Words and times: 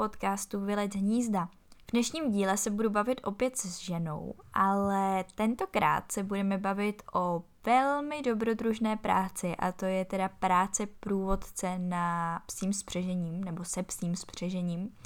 podcastu 0.00 0.60
Vylec 0.60 0.94
hnízda. 0.94 1.48
V 1.88 1.92
dnešním 1.92 2.30
díle 2.30 2.56
se 2.56 2.70
budu 2.70 2.90
bavit 2.90 3.20
opět 3.24 3.56
s 3.56 3.78
ženou, 3.78 4.34
ale 4.52 5.24
tentokrát 5.34 6.12
se 6.12 6.22
budeme 6.22 6.58
bavit 6.58 7.02
o 7.14 7.42
velmi 7.66 8.22
dobrodružné 8.22 8.96
práci 8.96 9.56
a 9.56 9.72
to 9.72 9.84
je 9.84 10.04
teda 10.04 10.28
práce 10.28 10.86
průvodce 10.86 11.78
na 11.78 12.42
psím 12.46 12.72
spřežením 12.72 13.44
nebo 13.44 13.64
se 13.64 13.82
psím 13.82 14.16
spřežením. 14.16 14.96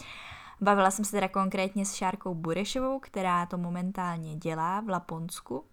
Bavila 0.60 0.90
jsem 0.90 1.04
se 1.04 1.10
teda 1.10 1.28
konkrétně 1.28 1.86
s 1.86 1.94
Šárkou 1.94 2.34
Burešovou, 2.34 2.98
která 2.98 3.46
to 3.46 3.58
momentálně 3.58 4.36
dělá 4.36 4.80
v 4.80 4.88
Laponsku 4.88 5.64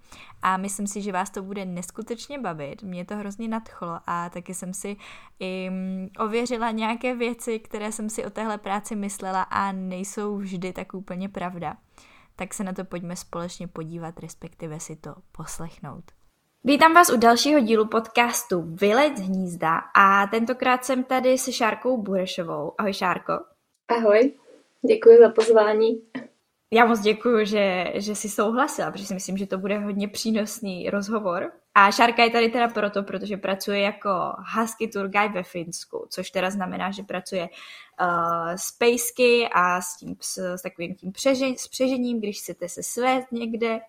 a 0.41 0.57
myslím 0.57 0.87
si, 0.87 1.01
že 1.01 1.11
vás 1.11 1.29
to 1.29 1.43
bude 1.43 1.65
neskutečně 1.65 2.39
bavit. 2.39 2.83
Mě 2.83 3.05
to 3.05 3.15
hrozně 3.15 3.47
nadchlo 3.47 3.99
a 4.07 4.29
taky 4.29 4.53
jsem 4.53 4.73
si 4.73 4.97
i 5.39 5.69
mm, 5.69 6.07
ověřila 6.19 6.71
nějaké 6.71 7.15
věci, 7.15 7.59
které 7.59 7.91
jsem 7.91 8.09
si 8.09 8.25
o 8.25 8.29
téhle 8.29 8.57
práci 8.57 8.95
myslela 8.95 9.41
a 9.41 9.71
nejsou 9.71 10.37
vždy 10.37 10.73
tak 10.73 10.93
úplně 10.93 11.29
pravda. 11.29 11.77
Tak 12.35 12.53
se 12.53 12.63
na 12.63 12.73
to 12.73 12.83
pojďme 12.83 13.15
společně 13.15 13.67
podívat, 13.67 14.19
respektive 14.19 14.79
si 14.79 14.95
to 14.95 15.15
poslechnout. 15.31 16.03
Vítám 16.63 16.93
vás 16.93 17.09
u 17.09 17.17
dalšího 17.17 17.59
dílu 17.59 17.87
podcastu 17.87 18.61
Vylec 18.61 19.19
hnízda 19.19 19.77
a 19.95 20.27
tentokrát 20.27 20.85
jsem 20.85 21.03
tady 21.03 21.37
se 21.37 21.51
Šárkou 21.51 22.01
Burešovou. 22.01 22.73
Ahoj 22.77 22.93
Šárko. 22.93 23.33
Ahoj. 23.87 24.40
Děkuji 24.87 25.17
za 25.19 25.29
pozvání. 25.29 26.01
Já 26.73 26.85
moc 26.85 26.99
děkuji, 26.99 27.45
že, 27.45 27.85
že 27.95 28.15
jsi 28.15 28.29
souhlasila, 28.29 28.91
protože 28.91 29.05
si 29.05 29.13
myslím, 29.13 29.37
že 29.37 29.45
to 29.45 29.57
bude 29.57 29.79
hodně 29.79 30.07
přínosný 30.07 30.89
rozhovor. 30.89 31.51
A 31.75 31.91
Šárka 31.91 32.23
je 32.23 32.29
tady 32.29 32.49
teda 32.49 32.67
proto, 32.67 33.03
protože 33.03 33.37
pracuje 33.37 33.79
jako 33.79 34.09
husky 34.55 34.87
tour 34.87 35.07
guide 35.07 35.33
ve 35.33 35.43
Finsku, 35.43 36.07
což 36.09 36.31
teda 36.31 36.49
znamená, 36.49 36.91
že 36.91 37.03
pracuje 37.03 37.49
uh, 38.01 38.51
s 38.55 38.71
pejsky 38.71 39.49
a 39.53 39.81
s, 39.81 39.97
tím, 39.97 40.15
s, 40.21 40.37
s 40.37 40.61
takovým 40.61 40.95
tím 40.95 41.11
přežen, 41.11 41.57
s 41.57 41.67
přežením, 41.67 42.19
když 42.19 42.39
chcete 42.39 42.69
se 42.69 42.83
svést 42.83 43.31
někde. 43.31 43.79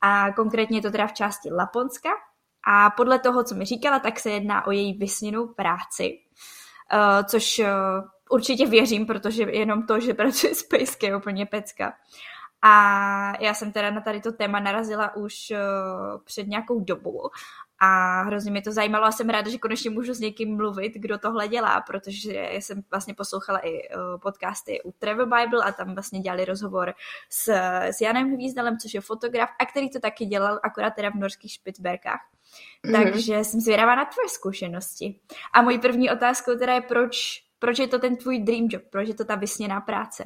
A 0.00 0.32
konkrétně 0.32 0.78
je 0.78 0.82
to 0.82 0.90
teda 0.90 1.06
v 1.06 1.12
části 1.12 1.52
Laponska. 1.52 2.10
A 2.66 2.90
podle 2.90 3.18
toho, 3.18 3.44
co 3.44 3.54
mi 3.54 3.64
říkala, 3.64 3.98
tak 3.98 4.20
se 4.20 4.30
jedná 4.30 4.66
o 4.66 4.70
její 4.70 4.98
vysněnou 4.98 5.46
práci, 5.46 6.18
uh, 6.92 7.26
což 7.26 7.58
uh, 7.58 7.66
určitě 8.32 8.66
věřím, 8.66 9.06
protože 9.06 9.42
jenom 9.42 9.86
to, 9.86 10.00
že 10.00 10.14
pracuje 10.14 10.54
s 10.54 10.62
pejsky 10.62 11.06
je 11.06 11.16
úplně 11.16 11.46
pecka. 11.46 11.92
A 12.64 12.72
já 13.40 13.54
jsem 13.54 13.72
teda 13.72 13.90
na 13.90 14.00
tady 14.00 14.20
to 14.20 14.32
téma 14.32 14.60
narazila 14.60 15.16
už 15.16 15.34
uh, 15.50 15.58
před 16.24 16.46
nějakou 16.46 16.80
dobou 16.80 17.30
a 17.80 18.22
hrozně 18.22 18.50
mě 18.50 18.62
to 18.62 18.72
zajímalo 18.72 19.04
a 19.04 19.12
jsem 19.12 19.28
ráda, 19.28 19.50
že 19.50 19.58
konečně 19.58 19.90
můžu 19.90 20.14
s 20.14 20.20
někým 20.20 20.56
mluvit, 20.56 20.92
kdo 20.94 21.18
tohle 21.18 21.48
dělá, 21.48 21.80
protože 21.80 22.48
jsem 22.52 22.82
vlastně 22.90 23.14
poslouchala 23.14 23.58
i 23.58 23.72
uh, 23.72 24.20
podcasty 24.20 24.82
u 24.84 24.92
Travel 24.92 25.26
Bible 25.26 25.64
a 25.64 25.72
tam 25.72 25.94
vlastně 25.94 26.20
dělali 26.20 26.44
rozhovor 26.44 26.94
s, 27.30 27.48
s 27.82 28.00
Janem 28.00 28.34
Hvízdalem, 28.34 28.78
což 28.78 28.94
je 28.94 29.00
fotograf 29.00 29.48
a 29.58 29.66
který 29.66 29.90
to 29.90 30.00
taky 30.00 30.26
dělal 30.26 30.60
akorát 30.62 30.90
teda 30.90 31.10
v 31.10 31.14
norských 31.14 31.52
Špicberkách. 31.52 32.20
Mm-hmm. 32.86 32.92
Takže 32.92 33.44
jsem 33.44 33.60
zvědavá 33.60 33.94
na 33.94 34.04
tvoje 34.04 34.28
zkušenosti. 34.28 35.20
A 35.54 35.62
mojí 35.62 35.78
první 35.78 36.10
otázkou 36.10 36.58
teda 36.58 36.74
je, 36.74 36.80
proč 36.80 37.42
proč 37.62 37.78
je 37.78 37.88
to 37.88 37.98
ten 37.98 38.16
tvůj 38.16 38.38
dream 38.38 38.68
job? 38.70 38.82
Proč 38.90 39.08
je 39.08 39.14
to 39.14 39.24
ta 39.24 39.34
vysněná 39.34 39.80
práce? 39.80 40.24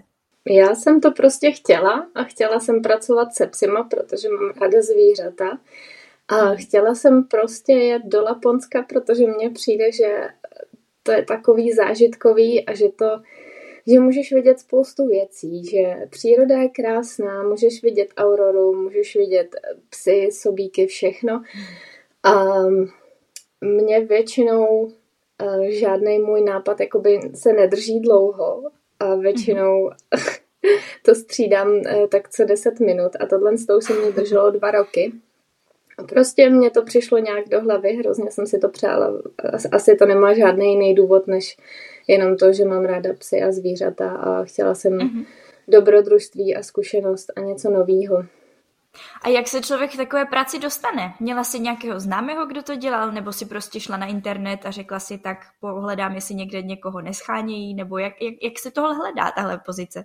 Já 0.51 0.75
jsem 0.75 1.01
to 1.01 1.11
prostě 1.11 1.51
chtěla 1.51 2.07
a 2.15 2.25
chtěla 2.25 2.61
jsem 2.61 2.83
pracovat 2.83 3.35
se 3.35 3.47
psima, 3.47 3.85
protože 3.85 4.29
mám 4.29 4.53
ráda 4.61 4.83
zvířata. 4.83 5.59
A 6.29 6.55
chtěla 6.55 6.95
jsem 6.95 7.25
prostě 7.25 7.73
jet 7.73 8.03
do 8.05 8.23
Laponska, 8.23 8.83
protože 8.83 9.27
mně 9.27 9.51
přijde, 9.51 9.93
že 9.93 10.29
to 11.03 11.13
je 11.13 11.25
takový 11.25 11.73
zážitkový 11.73 12.67
a 12.67 12.75
že 12.75 12.89
to, 12.89 13.07
že 13.87 14.01
můžeš 14.01 14.33
vidět 14.33 14.61
spoustu 14.61 15.07
věcí, 15.07 15.65
že 15.65 15.95
příroda 16.11 16.59
je 16.59 16.69
krásná, 16.69 17.43
můžeš 17.43 17.83
vidět 17.83 18.09
auroru, 18.17 18.83
můžeš 18.83 19.17
vidět 19.17 19.57
psy, 19.91 20.29
sobíky, 20.33 20.87
všechno. 20.87 21.43
A 22.23 22.45
mě 23.61 24.01
většinou 24.01 24.93
žádný 25.69 26.19
můj 26.19 26.41
nápad 26.41 26.81
jakoby 26.81 27.21
se 27.35 27.53
nedrží 27.53 28.01
dlouho 28.01 28.63
a 29.01 29.15
většinou 29.15 29.89
mm-hmm. 29.89 30.39
to 31.05 31.15
střídám 31.15 31.69
uh, 31.69 32.07
tak 32.09 32.29
co 32.29 32.45
10 32.45 32.81
minut 32.81 33.13
a 33.21 33.27
tohle 33.27 33.59
s 33.59 33.67
tou 33.67 33.81
se 33.81 33.93
mě 33.93 34.13
drželo 34.13 34.51
dva 34.51 34.71
roky. 34.71 35.13
A 35.99 36.03
prostě 36.03 36.51
mě 36.51 36.71
to 36.71 36.83
přišlo 36.83 37.19
nějak 37.19 37.49
do 37.49 37.61
hlavy, 37.61 37.93
hrozně 37.93 38.31
jsem 38.31 38.47
si 38.47 38.59
to 38.59 38.69
přála. 38.69 39.23
Asi 39.73 39.97
to 39.97 40.07
nemá 40.07 40.35
žádný 40.35 40.73
jiný 40.73 40.95
důvod, 40.95 41.27
než 41.27 41.57
jenom 42.09 42.37
to, 42.37 42.53
že 42.53 42.65
mám 42.65 42.85
ráda 42.85 43.15
psy 43.19 43.43
a 43.43 43.53
zvířata 43.53 44.11
a 44.11 44.45
chtěla 44.45 44.75
jsem 44.75 44.99
mm-hmm. 44.99 45.27
dobrodružství 45.69 46.57
a 46.57 46.63
zkušenost 46.63 47.33
a 47.37 47.41
něco 47.41 47.71
novýho. 47.71 48.25
A 49.23 49.29
jak 49.29 49.49
se 49.49 49.61
člověk 49.61 49.93
k 49.93 49.97
takové 49.97 50.25
práci 50.25 50.59
dostane? 50.59 51.15
Měla 51.21 51.45
jsi 51.45 51.61
nějakého 51.61 52.01
známého, 52.01 52.47
kdo 52.47 52.63
to 52.63 52.75
dělal, 52.75 53.13
nebo 53.13 53.33
si 53.33 53.47
prostě 53.47 53.81
šla 53.81 53.97
na 53.97 54.07
internet 54.07 54.61
a 54.65 54.71
řekla 54.71 55.01
si, 55.01 55.19
tak 55.19 55.39
pohledám, 55.61 56.15
jestli 56.15 56.35
někde 56.35 56.63
někoho 56.63 57.01
neschánějí, 57.01 57.75
nebo 57.75 57.99
jak, 57.99 58.23
jak, 58.23 58.35
jak 58.43 58.59
se 58.59 58.71
tohle 58.71 58.95
hledá, 58.95 59.31
tahle 59.31 59.59
pozice? 59.67 60.05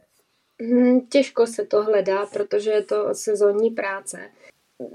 Hmm, 0.61 1.01
těžko 1.01 1.47
se 1.47 1.65
to 1.65 1.83
hledá, 1.83 2.25
protože 2.25 2.71
je 2.71 2.83
to 2.83 3.09
sezónní 3.11 3.69
práce. 3.69 4.29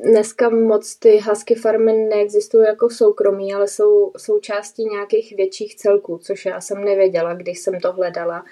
Dneska 0.02 0.48
moc 0.50 0.96
ty 0.96 1.18
husky 1.18 1.54
farmy 1.54 1.92
neexistují 1.92 2.66
jako 2.66 2.90
soukromí, 2.90 3.54
ale 3.54 3.68
jsou 3.68 4.12
součástí 4.16 4.84
nějakých 4.84 5.36
větších 5.36 5.76
celků, 5.76 6.18
což 6.18 6.46
já 6.46 6.60
jsem 6.60 6.84
nevěděla, 6.84 7.34
když 7.34 7.58
jsem 7.58 7.80
to 7.80 7.92
hledala. 7.92 8.44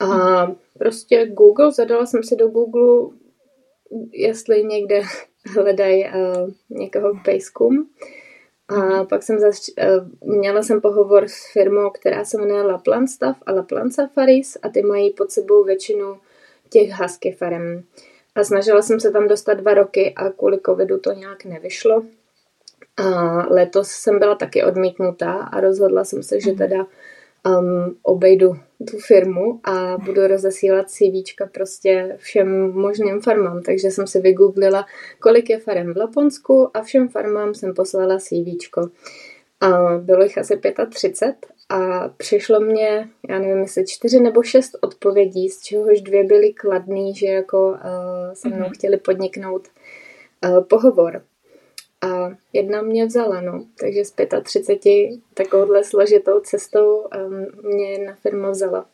A 0.00 0.46
prostě 0.78 1.26
Google, 1.26 1.72
zadala 1.72 2.06
jsem 2.06 2.22
si 2.22 2.36
do 2.36 2.48
Google 2.48 3.18
jestli 4.12 4.64
někde 4.64 5.02
hledají 5.54 6.04
uh, 6.04 6.50
někoho 6.70 7.14
k 7.14 7.24
pejskům. 7.24 7.90
A 8.68 9.04
pak 9.04 9.22
jsem 9.22 9.38
zač- 9.38 9.70
uh, 9.78 10.36
měla 10.38 10.62
jsem 10.62 10.80
pohovor 10.80 11.28
s 11.28 11.52
firmou, 11.52 11.90
která 11.90 12.24
se 12.24 12.38
jmenuje 12.38 12.62
Lapland 12.62 13.10
Staff 13.10 13.38
a 13.46 13.52
Lapland 13.52 13.94
Safaris 13.94 14.56
a 14.62 14.68
ty 14.68 14.82
mají 14.82 15.10
pod 15.10 15.30
sebou 15.30 15.64
většinu 15.64 16.16
těch 16.70 17.00
husky 17.00 17.32
farem. 17.32 17.84
A 18.34 18.44
snažila 18.44 18.82
jsem 18.82 19.00
se 19.00 19.10
tam 19.10 19.28
dostat 19.28 19.54
dva 19.54 19.74
roky 19.74 20.14
a 20.16 20.30
kvůli 20.30 20.60
covidu 20.66 20.98
to 20.98 21.12
nějak 21.12 21.44
nevyšlo. 21.44 22.02
A 22.96 23.02
letos 23.50 23.88
jsem 23.88 24.18
byla 24.18 24.34
taky 24.34 24.64
odmítnutá 24.64 25.32
a 25.32 25.60
rozhodla 25.60 26.04
jsem 26.04 26.22
se, 26.22 26.40
že 26.40 26.50
mhm. 26.50 26.58
teda 26.58 26.86
um, 27.46 27.96
obejdu 28.02 28.56
tu 28.90 28.98
firmu 28.98 29.60
a 29.64 29.98
budu 29.98 30.26
rozesílat 30.26 30.90
CVčka 30.90 31.46
prostě 31.46 32.16
všem 32.18 32.72
možným 32.72 33.20
farmám. 33.20 33.62
Takže 33.62 33.90
jsem 33.90 34.06
si 34.06 34.20
vygooglila, 34.20 34.86
kolik 35.20 35.50
je 35.50 35.58
farem 35.58 35.94
v 35.94 35.96
Laponsku 35.96 36.76
a 36.76 36.82
všem 36.82 37.08
farmám 37.08 37.54
jsem 37.54 37.74
poslala 37.74 38.18
CVčko. 38.18 38.90
A 39.60 39.98
bylo 39.98 40.22
jich 40.22 40.38
asi 40.38 40.60
35 40.90 41.46
a 41.68 42.08
přišlo 42.08 42.60
mě, 42.60 43.08
já 43.28 43.38
nevím, 43.38 43.58
jestli 43.58 43.84
čtyři 43.86 44.20
nebo 44.20 44.42
šest 44.42 44.78
odpovědí, 44.80 45.48
z 45.48 45.62
čehož 45.62 46.00
dvě 46.00 46.24
byly 46.24 46.52
kladný, 46.52 47.14
že 47.14 47.26
jako 47.26 47.68
uh, 47.68 47.76
se 48.32 48.48
mnou 48.48 48.58
mm-hmm. 48.58 48.74
chtěli 48.74 48.96
podniknout 48.96 49.68
uh, 50.44 50.64
pohovor 50.64 51.22
a 52.02 52.36
jedna 52.52 52.82
mě 52.82 53.06
vzala, 53.06 53.40
no. 53.40 53.64
Takže 53.80 54.04
z 54.04 54.14
35 54.42 55.20
takovouhle 55.34 55.84
složitou 55.84 56.40
cestou 56.40 56.96
um, 56.96 57.46
mě 57.72 57.90
jedna 57.90 58.14
firma 58.14 58.50
vzala. 58.50 58.86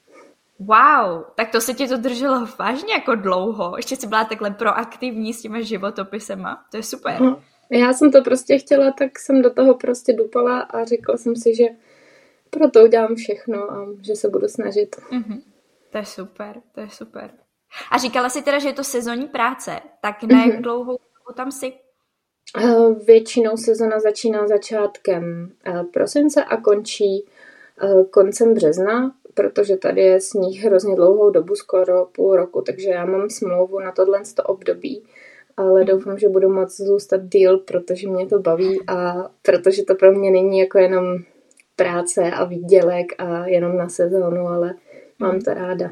Wow, 0.59 1.25
tak 1.35 1.51
to 1.51 1.61
se 1.61 1.75
ti 1.75 1.89
to 1.89 1.97
drželo 1.97 2.49
vážně 2.59 2.93
jako 2.93 3.15
dlouho. 3.15 3.77
Ještě 3.77 3.97
jsi 3.97 4.07
byla 4.07 4.25
takhle 4.25 4.51
proaktivní 4.51 5.35
s 5.35 5.43
těma 5.43 5.61
životopisema. 5.61 6.65
To 6.71 6.77
je 6.77 6.83
super. 6.83 7.21
No, 7.21 7.43
já 7.71 7.93
jsem 7.93 8.13
to 8.13 8.23
prostě 8.23 8.59
chtěla, 8.59 8.93
tak 8.93 9.19
jsem 9.19 9.43
do 9.43 9.51
toho 9.51 9.75
prostě 9.75 10.13
dupala 10.13 10.61
a 10.61 10.85
řekla 10.85 11.17
jsem 11.17 11.37
si, 11.37 11.55
že 11.55 11.65
proto 12.51 12.85
udělám 12.85 13.15
všechno 13.15 13.73
a 13.73 13.87
že 14.03 14.17
se 14.17 14.29
budu 14.29 14.49
snažit. 14.49 14.97
Mm-hmm. 14.97 15.41
To 15.91 15.99
je 15.99 16.05
super, 16.05 16.61
to 16.75 16.81
je 16.81 16.91
super. 16.91 17.31
A 17.91 17.99
říkala 17.99 18.29
si 18.29 18.43
teda, 18.43 18.59
že 18.59 18.69
je 18.69 18.73
to 18.73 18.85
sezónní 18.85 19.27
práce, 19.27 19.81
tak 20.01 20.23
na 20.23 20.45
jak 20.45 20.55
mm-hmm. 20.55 20.63
dlouhou 20.63 20.99
tam 21.37 21.53
si 21.53 21.73
Eh, 21.73 21.88
většinou 23.07 23.57
sezona 23.57 24.01
začíná 24.01 24.49
začátkem 24.49 25.53
eh, 25.67 25.85
prosince 25.93 26.45
a 26.45 26.57
končí 26.57 27.25
eh, 27.83 28.05
koncem 28.11 28.55
března, 28.55 29.15
protože 29.35 29.77
tady 29.77 30.01
je 30.01 30.21
sníh 30.21 30.65
hrozně 30.65 30.97
dlouhou 30.97 31.31
dobu, 31.31 31.55
skoro 31.55 32.07
půl 32.07 32.37
roku, 32.37 32.63
takže 32.67 32.89
já 32.89 33.05
mám 33.05 33.31
smlouvu 33.31 33.81
na 33.81 33.93
tohle 33.93 34.23
období, 34.45 35.05
ale 35.57 35.85
doufám, 35.85 36.19
že 36.19 36.29
budu 36.29 36.49
moct 36.49 36.77
zůstat 36.81 37.21
díl, 37.23 37.59
protože 37.59 38.09
mě 38.09 38.27
to 38.27 38.39
baví 38.39 38.81
a 38.89 39.31
protože 39.43 39.85
to 39.85 39.95
pro 39.95 40.13
mě 40.13 40.31
není 40.31 40.59
jako 40.59 40.79
jenom 40.79 41.05
práce 41.77 42.31
a 42.31 42.45
výdělek 42.45 43.07
a 43.19 43.47
jenom 43.47 43.77
na 43.77 43.89
sezónu, 43.89 44.47
ale 44.47 44.75
mám 45.19 45.41
to 45.41 45.55
ráda. 45.55 45.91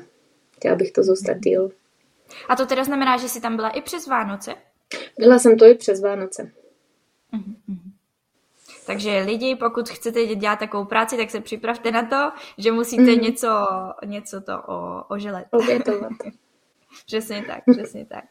Chtěla 0.57 0.77
bych 0.77 0.93
to 0.93 1.03
zůstat 1.03 1.39
díl. 1.39 1.71
A 2.49 2.57
to 2.57 2.67
teda 2.67 2.85
znamená, 2.85 3.17
že 3.17 3.29
jsi 3.29 3.41
tam 3.41 3.57
byla 3.57 3.69
i 3.69 3.83
přes 3.83 4.07
Vánoce? 4.07 4.55
Byla 5.19 5.39
jsem 5.39 5.59
to 5.59 5.65
i 5.67 5.75
přes 5.75 6.03
Vánoce. 6.03 6.53
Uh-huh. 7.33 7.77
Takže 8.87 9.19
lidi, 9.19 9.57
pokud 9.57 9.89
chcete 9.89 10.27
dělat 10.27 10.59
takovou 10.59 10.85
práci, 10.85 11.17
tak 11.17 11.31
se 11.31 11.41
připravte 11.41 11.91
na 11.91 12.03
to, 12.03 12.37
že 12.59 12.73
musíte 12.73 13.03
mm. 13.03 13.21
něco, 13.21 13.49
něco 14.05 14.41
to 14.41 14.63
o, 14.63 15.05
oželet. 15.09 15.47
Obětovat. 15.51 16.13
přesně 17.07 17.45
tak, 17.47 17.63
přesně 17.73 18.07
tak. 18.07 18.25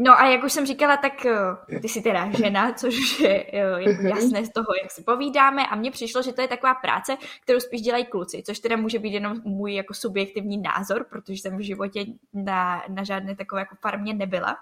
No 0.00 0.20
a 0.20 0.30
jak 0.30 0.44
už 0.44 0.52
jsem 0.52 0.66
říkala, 0.66 0.96
tak 0.96 1.26
eh, 1.26 1.80
ty 1.80 1.88
jsi 1.88 2.02
teda 2.02 2.30
žena, 2.30 2.72
což 2.78 3.20
je 3.20 3.46
jako 3.52 4.02
jasné 4.02 4.44
z 4.44 4.52
toho, 4.52 4.66
jak 4.82 4.90
si 4.90 5.02
povídáme. 5.02 5.66
A 5.66 5.76
mně 5.76 5.90
přišlo, 5.90 6.22
že 6.22 6.32
to 6.32 6.40
je 6.40 6.48
taková 6.48 6.74
práce, 6.74 7.16
kterou 7.42 7.60
spíš 7.60 7.80
dělají 7.80 8.04
kluci, 8.04 8.42
což 8.46 8.58
teda 8.58 8.76
může 8.76 8.98
být 8.98 9.12
jenom 9.12 9.40
můj 9.44 9.74
jako 9.74 9.94
subjektivní 9.94 10.58
názor, 10.58 11.06
protože 11.10 11.42
jsem 11.42 11.56
v 11.56 11.60
životě 11.60 12.04
na, 12.34 12.84
na 12.88 13.04
žádné 13.04 13.36
takové 13.36 13.60
jako 13.60 13.76
farmě 13.82 14.14
nebyla, 14.14 14.56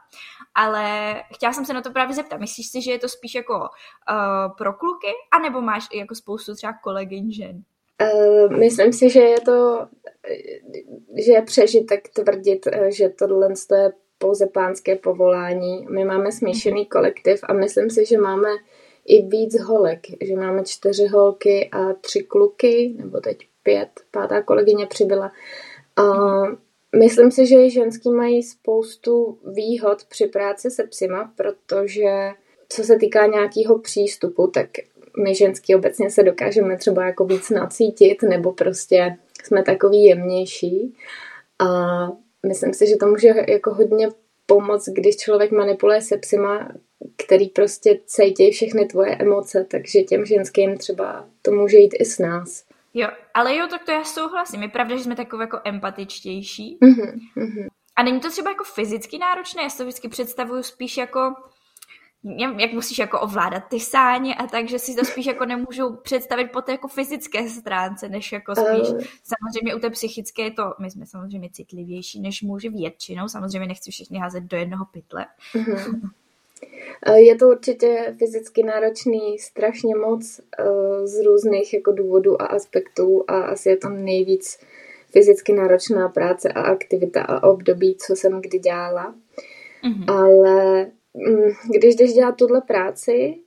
ale 0.54 1.14
chtěla 1.34 1.52
jsem 1.52 1.64
se 1.64 1.74
na 1.74 1.80
to 1.80 1.90
právě 1.90 2.14
zeptat, 2.14 2.40
myslíš 2.40 2.66
si, 2.68 2.82
že 2.82 2.92
je 2.92 2.98
to 2.98 3.08
spíš 3.08 3.34
jako 3.34 3.58
uh, 3.58 4.56
pro 4.58 4.72
kluky, 4.72 5.06
anebo 5.32 5.60
máš 5.60 5.86
jako 5.94 6.14
spoustu 6.14 6.54
třeba 6.54 6.72
kolegyň 6.82 7.32
žen? 7.32 7.62
Uh, 8.14 8.58
myslím 8.58 8.92
si, 8.92 9.10
že 9.10 9.20
je 9.20 9.40
to, 9.40 9.88
že 11.26 11.32
je 11.32 11.42
přežitek 11.42 12.08
tvrdit, 12.08 12.68
že 12.88 13.08
tohle 13.08 13.48
je 13.72 13.92
pouze 14.18 14.46
pánské 14.46 14.96
povolání. 14.96 15.86
My 15.90 16.04
máme 16.04 16.32
smíšený 16.32 16.86
kolektiv 16.86 17.40
a 17.42 17.52
myslím 17.52 17.90
si, 17.90 18.06
že 18.06 18.18
máme 18.18 18.48
i 19.06 19.22
víc 19.22 19.60
holek, 19.60 20.00
že 20.20 20.36
máme 20.36 20.64
čtyři 20.64 21.06
holky 21.06 21.68
a 21.72 21.92
tři 21.92 22.22
kluky, 22.22 22.94
nebo 22.96 23.20
teď 23.20 23.38
pět, 23.62 23.88
pátá 24.10 24.42
kolegyně 24.42 24.86
přibyla. 24.86 25.32
A 25.96 26.04
myslím 26.98 27.30
si, 27.30 27.46
že 27.46 27.64
i 27.64 27.70
ženský 27.70 28.10
mají 28.10 28.42
spoustu 28.42 29.38
výhod 29.44 30.04
při 30.04 30.26
práci 30.26 30.70
se 30.70 30.84
psima, 30.84 31.32
protože 31.36 32.30
co 32.68 32.82
se 32.82 32.96
týká 32.96 33.26
nějakého 33.26 33.78
přístupu, 33.78 34.46
tak 34.46 34.66
my 35.24 35.34
ženský 35.34 35.74
obecně 35.74 36.10
se 36.10 36.22
dokážeme 36.22 36.76
třeba 36.76 37.06
jako 37.06 37.24
víc 37.24 37.50
nacítit, 37.50 38.22
nebo 38.22 38.52
prostě 38.52 39.16
jsme 39.44 39.62
takový 39.62 40.04
jemnější. 40.04 40.96
A 41.58 41.68
myslím 42.48 42.74
si, 42.74 42.86
že 42.86 42.96
to 42.96 43.06
může 43.06 43.28
jako 43.48 43.74
hodně 43.74 44.08
pomoct, 44.46 44.88
když 44.88 45.16
člověk 45.16 45.50
manipuluje 45.50 46.00
se 46.00 46.16
psima, 46.16 46.68
který 47.26 47.48
prostě 47.48 48.00
cítí 48.06 48.50
všechny 48.50 48.86
tvoje 48.86 49.16
emoce, 49.16 49.66
takže 49.70 50.02
těm 50.02 50.24
ženským 50.24 50.78
třeba 50.78 51.28
to 51.42 51.50
může 51.50 51.76
jít 51.76 51.94
i 52.00 52.04
s 52.04 52.18
nás. 52.18 52.64
Jo, 52.94 53.08
ale 53.34 53.56
jo, 53.56 53.66
tak 53.70 53.84
to 53.84 53.92
já 53.92 54.04
souhlasím. 54.04 54.62
Je 54.62 54.68
pravda, 54.68 54.96
že 54.96 55.04
jsme 55.04 55.16
takové 55.16 55.44
jako 55.44 55.60
empatičtější. 55.64 56.78
Mm-hmm. 56.82 57.68
A 57.96 58.02
není 58.02 58.20
to 58.20 58.30
třeba 58.30 58.50
jako 58.50 58.64
fyzicky 58.64 59.18
náročné? 59.18 59.62
Já 59.62 59.70
si 59.70 59.78
to 59.78 59.84
vždycky 59.84 60.08
představuju 60.08 60.62
spíš 60.62 60.96
jako 60.96 61.34
jak 62.58 62.72
musíš 62.72 62.98
jako 62.98 63.20
ovládat 63.20 63.60
ty 63.68 63.80
sáně 63.80 64.34
a 64.34 64.46
tak, 64.46 64.68
že 64.68 64.78
si 64.78 64.94
to 64.94 65.04
spíš 65.04 65.26
jako 65.26 65.44
nemůžu 65.44 65.96
představit 66.02 66.52
po 66.52 66.62
té 66.62 66.72
jako 66.72 66.88
fyzické 66.88 67.48
stránce, 67.48 68.08
než 68.08 68.32
jako 68.32 68.54
spíš, 68.54 68.88
uh. 68.88 69.00
samozřejmě 69.24 69.74
u 69.74 69.78
té 69.78 69.90
psychické 69.90 70.42
je 70.42 70.50
to, 70.50 70.62
my 70.80 70.90
jsme 70.90 71.06
samozřejmě 71.06 71.50
citlivější 71.52 72.20
než 72.20 72.42
muži 72.42 72.68
většinou, 72.68 73.28
samozřejmě 73.28 73.68
nechci 73.68 73.90
všechny 73.90 74.18
házet 74.18 74.44
do 74.44 74.56
jednoho 74.56 74.84
pytle. 74.92 75.26
Uh-huh. 75.54 76.00
Je 77.14 77.36
to 77.36 77.48
určitě 77.48 78.14
fyzicky 78.18 78.62
náročný 78.62 79.38
strašně 79.38 79.96
moc 79.96 80.40
uh, 80.60 81.06
z 81.06 81.24
různých 81.26 81.74
jako 81.74 81.92
důvodů 81.92 82.42
a 82.42 82.46
aspektů 82.46 83.24
a 83.28 83.40
asi 83.40 83.68
je 83.68 83.76
to 83.76 83.88
nejvíc 83.88 84.58
fyzicky 85.10 85.52
náročná 85.52 86.08
práce 86.08 86.48
a 86.48 86.60
aktivita 86.60 87.22
a 87.22 87.48
období, 87.48 87.96
co 88.06 88.16
jsem 88.16 88.40
kdy 88.40 88.58
dělala. 88.58 89.14
Uh-huh. 89.84 90.14
Ale 90.14 90.86
když 91.74 91.96
jdeš 91.96 92.12
dělat 92.12 92.36
tuhle 92.36 92.60
práci, 92.60 93.38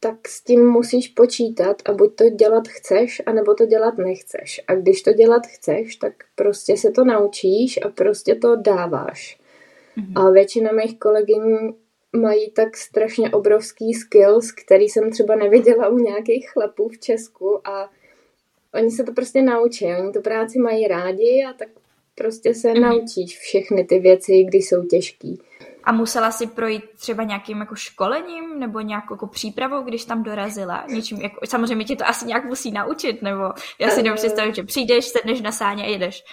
tak 0.00 0.28
s 0.28 0.44
tím 0.44 0.66
musíš 0.66 1.08
počítat 1.08 1.82
a 1.84 1.92
buď 1.92 2.14
to 2.14 2.28
dělat 2.28 2.68
chceš, 2.68 3.22
anebo 3.26 3.54
to 3.54 3.66
dělat 3.66 3.98
nechceš. 3.98 4.60
A 4.68 4.74
když 4.74 5.02
to 5.02 5.12
dělat 5.12 5.46
chceš, 5.46 5.96
tak 5.96 6.12
prostě 6.34 6.76
se 6.76 6.90
to 6.90 7.04
naučíš 7.04 7.78
a 7.82 7.88
prostě 7.88 8.34
to 8.34 8.56
dáváš. 8.56 9.40
Mm-hmm. 9.98 10.26
A 10.26 10.30
většina 10.30 10.72
mých 10.72 10.98
kolegyň 10.98 11.72
mají 12.12 12.50
tak 12.50 12.76
strašně 12.76 13.30
obrovský 13.30 13.94
skills, 13.94 14.52
který 14.52 14.88
jsem 14.88 15.10
třeba 15.10 15.36
neviděla 15.36 15.88
u 15.88 15.98
nějakých 15.98 16.50
chlapů 16.50 16.88
v 16.88 16.98
Česku 16.98 17.68
a 17.68 17.90
oni 18.74 18.90
se 18.90 19.04
to 19.04 19.12
prostě 19.12 19.42
naučí. 19.42 19.84
Oni 19.84 20.12
tu 20.12 20.20
práci 20.20 20.58
mají 20.58 20.88
rádi 20.88 21.44
a 21.50 21.52
tak 21.52 21.68
prostě 22.14 22.54
se 22.54 22.68
mm-hmm. 22.68 22.80
naučíš 22.80 23.38
všechny 23.38 23.84
ty 23.84 23.98
věci, 23.98 24.44
když 24.44 24.68
jsou 24.68 24.86
těžký. 24.86 25.40
A 25.88 25.92
musela 25.92 26.30
si 26.30 26.46
projít 26.46 26.84
třeba 26.96 27.22
nějakým 27.22 27.60
jako 27.60 27.74
školením 27.74 28.58
nebo 28.58 28.80
nějakou 28.80 29.14
jako 29.14 29.26
přípravou, 29.26 29.82
když 29.82 30.04
tam 30.04 30.22
dorazila? 30.22 30.84
Něčím, 30.88 31.18
jako, 31.20 31.46
samozřejmě 31.46 31.84
tě 31.84 31.96
to 31.96 32.08
asi 32.08 32.26
nějak 32.26 32.44
musí 32.44 32.70
naučit, 32.70 33.22
nebo 33.22 33.42
já 33.78 33.90
si 33.90 34.02
uh, 34.02 34.14
představit, 34.14 34.54
že 34.54 34.62
přijdeš, 34.62 35.08
sedneš 35.08 35.40
na 35.40 35.52
sáně 35.52 35.84
a 35.84 35.86
jedeš. 35.86 36.24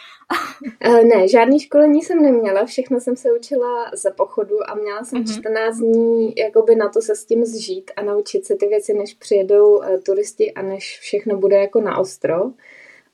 uh, 0.88 1.04
ne, 1.16 1.28
žádný 1.28 1.60
školení 1.60 2.02
jsem 2.02 2.22
neměla, 2.22 2.66
všechno 2.66 3.00
jsem 3.00 3.16
se 3.16 3.30
učila 3.40 3.92
za 3.94 4.12
pochodu 4.12 4.70
a 4.70 4.76
měla 4.76 5.04
jsem 5.04 5.24
uh-huh. 5.24 5.40
14 5.40 5.78
dní 5.78 6.34
jakoby 6.38 6.76
na 6.76 6.90
to 6.90 7.02
se 7.02 7.16
s 7.16 7.26
tím 7.26 7.46
zžít 7.46 7.92
a 7.96 8.04
naučit 8.04 8.46
se 8.46 8.56
ty 8.56 8.68
věci, 8.68 8.94
než 8.94 9.14
přijedou 9.14 9.78
uh, 9.78 9.86
turisti 10.06 10.54
a 10.54 10.62
než 10.62 11.00
všechno 11.00 11.38
bude 11.38 11.58
jako 11.58 11.82
na 11.82 11.98
ostro. 11.98 12.36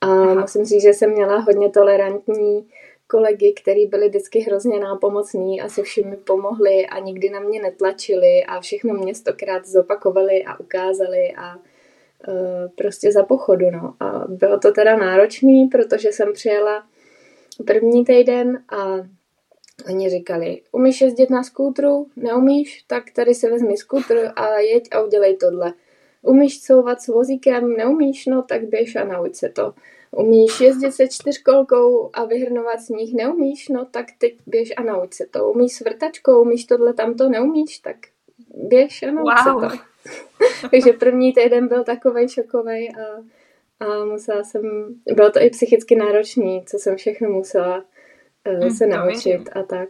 A 0.01 0.07
Aha. 0.07 0.41
musím 0.41 0.65
říct, 0.65 0.81
že 0.81 0.93
jsem 0.93 1.11
měla 1.11 1.39
hodně 1.39 1.69
tolerantní 1.69 2.67
kolegy, 3.11 3.53
který 3.53 3.85
byli 3.85 4.09
vždycky 4.09 4.39
hrozně 4.39 4.79
nápomocní 4.79 5.61
a 5.61 5.69
se 5.69 5.83
všemi 5.83 6.17
pomohli 6.17 6.85
a 6.85 6.99
nikdy 6.99 7.29
na 7.29 7.39
mě 7.39 7.61
netlačili 7.61 8.43
a 8.47 8.61
všechno 8.61 8.93
mě 8.93 9.15
stokrát 9.15 9.67
zopakovali 9.67 10.43
a 10.43 10.59
ukázali 10.59 11.33
a 11.37 11.55
uh, 11.55 11.63
prostě 12.75 13.11
za 13.11 13.23
pochodu, 13.23 13.71
no. 13.71 13.93
A 13.99 14.25
bylo 14.27 14.59
to 14.59 14.71
teda 14.71 14.95
náročný, 14.95 15.65
protože 15.65 16.11
jsem 16.11 16.33
přijela 16.33 16.83
první 17.65 18.05
týden 18.05 18.63
a 18.69 19.07
oni 19.89 20.09
říkali, 20.09 20.61
umíš 20.71 21.01
jezdit 21.01 21.29
na 21.29 21.43
skútru? 21.43 22.07
Neumíš? 22.15 22.83
Tak 22.87 23.03
tady 23.11 23.35
si 23.35 23.49
vezmi 23.49 23.77
skútr 23.77 24.31
a 24.35 24.59
jeď 24.59 24.83
a 24.91 25.01
udělej 25.01 25.37
tohle. 25.37 25.73
Umíš 26.21 26.61
couvat 26.61 27.01
s 27.01 27.07
vozíkem? 27.07 27.73
Neumíš? 27.77 28.25
No 28.25 28.41
tak 28.41 28.63
běž 28.63 28.95
a 28.95 29.03
nauč 29.03 29.35
se 29.35 29.49
to. 29.49 29.73
Umíš 30.11 30.59
jezdit 30.61 30.91
se 30.91 31.07
čtyřkolkou 31.07 32.09
a 32.13 32.25
vyhrnovat 32.25 32.81
sníh? 32.81 33.13
Neumíš? 33.13 33.69
No 33.69 33.85
tak 33.85 34.05
teď 34.17 34.33
běž 34.47 34.69
a 34.77 34.83
nauč 34.83 35.13
se 35.13 35.25
to. 35.25 35.49
Umíš 35.49 35.73
s 35.73 35.81
vrtačkou? 35.81 36.41
Umíš 36.41 36.65
tohle 36.65 36.93
tamto? 36.93 37.29
Neumíš? 37.29 37.79
Tak 37.79 37.95
běž 38.53 39.03
a 39.03 39.11
nauč 39.11 39.45
wow. 39.45 39.61
se 39.61 39.67
to. 39.67 39.77
Takže 40.71 40.93
první 40.93 41.33
týden 41.33 41.67
byl 41.67 41.83
takovej 41.83 42.29
šokovej 42.29 42.89
a, 42.89 43.23
a 43.85 44.05
musela 44.05 44.43
jsem, 44.43 44.61
bylo 45.15 45.31
to 45.31 45.41
i 45.41 45.49
psychicky 45.49 45.95
náročný, 45.95 46.65
co 46.65 46.77
jsem 46.77 46.95
všechno 46.95 47.29
musela 47.29 47.83
uh, 48.61 48.69
se 48.69 48.87
naučit 48.87 49.25
věřím. 49.25 49.45
a 49.55 49.63
tak. 49.63 49.89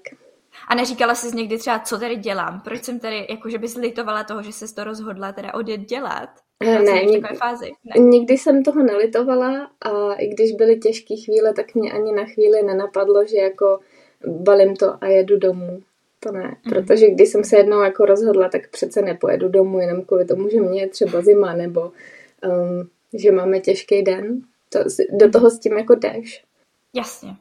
A 0.67 0.75
neříkala 0.75 1.15
jsi 1.15 1.35
někdy 1.35 1.57
třeba, 1.57 1.79
co 1.79 1.99
tady 1.99 2.15
dělám? 2.15 2.61
Proč 2.61 2.83
jsem 2.83 2.99
tady, 2.99 3.27
jakože 3.29 3.57
bys 3.57 3.75
litovala 3.75 4.23
toho, 4.23 4.43
že 4.43 4.51
se 4.51 4.75
to 4.75 4.83
rozhodla 4.83 5.31
teda 5.31 5.53
odjet 5.53 5.81
dělat? 5.81 6.29
Ne, 6.85 7.05
nikdy, 7.05 7.35
fázi. 7.35 7.71
ne, 7.85 8.03
nikdy 8.03 8.37
jsem 8.37 8.63
toho 8.63 8.83
nelitovala 8.83 9.71
a 9.81 10.13
i 10.13 10.27
když 10.27 10.51
byly 10.51 10.79
těžké 10.79 11.15
chvíle, 11.15 11.53
tak 11.53 11.75
mě 11.75 11.91
ani 11.91 12.11
na 12.11 12.25
chvíli 12.25 12.63
nenapadlo, 12.63 13.25
že 13.25 13.37
jako 13.37 13.79
balím 14.27 14.75
to 14.75 15.03
a 15.03 15.07
jedu 15.07 15.37
domů. 15.37 15.81
To 16.19 16.31
ne, 16.31 16.57
mm. 16.65 16.71
protože 16.71 17.09
když 17.09 17.29
jsem 17.29 17.43
se 17.43 17.57
jednou 17.57 17.81
jako 17.81 18.05
rozhodla, 18.05 18.49
tak 18.49 18.69
přece 18.69 19.01
nepojedu 19.01 19.49
domů 19.49 19.79
jenom 19.79 20.01
kvůli 20.01 20.25
tomu, 20.25 20.49
že 20.49 20.59
mě 20.61 20.81
je 20.81 20.89
třeba 20.89 21.21
zima 21.21 21.53
nebo 21.53 21.81
um, 21.81 22.89
že 23.13 23.31
máme 23.31 23.59
těžký 23.59 24.01
den. 24.01 24.41
To, 24.69 24.79
do 25.11 25.29
toho 25.29 25.49
s 25.49 25.59
tím 25.59 25.77
jako 25.77 25.95
jdeš. 25.95 26.43
Jasně. 26.93 27.35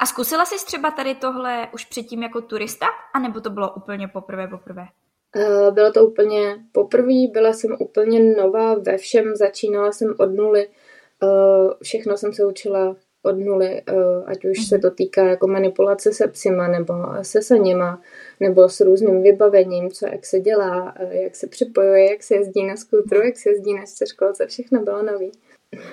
A 0.00 0.06
zkusila 0.06 0.44
jsi 0.44 0.66
třeba 0.66 0.90
tady 0.90 1.14
tohle 1.14 1.68
už 1.74 1.84
předtím 1.84 2.22
jako 2.22 2.40
turista? 2.40 2.86
A 3.14 3.18
nebo 3.18 3.40
to 3.40 3.50
bylo 3.50 3.72
úplně 3.74 4.08
poprvé 4.08 4.48
poprvé? 4.48 4.86
Eh, 5.36 5.70
bylo 5.70 5.92
to 5.92 6.06
úplně 6.06 6.56
poprvé, 6.72 7.26
byla 7.32 7.52
jsem 7.52 7.76
úplně 7.78 8.34
nová 8.36 8.74
ve 8.74 8.96
všem, 8.96 9.36
začínala 9.36 9.92
jsem 9.92 10.14
od 10.18 10.34
nuly, 10.34 10.68
eh, 11.22 11.74
všechno 11.82 12.16
jsem 12.16 12.32
se 12.32 12.46
učila 12.46 12.96
od 13.22 13.38
nuly, 13.38 13.82
eh, 13.86 13.94
ať 14.26 14.44
už 14.44 14.66
se 14.68 14.78
to 14.78 14.90
týká 14.90 15.24
jako 15.24 15.46
manipulace 15.46 16.12
se 16.12 16.28
psima, 16.28 16.68
nebo 16.68 16.94
se 17.22 17.42
saněma, 17.42 18.02
nebo 18.40 18.68
s 18.68 18.80
různým 18.80 19.22
vybavením, 19.22 19.90
co 19.90 20.06
jak 20.06 20.26
se 20.26 20.40
dělá, 20.40 20.94
jak 21.10 21.36
se 21.36 21.46
připojuje, 21.46 22.10
jak 22.10 22.22
se 22.22 22.34
jezdí 22.34 22.64
na 22.66 22.76
skútru, 22.76 23.22
jak 23.22 23.36
se 23.36 23.50
jezdí 23.50 23.74
na 23.74 23.86
čtyřkolce, 23.86 24.46
všechno 24.46 24.82
bylo 24.82 25.02
nový. 25.02 25.32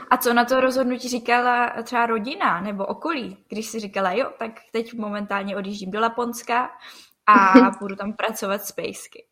A 0.10 0.17
co 0.17 0.33
na 0.33 0.45
to 0.45 0.60
rozhodnutí 0.60 1.10
říkala 1.10 1.74
třeba 1.83 2.05
rodina 2.05 2.62
nebo 2.62 2.86
okolí, 2.86 3.38
když 3.50 3.65
si 3.65 3.79
říkala, 3.79 4.12
jo, 4.12 4.29
tak 4.39 4.51
teď 4.71 4.93
momentálně 4.93 5.57
odjíždím 5.57 5.91
do 5.91 6.00
Laponska 6.00 6.69
a 7.31 7.71
budu 7.79 7.95
tam 7.95 8.13
pracovat 8.13 8.65
s 8.65 8.71
pejsky. 8.71 9.25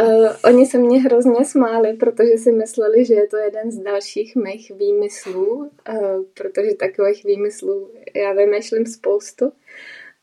uh, 0.00 0.26
oni 0.44 0.66
se 0.66 0.78
mě 0.78 1.00
hrozně 1.00 1.44
smáli, 1.44 1.92
protože 1.92 2.38
si 2.38 2.52
mysleli, 2.52 3.04
že 3.04 3.14
je 3.14 3.26
to 3.26 3.36
jeden 3.36 3.70
z 3.70 3.78
dalších 3.78 4.36
mých 4.36 4.70
výmyslů, 4.70 5.56
uh, 5.56 6.22
protože 6.34 6.74
takových 6.74 7.24
výmyslů 7.24 7.90
já 8.14 8.32
vymýšlím 8.32 8.86
spoustu. 8.86 9.52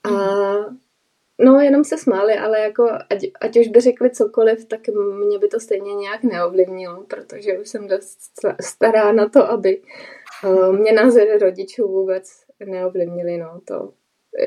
A 0.04 0.12
No, 1.44 1.60
jenom 1.60 1.84
se 1.84 1.98
smáli, 1.98 2.34
ale 2.34 2.60
jako 2.60 2.90
ať, 3.10 3.20
ať 3.42 3.58
už 3.58 3.68
by 3.68 3.82
řekli 3.82 4.10
cokoliv, 4.10 4.66
tak 4.66 4.82
mě 5.28 5.40
by 5.40 5.48
to 5.48 5.60
stejně 5.60 5.96
nějak 5.96 6.24
neovlivnilo, 6.24 7.04
protože 7.04 7.60
už 7.60 7.70
jsem 7.70 7.88
dost 7.88 8.20
stará 8.62 9.12
na 9.12 9.30
to, 9.30 9.50
aby 9.50 9.82
uh, 10.44 10.76
mě 10.78 10.92
názory 10.92 11.38
rodičů 11.38 11.88
vůbec 11.88 12.32
neovlivnili, 12.66 13.38
no, 13.38 13.62
to 13.66 13.94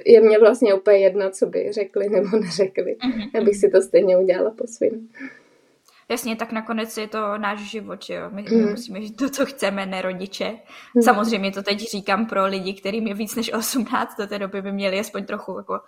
je 0.07 0.21
mě 0.21 0.39
vlastně 0.39 0.75
úplně 0.75 0.99
jedno, 0.99 1.31
co 1.31 1.47
by 1.47 1.73
řekli 1.73 2.09
nebo 2.09 2.37
neřekli. 2.37 2.97
Mm-hmm. 2.97 3.31
Já 3.35 3.41
bych 3.41 3.57
si 3.57 3.71
to 3.71 3.83
stejně 3.83 4.17
udělala 4.17 4.51
po 4.51 4.67
svým. 4.67 5.09
Jasně, 6.09 6.37
tak 6.37 6.53
nakonec 6.53 6.97
je 6.97 7.09
to 7.09 7.39
náš 7.39 7.61
život, 7.61 8.03
že 8.03 8.15
jo. 8.15 8.31
My, 8.31 8.43
mm. 8.43 8.59
my 8.59 8.71
musíme 8.71 9.03
žít 9.03 9.17
to, 9.17 9.31
co 9.31 9.47
chceme, 9.47 9.87
ne 9.87 10.03
rodiče. 10.03 10.59
Mm. 10.95 11.03
Samozřejmě 11.03 11.53
to 11.53 11.63
teď 11.63 11.91
říkám 11.91 12.27
pro 12.27 12.47
lidi, 12.47 12.75
kterým 12.75 13.07
je 13.07 13.15
víc 13.15 13.35
než 13.35 13.53
18, 13.53 14.17
do 14.19 14.27
té 14.27 14.39
doby 14.39 14.63
by 14.63 14.73
měli 14.73 15.01
aspoň 15.01 15.25
trochu 15.25 15.57
jako, 15.59 15.73
uh, 15.73 15.79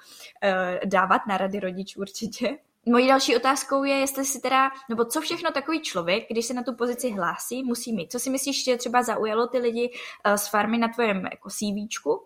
dávat 0.84 1.26
na 1.28 1.38
rady 1.38 1.60
rodičů 1.60 2.00
určitě. 2.00 2.58
Mojí 2.88 3.08
další 3.08 3.36
otázkou 3.36 3.84
je, 3.84 3.94
jestli 3.94 4.24
si 4.24 4.40
teda, 4.40 4.70
nebo 4.88 5.04
co 5.04 5.20
všechno 5.20 5.50
takový 5.50 5.80
člověk, 5.80 6.24
když 6.30 6.46
se 6.46 6.54
na 6.54 6.62
tu 6.62 6.74
pozici 6.74 7.10
hlásí, 7.10 7.62
musí 7.62 7.92
mít. 7.92 8.12
Co 8.12 8.18
si 8.18 8.30
myslíš, 8.30 8.64
že 8.64 8.76
třeba 8.76 9.02
zaujalo 9.02 9.46
ty 9.46 9.58
lidi 9.58 9.90
uh, 9.90 10.34
z 10.34 10.48
farmy 10.48 10.78
na 10.78 10.88
tvém 10.88 11.24
jako 11.24 11.48
CVčku? 11.50 12.20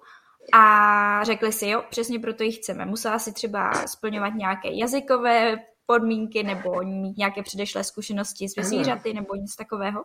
A 0.52 1.24
řekli 1.24 1.52
si, 1.52 1.68
jo, 1.68 1.82
přesně 1.90 2.18
proto 2.18 2.42
ji 2.42 2.52
chceme. 2.52 2.86
Musela 2.86 3.18
si 3.18 3.32
třeba 3.32 3.72
splňovat 3.86 4.34
nějaké 4.34 4.68
jazykové 4.72 5.56
podmínky 5.86 6.42
nebo 6.42 6.82
mít 6.82 7.18
nějaké 7.18 7.42
předešlé 7.42 7.84
zkušenosti 7.84 8.48
s 8.48 8.52
zvířaty 8.66 9.14
nebo 9.14 9.34
něco 9.34 9.54
takového? 9.58 10.04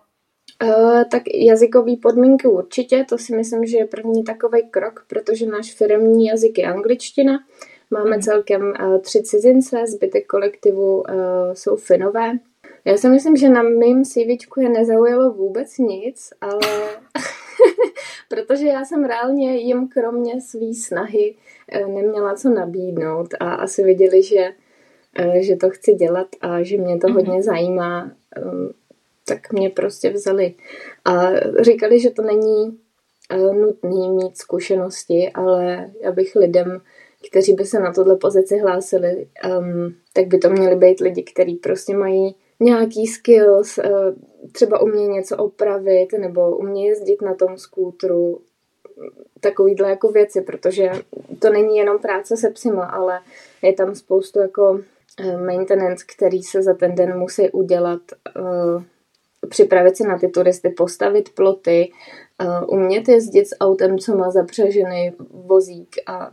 Uh, 0.64 1.04
tak 1.12 1.24
jazykové 1.48 1.92
podmínky 2.02 2.48
určitě, 2.48 3.06
to 3.10 3.18
si 3.18 3.36
myslím, 3.36 3.66
že 3.66 3.78
je 3.78 3.86
první 3.86 4.24
takový 4.24 4.70
krok, 4.72 5.06
protože 5.08 5.46
náš 5.46 5.74
firmní 5.74 6.26
jazyk 6.26 6.58
je 6.58 6.66
angličtina. 6.66 7.34
Máme 7.92 8.16
mm. 8.16 8.22
celkem 8.22 8.62
uh, 8.62 9.02
tři 9.02 9.24
cizince, 9.24 9.88
zbytek 9.88 10.28
kolektivu 10.28 10.96
uh, 10.96 11.04
jsou 11.54 11.76
finové. 11.76 12.32
Já 12.86 12.98
si 12.98 13.10
myslím, 13.10 13.36
že 13.36 13.50
na 13.50 13.64
mým 13.64 14.06
CV 14.06 14.58
je 14.58 14.70
nezaujalo 14.70 15.32
vůbec 15.32 15.78
nic, 15.78 16.30
ale 16.42 16.60
protože 18.30 18.68
já 18.68 18.86
jsem 18.86 19.04
reálně 19.04 19.58
jim 19.58 19.88
kromě 19.88 20.42
své 20.42 20.74
snahy 20.74 21.36
neměla 21.88 22.36
co 22.36 22.50
nabídnout 22.50 23.28
a 23.40 23.54
asi 23.54 23.84
viděli, 23.84 24.24
že 24.24 24.54
Eh, 25.20 25.44
že 25.44 25.56
to 25.56 25.70
chci 25.70 25.94
dělat 25.94 26.28
a 26.42 26.64
že 26.64 26.78
mě 26.78 26.98
to 26.98 27.08
mm-hmm. 27.08 27.14
hodně 27.14 27.44
zajímá, 27.44 28.12
ehm, 28.38 28.70
tak 29.28 29.54
mě 29.54 29.70
prostě 29.70 30.10
vzali. 30.10 30.54
A 31.06 31.30
říkali, 31.62 32.00
že 32.00 32.10
to 32.10 32.22
není 32.22 32.80
eh, 33.30 33.38
nutný 33.38 34.10
mít 34.10 34.38
zkušenosti, 34.38 35.32
ale 35.34 35.92
já 36.02 36.12
bych 36.12 36.36
lidem, 36.36 36.82
kteří 37.30 37.54
by 37.54 37.66
se 37.66 37.80
na 37.80 37.94
tohle 37.94 38.18
pozici 38.18 38.58
hlásili, 38.58 39.28
um, 39.58 39.96
tak 40.14 40.28
by 40.28 40.38
to 40.38 40.50
měli 40.50 40.76
být 40.76 41.00
lidi, 41.00 41.24
kteří 41.24 41.56
prostě 41.56 41.98
mají 41.98 42.36
nějaký 42.60 43.08
skills, 43.08 43.78
uh, 43.78 43.84
třeba 44.52 44.82
umějí 44.82 45.10
něco 45.10 45.38
opravit 45.38 46.08
nebo 46.20 46.58
umějí 46.58 46.88
jezdit 46.88 47.22
na 47.22 47.34
tom 47.34 47.58
skútru, 47.58 48.42
takovýhle 49.40 49.90
jako 49.90 50.12
věci, 50.12 50.42
protože 50.42 50.92
to 51.40 51.50
není 51.50 51.78
jenom 51.78 52.00
práce 52.00 52.38
se 52.38 52.50
psima, 52.50 52.86
ale 52.86 53.20
je 53.62 53.74
tam 53.74 53.96
spoustu 53.96 54.40
jako 54.40 54.80
Eh, 55.20 55.38
maintenance, 55.38 56.06
který 56.16 56.44
se 56.44 56.64
za 56.64 56.74
ten 56.74 56.96
den 56.96 57.20
musí 57.20 57.52
udělat, 57.52 58.02
eh, 58.38 59.48
připravit 59.50 59.98
se 59.98 60.08
na 60.08 60.20
ty 60.20 60.28
turisty, 60.28 60.70
postavit 60.70 61.30
ploty, 61.30 61.92
eh, 62.40 62.66
umět 62.66 63.08
jezdit 63.08 63.46
s 63.46 63.56
autem, 63.60 64.00
co 64.00 64.16
má 64.16 64.32
zapřežený 64.32 65.12
vozík 65.30 65.96
a 66.08 66.32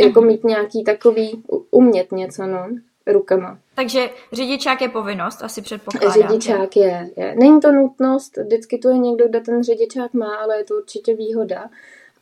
jako 0.00 0.20
mhm. 0.20 0.28
mít 0.28 0.44
nějaký 0.44 0.84
takový, 0.84 1.44
umět 1.70 2.12
něco, 2.12 2.46
no, 2.46 2.68
rukama. 3.06 3.58
Takže 3.74 4.10
řidičák 4.32 4.82
je 4.82 4.88
povinnost, 4.88 5.42
asi 5.42 5.62
předpokládám. 5.62 6.12
Řidičák 6.12 6.76
je, 6.76 7.10
je. 7.16 7.34
Není 7.38 7.60
to 7.60 7.72
nutnost, 7.72 8.36
vždycky 8.36 8.78
tu 8.78 8.88
je 8.88 8.98
někdo, 8.98 9.28
kdo 9.28 9.40
ten 9.40 9.62
řidičák 9.62 10.14
má, 10.14 10.36
ale 10.36 10.56
je 10.56 10.64
to 10.64 10.74
určitě 10.74 11.14
výhoda. 11.14 11.70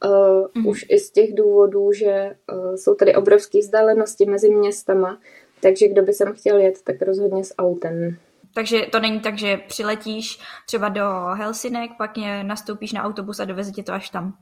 Uh, 0.04 0.47
mm. 0.54 0.66
Už 0.66 0.87
i 0.88 0.99
z 0.99 1.11
těch 1.11 1.35
důvodů, 1.35 1.92
že 1.92 2.37
uh, 2.52 2.75
jsou 2.75 2.94
tady 2.94 3.14
obrovské 3.14 3.58
vzdálenosti 3.58 4.26
mezi 4.26 4.50
městama, 4.54 5.18
takže 5.61 5.88
kdo 5.88 6.02
by 6.02 6.12
sem 6.12 6.32
chtěl 6.32 6.58
jet, 6.58 6.82
tak 6.82 7.02
rozhodně 7.02 7.44
s 7.44 7.54
autem. 7.58 8.16
Takže 8.54 8.80
to 8.92 9.00
není 9.00 9.20
tak, 9.20 9.38
že 9.38 9.56
přiletíš 9.56 10.40
třeba 10.66 10.88
do 10.88 11.04
Helsinek, 11.35 11.90
pak 11.99 12.18
je 12.18 12.44
nastoupíš 12.44 12.92
na 12.92 13.02
autobus 13.02 13.40
a 13.40 13.44
doveze 13.44 13.73
tě 13.73 13.82
to 13.82 13.92
až 13.92 14.11
tam. 14.11 14.35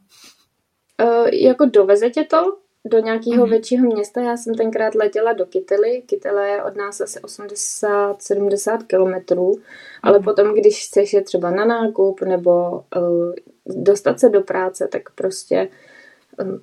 Uh, 1.02 1.28
jako 1.28 1.64
doveze 1.64 2.10
tě 2.10 2.24
to 2.24 2.56
do 2.88 2.98
nějakého 2.98 3.46
mm-hmm. 3.46 3.50
většího 3.50 3.86
města. 3.86 4.20
Já 4.20 4.36
jsem 4.36 4.54
tenkrát 4.54 4.94
letěla 4.94 5.32
do 5.32 5.46
Kytely. 5.46 6.02
Kytela 6.06 6.46
je 6.46 6.62
od 6.62 6.76
nás 6.76 7.00
asi 7.00 7.18
80-70 7.20 8.78
kilometrů, 8.86 9.52
mm-hmm. 9.52 10.00
ale 10.02 10.20
potom, 10.20 10.54
když 10.54 10.86
chceš 10.86 11.12
je 11.12 11.22
třeba 11.22 11.50
na 11.50 11.64
nákup 11.64 12.20
nebo 12.20 12.84
uh, 12.96 13.34
dostat 13.66 14.20
se 14.20 14.28
do 14.28 14.40
práce, 14.40 14.88
tak 14.92 15.10
prostě 15.10 15.68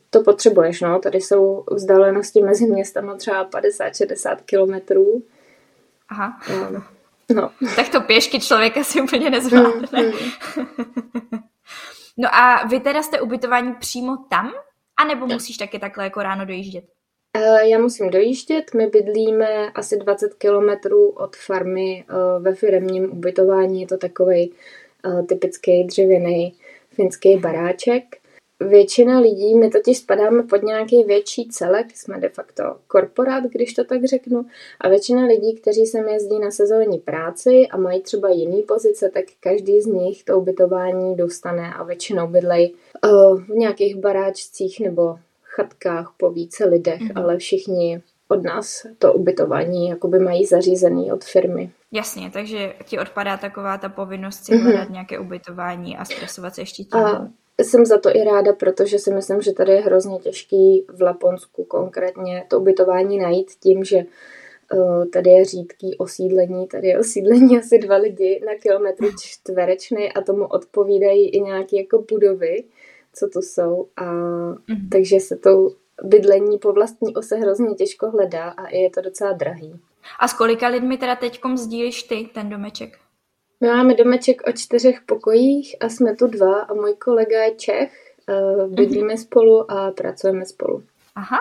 to 0.09 0.23
potřebuješ, 0.23 0.81
no. 0.81 0.99
Tady 0.99 1.21
jsou 1.21 1.63
vzdálenosti 1.71 2.41
mezi 2.41 2.65
městama 2.65 3.15
třeba 3.15 3.49
50-60 3.49 4.37
kilometrů. 4.45 5.23
Aha. 6.09 6.39
Um, 6.69 6.83
no. 7.35 7.51
Tak 7.75 7.89
to 7.89 8.01
pěšky 8.01 8.39
člověka 8.39 8.83
si 8.83 9.01
úplně 9.01 9.29
nezvládne. 9.29 10.01
Mm, 10.01 10.05
mm. 10.05 10.13
no 12.17 12.35
a 12.35 12.67
vy 12.67 12.79
teda 12.79 13.03
jste 13.03 13.21
ubytování 13.21 13.73
přímo 13.73 14.17
tam? 14.29 14.51
A 14.97 15.05
nebo 15.05 15.27
musíš 15.27 15.57
taky 15.57 15.79
takhle 15.79 16.03
jako 16.03 16.23
ráno 16.23 16.45
dojíždět? 16.45 16.85
Eh, 17.37 17.67
já 17.67 17.79
musím 17.79 18.09
dojíždět, 18.09 18.73
my 18.73 18.87
bydlíme 18.87 19.71
asi 19.71 19.97
20 19.97 20.33
kilometrů 20.33 21.09
od 21.09 21.35
farmy 21.35 22.05
eh, 22.09 22.39
ve 22.39 22.55
firemním 22.55 23.11
ubytování, 23.11 23.81
je 23.81 23.87
to 23.87 23.97
takový 23.97 24.53
eh, 25.05 25.23
typický 25.23 25.83
dřevěný 25.83 26.55
finský 26.89 27.37
baráček. 27.37 28.22
Většina 28.59 29.19
lidí, 29.19 29.55
my 29.55 29.69
totiž 29.69 29.97
spadáme 29.97 30.43
pod 30.43 30.63
nějaký 30.63 31.03
větší 31.03 31.47
celek, 31.47 31.97
jsme 31.97 32.19
de 32.19 32.29
facto 32.29 32.63
korporát, 32.87 33.43
když 33.43 33.73
to 33.73 33.83
tak 33.83 34.05
řeknu, 34.05 34.45
a 34.81 34.89
většina 34.89 35.25
lidí, 35.25 35.55
kteří 35.55 35.85
sem 35.85 36.07
jezdí 36.07 36.39
na 36.39 36.51
sezónní 36.51 36.97
práci 36.97 37.67
a 37.67 37.77
mají 37.77 38.01
třeba 38.01 38.29
jiný 38.29 38.61
pozice, 38.61 39.09
tak 39.13 39.25
každý 39.39 39.81
z 39.81 39.85
nich 39.85 40.23
to 40.23 40.39
ubytování 40.39 41.15
dostane 41.15 41.73
a 41.73 41.83
většinou 41.83 42.27
bydlej 42.27 42.73
uh, 43.03 43.41
v 43.41 43.49
nějakých 43.49 43.95
baráčcích 43.95 44.79
nebo 44.79 45.19
chatkách 45.43 46.13
po 46.17 46.31
více 46.31 46.65
lidech, 46.65 47.01
mm-hmm. 47.01 47.23
ale 47.23 47.37
všichni 47.37 48.01
od 48.27 48.43
nás 48.43 48.85
to 48.99 49.13
ubytování 49.13 49.89
jakoby 49.89 50.19
mají 50.19 50.45
zařízený 50.45 51.11
od 51.11 51.23
firmy. 51.23 51.71
Jasně, 51.91 52.31
takže 52.33 52.73
ti 52.85 52.99
odpadá 52.99 53.37
taková 53.37 53.77
ta 53.77 53.89
povinnost 53.89 54.45
si 54.45 54.57
hledat 54.57 54.87
mm-hmm. 54.87 54.91
nějaké 54.91 55.19
ubytování 55.19 55.97
a 55.97 56.05
stresovat 56.05 56.55
se 56.55 56.61
ještě 56.61 56.83
tím. 56.83 56.99
A 56.99 57.27
jsem 57.61 57.85
za 57.85 57.97
to 57.97 58.09
i 58.15 58.23
ráda, 58.23 58.53
protože 58.53 58.99
si 58.99 59.13
myslím, 59.13 59.41
že 59.41 59.53
tady 59.53 59.71
je 59.71 59.81
hrozně 59.81 60.19
těžký 60.19 60.85
v 60.87 61.01
Laponsku 61.01 61.63
konkrétně 61.63 62.45
to 62.47 62.59
ubytování 62.59 63.17
najít 63.17 63.51
tím, 63.59 63.83
že 63.83 63.97
uh, 64.73 65.05
tady 65.05 65.29
je 65.29 65.45
řídký 65.45 65.97
osídlení, 65.97 66.67
tady 66.67 66.87
je 66.87 66.99
osídlení 66.99 67.57
asi 67.59 67.79
dva 67.79 67.95
lidi 67.95 68.41
na 68.45 68.55
kilometr 68.55 69.05
čtverečný 69.21 70.13
a 70.13 70.21
tomu 70.21 70.45
odpovídají 70.45 71.29
i 71.29 71.41
nějaké 71.41 71.77
jako 71.77 72.05
budovy, 72.11 72.63
co 73.13 73.27
tu 73.27 73.41
jsou 73.41 73.87
a 73.95 74.05
mm-hmm. 74.05 74.89
takže 74.91 75.19
se 75.19 75.35
to 75.35 75.69
bydlení 76.03 76.57
po 76.57 76.73
vlastní 76.73 77.15
ose 77.15 77.35
hrozně 77.35 77.75
těžko 77.75 78.09
hledá 78.09 78.49
a 78.49 78.69
je 78.69 78.89
to 78.89 79.01
docela 79.01 79.33
drahý. 79.33 79.79
A 80.19 80.27
s 80.27 80.33
kolika 80.33 80.67
lidmi 80.67 80.97
teda 80.97 81.15
teďkom 81.15 81.57
sdílíš 81.57 82.03
ty 82.03 82.29
ten 82.33 82.49
domeček? 82.49 83.02
My 83.61 83.67
máme 83.67 83.93
domeček 83.93 84.41
o 84.47 84.51
čtyřech 84.51 85.01
pokojích 85.01 85.75
a 85.79 85.89
jsme 85.89 86.15
tu 86.15 86.27
dva 86.27 86.61
a 86.61 86.73
můj 86.73 86.93
kolega 86.93 87.43
je 87.43 87.55
Čech. 87.55 88.13
Eh, 88.29 88.67
bydlíme 88.67 89.13
mm-hmm. 89.13 89.21
spolu 89.21 89.71
a 89.71 89.91
pracujeme 89.91 90.45
spolu. 90.45 90.83
Aha. 91.15 91.37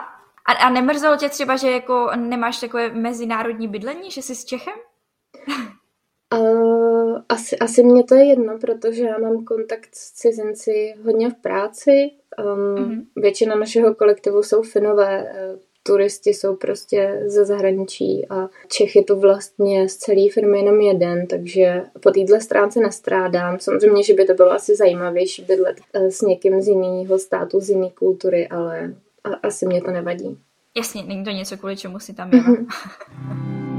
A, 0.47 0.53
a 0.53 0.71
nemrzelo 0.71 1.17
tě 1.17 1.29
třeba, 1.29 1.57
že 1.57 1.71
jako 1.71 2.11
nemáš 2.17 2.61
takové 2.61 2.95
mezinárodní 2.95 3.69
bydlení, 3.69 4.11
že 4.11 4.23
jsi 4.23 4.35
s 4.35 4.45
Čechem? 4.45 4.75
Uh, 6.35 7.21
asi, 7.29 7.59
asi 7.59 7.85
mě 7.85 8.05
to 8.05 8.15
je 8.15 8.25
jedno, 8.25 8.59
protože 8.59 9.05
já 9.05 9.19
mám 9.19 9.45
kontakt 9.45 9.89
s 9.95 10.13
cizinci 10.13 10.95
hodně 11.05 11.31
v 11.31 11.35
práci. 11.35 12.11
Um, 12.39 12.75
mm-hmm. 12.75 13.07
Většina 13.17 13.55
našeho 13.55 13.95
kolektivu 13.95 14.43
jsou 14.43 14.63
Finové, 14.63 15.33
eh, 15.35 15.59
turisti 15.83 16.31
jsou 16.31 16.57
prostě 16.57 17.23
ze 17.27 17.45
zahraničí 17.45 18.27
a 18.31 18.49
Čech 18.69 18.97
je 18.97 19.05
tu 19.05 19.21
vlastně 19.21 19.89
z 19.89 19.97
celé 19.97 20.29
firmy 20.33 20.59
jenom 20.59 20.81
jeden, 20.81 21.27
takže 21.27 21.83
po 22.01 22.11
téhle 22.11 22.41
stránce 22.41 22.81
nestrádám. 22.81 23.59
Samozřejmě, 23.61 24.03
že 24.03 24.15
by 24.15 24.25
to 24.25 24.35
bylo 24.35 24.51
asi 24.51 24.77
zajímavější 24.77 25.43
bydlet 25.43 25.81
eh, 25.95 26.11
s 26.11 26.21
někým 26.21 26.61
z 26.61 26.69
jiného 26.69 27.19
státu, 27.19 27.61
z 27.61 27.71
jiné 27.71 27.91
kultury, 27.91 28.49
ale 28.49 28.95
asi 29.43 29.67
mě 29.67 29.83
to 29.83 29.91
nevadí. 29.91 30.39
Jasně, 30.77 31.03
není 31.03 31.25
to 31.25 31.31
něco, 31.31 31.57
kvůli 31.57 31.77
čemu 31.77 31.99
si 31.99 32.15
tam 32.15 32.31
jela. 32.33 32.57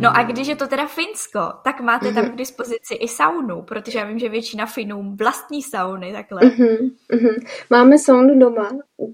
No 0.00 0.16
a 0.16 0.22
když 0.22 0.48
je 0.48 0.56
to 0.56 0.66
teda 0.66 0.86
Finsko, 0.86 1.40
tak 1.64 1.80
máte 1.80 2.12
tam 2.12 2.30
k 2.30 2.36
dispozici 2.36 2.94
i 2.94 3.08
saunu, 3.08 3.62
protože 3.62 3.98
já 3.98 4.04
vím, 4.04 4.18
že 4.18 4.28
většina 4.28 4.66
Finů 4.66 5.16
vlastní 5.16 5.62
sauny 5.62 6.12
takhle. 6.12 6.40
Uh-huh, 6.40 6.90
uh-huh. 7.12 7.46
Máme 7.70 7.98
saunu 7.98 8.38
doma. 8.38 8.70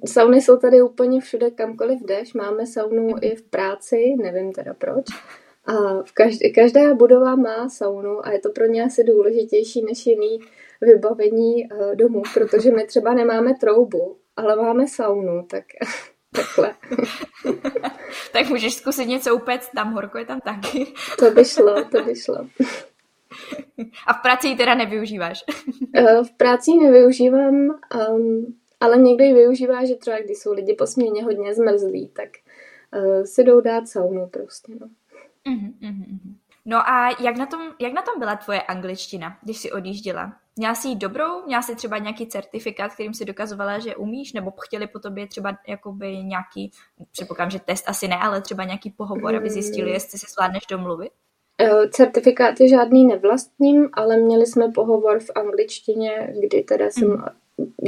Sauny 0.07 0.43
jsou 0.43 0.57
tady 0.57 0.83
úplně 0.83 1.21
všude, 1.21 1.51
kamkoliv 1.51 2.01
jdeš. 2.03 2.35
Máme 2.35 2.67
saunu 2.67 3.09
i 3.21 3.35
v 3.35 3.43
práci, 3.43 4.15
nevím 4.23 4.53
teda 4.53 4.75
proč. 4.75 5.05
A 5.67 6.03
v 6.03 6.13
každé, 6.13 6.49
každá 6.49 6.95
budova 6.95 7.37
má 7.37 7.69
saunu 7.69 8.27
a 8.27 8.31
je 8.31 8.39
to 8.39 8.51
pro 8.51 8.67
ně 8.67 8.85
asi 8.85 9.05
důležitější 9.05 9.85
než 9.85 10.07
jiný 10.07 10.39
vybavení 10.81 11.69
uh, 11.69 11.95
domů, 11.95 12.23
protože 12.35 12.71
my 12.71 12.87
třeba 12.87 13.15
nemáme 13.15 13.55
troubu, 13.61 14.17
ale 14.37 14.57
máme 14.57 14.87
saunu, 14.89 15.47
tak 15.51 15.65
takhle. 16.37 16.75
tak 18.33 18.49
můžeš 18.49 18.75
zkusit 18.75 19.07
něco 19.07 19.37
upéct 19.37 19.71
tam, 19.75 19.93
horko 19.93 20.19
je 20.19 20.25
tam 20.25 20.41
taky. 20.41 20.87
to 21.19 21.31
by 21.31 21.45
šlo, 21.45 21.85
to 21.85 22.05
by 22.05 22.17
šlo. 22.17 22.49
A 24.07 24.13
v 24.13 24.23
práci 24.23 24.49
ji 24.49 24.57
teda 24.57 24.75
nevyužíváš? 24.75 25.45
Uh, 25.99 26.25
v 26.25 26.33
práci 26.37 26.71
ji 26.71 26.81
nevyužívám, 26.81 27.55
um, 27.55 28.57
ale 28.81 28.99
někdy 28.99 29.25
ji 29.25 29.35
využívá, 29.35 29.85
že 29.85 29.95
třeba 29.95 30.19
když 30.19 30.39
jsou 30.39 30.53
lidi 30.53 30.75
po 30.75 30.87
směně 30.87 31.25
hodně 31.25 31.55
zmrzlí, 31.55 32.09
tak 32.09 32.29
uh, 32.97 33.23
si 33.23 33.45
jdou 33.45 33.61
dát 33.61 33.89
saunu 33.89 34.27
prostě, 34.27 34.73
no. 34.81 34.87
Uh-huh, 35.47 35.73
uh-huh. 35.83 36.35
No 36.67 36.89
a 36.89 37.17
jak 37.21 37.37
na, 37.37 37.47
tom, 37.47 37.61
jak 37.81 37.93
na 37.93 38.03
tom 38.03 38.19
byla 38.19 38.37
tvoje 38.37 38.63
angličtina, 38.63 39.39
když 39.43 39.59
jsi 39.59 39.73
odjížděla? 39.73 40.33
Měla 40.57 40.75
jsi 40.75 40.89
jí 40.89 40.97
dobrou? 40.97 41.47
Měla 41.47 41.63
jsi 41.63 41.77
třeba 41.77 41.99
nějaký 41.99 42.27
certifikát, 42.27 42.93
kterým 42.95 43.15
si 43.15 43.25
dokazovala, 43.25 43.79
že 43.79 43.97
umíš? 43.97 44.33
Nebo 44.33 44.53
chtěli 44.59 44.87
po 44.87 44.99
tobě 44.99 45.27
třeba 45.27 45.59
jakoby 45.69 46.17
nějaký, 46.17 46.71
předpokládám, 47.13 47.51
že 47.51 47.59
test 47.59 47.85
asi 47.89 48.09
ne, 48.09 48.17
ale 48.17 48.41
třeba 48.41 48.65
nějaký 48.65 48.91
pohovor, 48.91 49.37
aby 49.37 49.51
zjistili, 49.51 49.91
jestli 49.91 50.19
se 50.19 50.27
zvládneš 50.31 50.67
domluvit? 50.71 51.11
Eh, 51.61 51.89
certifikáty 51.89 52.69
žádný 52.69 53.07
nevlastním, 53.07 53.89
ale 53.93 54.17
měli 54.17 54.47
jsme 54.47 54.73
pohovor 54.75 55.21
v 55.21 55.31
angličtině, 55.35 56.35
kdy 56.41 56.63
teda 56.63 56.91
jsem, 56.91 57.09
mm. 57.09 57.25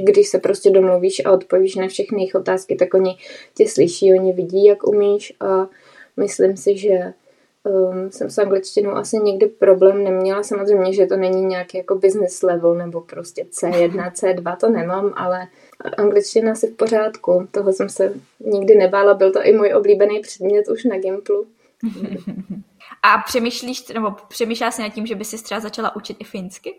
když 0.04 0.28
se 0.28 0.38
prostě 0.38 0.70
domluvíš 0.70 1.24
a 1.24 1.32
odpovíš 1.32 1.74
na 1.74 1.88
všechny 1.88 2.18
jejich 2.18 2.34
otázky, 2.34 2.76
tak 2.76 2.94
oni 2.94 3.16
tě 3.54 3.68
slyší, 3.68 4.12
oni 4.12 4.32
vidí, 4.32 4.64
jak 4.64 4.86
umíš 4.86 5.32
a 5.40 5.68
myslím 6.16 6.56
si, 6.56 6.78
že 6.78 7.12
um, 7.64 8.10
jsem 8.10 8.30
s 8.30 8.38
angličtinou 8.38 8.90
asi 8.90 9.16
nikdy 9.16 9.46
problém 9.46 10.04
neměla. 10.04 10.42
Samozřejmě, 10.42 10.92
že 10.92 11.06
to 11.06 11.16
není 11.16 11.44
nějaký 11.44 11.78
jako 11.78 11.94
business 11.94 12.42
level 12.42 12.74
nebo 12.74 13.00
prostě 13.00 13.42
C1, 13.42 14.12
C2, 14.12 14.56
to 14.56 14.68
nemám, 14.68 15.12
ale 15.16 15.48
angličtina 15.96 16.52
asi 16.52 16.66
v 16.66 16.76
pořádku. 16.76 17.48
Toho 17.50 17.72
jsem 17.72 17.88
se 17.88 18.14
nikdy 18.40 18.74
nebála, 18.74 19.14
byl 19.14 19.32
to 19.32 19.42
i 19.42 19.52
můj 19.52 19.74
oblíbený 19.74 20.20
předmět 20.20 20.68
už 20.68 20.84
na 20.84 20.98
Gimplu. 20.98 21.46
A 23.02 23.18
přemýšlíš, 23.18 23.88
nebo 23.88 24.10
přemýšlela 24.28 24.70
jsi 24.70 24.82
nad 24.82 24.88
tím, 24.88 25.06
že 25.06 25.14
by 25.14 25.24
si 25.24 25.42
třeba 25.42 25.60
začala 25.60 25.96
učit 25.96 26.16
i 26.20 26.24
finsky? 26.24 26.74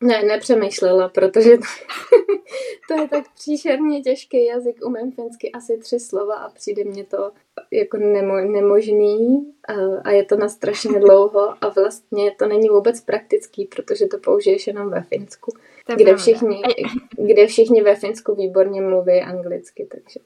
Ne, 0.00 0.22
nepřemýšlela, 0.22 1.08
protože 1.08 1.56
to, 1.56 1.64
to 2.88 3.02
je 3.02 3.08
tak 3.08 3.24
příšerně 3.34 4.00
těžký 4.00 4.46
jazyk. 4.46 4.84
Umím 4.84 5.12
finsky 5.12 5.52
asi 5.52 5.78
tři 5.78 6.00
slova 6.00 6.34
a 6.34 6.50
přijde 6.50 6.84
mně 6.84 7.04
to 7.04 7.30
jako 7.70 7.96
nemo, 7.96 8.36
nemožný 8.36 9.46
a, 9.68 9.72
a 10.04 10.10
je 10.10 10.24
to 10.24 10.36
na 10.36 10.48
strašně 10.48 11.00
dlouho 11.00 11.54
a 11.64 11.68
vlastně 11.68 12.30
to 12.38 12.46
není 12.46 12.68
vůbec 12.68 13.00
praktický, 13.00 13.64
protože 13.64 14.06
to 14.06 14.18
použiješ 14.18 14.66
jenom 14.66 14.90
ve 14.90 15.02
Finsku, 15.02 15.52
kde 15.96 16.16
všichni, 16.16 16.62
kde 17.18 17.46
všichni 17.46 17.82
ve 17.82 17.94
Finsku 17.94 18.34
výborně 18.34 18.80
mluví 18.80 19.20
anglicky, 19.20 19.88
takže... 19.90 20.20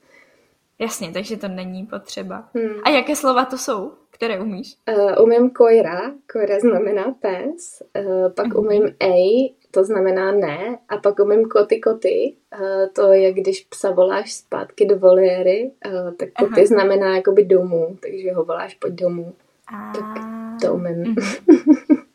Jasně, 0.79 1.11
takže 1.13 1.37
to 1.37 1.49
není 1.49 1.87
potřeba. 1.87 2.49
Hmm. 2.55 2.75
A 2.85 2.91
jaké 2.91 3.17
slova 3.17 3.45
to 3.45 3.59
jsou, 3.59 3.93
které 4.11 4.41
umíš? 4.41 4.77
Uh, 4.97 5.25
umím 5.25 5.51
koira, 5.51 6.13
koira 6.33 6.61
znamená 6.61 7.15
pes, 7.21 7.83
uh, 7.99 8.33
pak 8.33 8.47
uh-huh. 8.47 8.59
umím 8.59 8.97
ej, 9.01 9.55
to 9.71 9.85
znamená 9.85 10.33
ne, 10.33 10.79
a 10.89 10.97
pak 10.97 11.19
umím 11.19 11.49
koty 11.49 11.81
koty, 11.81 12.35
uh, 12.61 12.89
to 12.93 13.13
je 13.13 13.33
když 13.33 13.61
psa 13.61 13.91
voláš 13.91 14.33
zpátky 14.33 14.87
do 14.87 14.99
voliéry, 14.99 15.71
uh, 15.87 16.15
tak 16.15 16.29
koty 16.33 16.53
uh-huh. 16.53 16.67
znamená 16.67 17.17
jakoby 17.17 17.45
domů, 17.45 17.99
takže 18.03 18.33
ho 18.33 18.45
voláš 18.45 18.75
pojď 18.75 18.95
domů. 18.95 19.35
A... 19.67 19.93
Tak 19.93 20.31
to 20.63 20.75
umím. 20.75 21.15
Uh-huh. 21.15 22.01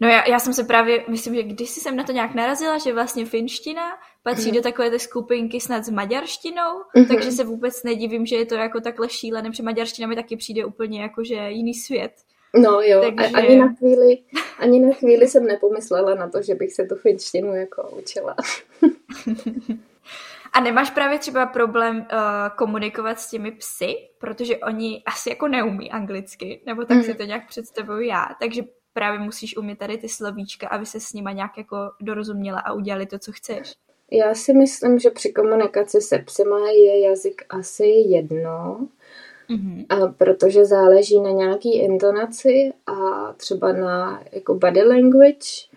No 0.00 0.08
já, 0.08 0.28
já 0.28 0.38
jsem 0.38 0.52
se 0.52 0.64
právě, 0.64 1.04
myslím, 1.08 1.34
že 1.34 1.42
když 1.42 1.70
jsem 1.70 1.96
na 1.96 2.04
to 2.04 2.12
nějak 2.12 2.34
narazila, 2.34 2.78
že 2.78 2.92
vlastně 2.92 3.24
finština 3.24 3.82
patří 4.22 4.48
mm. 4.48 4.54
do 4.54 4.62
takové 4.62 4.90
té 4.90 4.98
skupinky 4.98 5.60
snad 5.60 5.84
s 5.84 5.90
maďarštinou, 5.90 6.82
mm-hmm. 6.96 7.08
takže 7.08 7.32
se 7.32 7.44
vůbec 7.44 7.82
nedivím, 7.82 8.26
že 8.26 8.36
je 8.36 8.46
to 8.46 8.54
jako 8.54 8.80
takhle 8.80 9.08
šílené, 9.08 9.50
protože 9.50 9.62
maďarština 9.62 10.08
mi 10.08 10.14
taky 10.14 10.36
přijde 10.36 10.64
úplně 10.64 11.02
jako, 11.02 11.24
že 11.24 11.34
jiný 11.34 11.74
svět. 11.74 12.12
No 12.54 12.80
jo, 12.80 13.12
takže... 13.16 13.36
ani, 13.36 13.58
na 13.58 13.74
chvíli, 13.74 14.18
ani 14.58 14.80
na 14.80 14.92
chvíli 14.92 15.28
jsem 15.28 15.46
nepomyslela 15.46 16.14
na 16.14 16.28
to, 16.28 16.42
že 16.42 16.54
bych 16.54 16.72
se 16.72 16.84
tu 16.84 16.94
finštinu 16.94 17.54
jako 17.54 17.90
učila. 17.90 18.36
A 20.52 20.60
nemáš 20.60 20.90
právě 20.90 21.18
třeba 21.18 21.46
problém 21.46 21.96
uh, 21.96 22.06
komunikovat 22.56 23.20
s 23.20 23.30
těmi 23.30 23.52
psy, 23.52 23.94
protože 24.18 24.58
oni 24.58 25.02
asi 25.06 25.28
jako 25.28 25.48
neumí 25.48 25.90
anglicky, 25.90 26.60
nebo 26.66 26.84
tak 26.84 26.96
mm. 26.96 27.02
si 27.02 27.14
to 27.14 27.22
nějak 27.22 27.48
představuju 27.48 28.00
já, 28.00 28.26
takže 28.40 28.62
právě 28.92 29.18
musíš 29.18 29.56
umět 29.56 29.78
tady 29.78 29.98
ty 29.98 30.08
slovíčka, 30.08 30.68
aby 30.68 30.86
se 30.86 31.00
s 31.00 31.12
nima 31.12 31.32
nějak 31.32 31.58
jako 31.58 31.76
dorozuměla 32.00 32.60
a 32.60 32.72
udělali 32.72 33.06
to, 33.06 33.18
co 33.18 33.32
chceš. 33.32 33.72
Já 34.12 34.34
si 34.34 34.52
myslím, 34.52 34.98
že 34.98 35.10
při 35.10 35.32
komunikaci 35.32 36.00
se 36.00 36.18
psyma 36.18 36.58
je 36.70 37.00
jazyk 37.00 37.42
asi 37.50 37.86
jedno, 37.86 38.88
mm-hmm. 39.50 39.86
a 39.88 40.06
protože 40.06 40.64
záleží 40.64 41.20
na 41.20 41.30
nějaký 41.30 41.78
intonaci 41.78 42.72
a 42.86 43.32
třeba 43.32 43.72
na 43.72 44.22
jako 44.32 44.54
body 44.54 44.82
language 44.82 45.70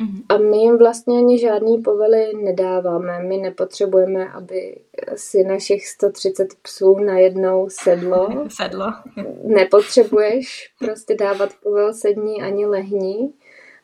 Mm-hmm. 0.00 0.22
A 0.28 0.38
my 0.38 0.56
jim 0.56 0.78
vlastně 0.78 1.18
ani 1.18 1.38
žádný 1.38 1.78
povely 1.78 2.32
nedáváme. 2.34 3.22
My 3.22 3.36
nepotřebujeme, 3.36 4.28
aby 4.28 4.80
si 5.14 5.44
našich 5.44 5.86
130 5.86 6.48
psů 6.62 6.98
najednou 6.98 7.68
sedlo. 7.70 8.28
sedlo. 8.48 8.86
Nepotřebuješ 9.42 10.70
prostě 10.78 11.14
dávat 11.14 11.50
povel 11.62 11.94
sední 11.94 12.42
ani 12.42 12.66
lehní 12.66 13.34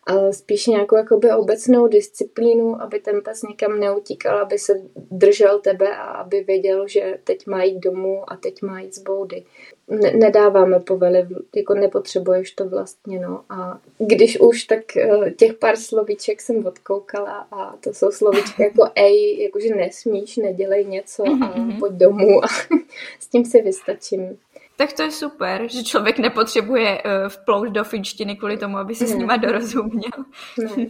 ale 0.07 0.33
spíš 0.33 0.67
nějakou 0.67 0.97
jakoby 0.97 1.31
obecnou 1.33 1.87
disciplínu, 1.87 2.83
aby 2.83 3.01
ten 3.01 3.21
pes 3.21 3.43
někam 3.43 3.81
neutíkal, 3.81 4.39
aby 4.39 4.59
se 4.59 4.83
držel 5.11 5.61
tebe 5.61 5.97
a 5.97 6.03
aby 6.03 6.45
věděl, 6.45 6.89
že 6.89 7.19
teď 7.25 7.47
má 7.47 7.63
jít 7.63 7.79
domů 7.79 8.23
a 8.27 8.37
teď 8.37 8.63
má 8.63 8.81
jít 8.81 8.95
z 8.95 8.99
boudy. 8.99 9.45
Ne- 9.89 10.11
nedáváme 10.11 10.81
povely, 10.81 11.27
jako 11.57 11.75
nepotřebuješ 11.75 12.51
to 12.51 12.69
vlastně, 12.69 13.21
no. 13.21 13.45
A 13.49 13.81
když 13.99 14.41
už, 14.41 14.65
tak 14.65 14.97
eh, 14.97 15.31
těch 15.31 15.55
pár 15.55 15.77
slovíček 15.77 16.41
jsem 16.41 16.67
odkoukala 16.67 17.47
a 17.51 17.77
to 17.77 17.95
jsou 17.95 18.11
slovíčky 18.11 18.63
jako 18.69 18.91
ej, 18.95 19.43
jakože 19.43 19.75
nesmíš, 19.75 20.37
nedělej 20.37 20.85
něco 20.85 21.23
a 21.23 21.55
pojď 21.81 21.93
domů 21.93 22.45
a 22.45 22.49
s 23.21 23.27
tím 23.27 23.45
si 23.45 23.63
vystačím. 23.63 24.39
Tak 24.83 24.93
to 24.93 25.03
je 25.03 25.11
super, 25.11 25.69
že 25.69 25.83
člověk 25.83 26.19
nepotřebuje 26.19 27.03
uh, 27.03 27.29
vplout 27.29 27.69
do 27.69 27.85
finštiny 27.85 28.37
kvůli 28.37 28.59
tomu, 28.59 28.79
aby 28.79 28.95
se 28.95 29.05
ne. 29.05 29.11
s 29.11 29.15
nima 29.15 29.37
dorozuměl. 29.37 30.11
Ne. 30.59 30.87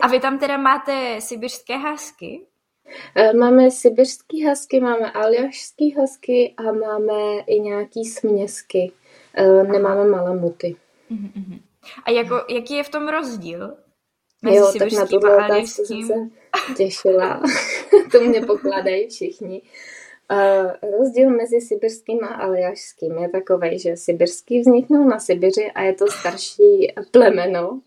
A 0.00 0.08
vy 0.08 0.20
tam 0.20 0.38
teda 0.38 0.56
máte 0.56 1.20
sibirské 1.20 1.76
hasky? 1.76 2.46
Eh, 3.14 3.32
máme 3.32 3.70
sibirský 3.70 4.44
hasky, 4.44 4.80
máme 4.80 5.12
aljašský 5.12 5.90
hasky 5.90 6.54
a 6.56 6.62
máme 6.62 7.40
i 7.46 7.60
nějaký 7.60 8.04
směsky. 8.04 8.92
Eh, 9.34 9.62
nemáme 9.62 10.04
malamuty. 10.04 10.76
Uh-huh. 11.10 11.60
A 12.04 12.10
jako, 12.10 12.44
jaký 12.48 12.74
je 12.74 12.82
v 12.82 12.88
tom 12.88 13.08
rozdíl? 13.08 13.76
Mezi 14.42 14.56
jo, 14.56 14.72
tak 14.78 14.92
na 14.92 15.06
tuhle 15.06 15.44
otázku 15.44 15.84
jsem 15.84 16.02
se 16.02 16.14
těšila. 16.76 17.42
to 18.12 18.20
mě 18.20 18.40
pokládají 18.40 19.08
všichni. 19.08 19.62
Uh, 20.32 20.90
rozdíl 20.98 21.30
mezi 21.30 21.60
sibirským 21.60 22.24
a 22.24 22.26
aljašským 22.26 23.18
je 23.18 23.28
takový, 23.28 23.78
že 23.78 23.96
sibirský 23.96 24.60
vzniknul 24.60 25.04
na 25.04 25.18
Sibiři 25.18 25.70
a 25.74 25.82
je 25.82 25.92
to 25.92 26.06
starší 26.06 26.92
plemeno, 27.10 27.80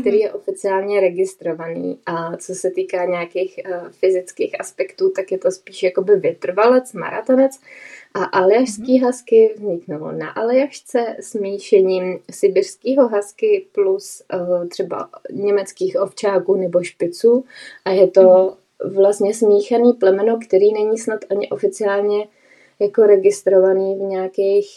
který 0.00 0.18
je 0.18 0.32
oficiálně 0.32 1.00
registrovaný. 1.00 1.98
A 2.06 2.36
co 2.36 2.54
se 2.54 2.70
týká 2.70 3.04
nějakých 3.04 3.60
uh, 3.66 3.88
fyzických 3.90 4.60
aspektů, 4.60 5.10
tak 5.10 5.32
je 5.32 5.38
to 5.38 5.50
spíš 5.50 5.82
jakoby 5.82 6.16
vytrvalec, 6.16 6.92
maratonec. 6.92 7.60
A 8.14 8.24
aljašský 8.24 9.00
mm-hmm. 9.00 9.06
husky 9.06 9.54
vzniknul 9.56 10.12
na 10.12 10.30
aljašce 10.30 11.16
smíšením 11.20 12.18
sibirského 12.30 13.08
husky 13.08 13.66
plus 13.72 14.22
uh, 14.34 14.68
třeba 14.68 15.08
německých 15.32 15.96
ovčáků 16.00 16.54
nebo 16.54 16.82
špiců. 16.82 17.44
A 17.84 17.90
je 17.90 18.08
to 18.08 18.20
mm-hmm 18.20 18.63
vlastně 18.88 19.34
smíchaný 19.34 19.92
plemeno, 19.92 20.38
který 20.46 20.72
není 20.72 20.98
snad 20.98 21.20
ani 21.30 21.48
oficiálně 21.48 22.28
jako 22.78 23.02
registrovaný 23.02 23.94
v 23.94 24.02
nějakých, 24.02 24.68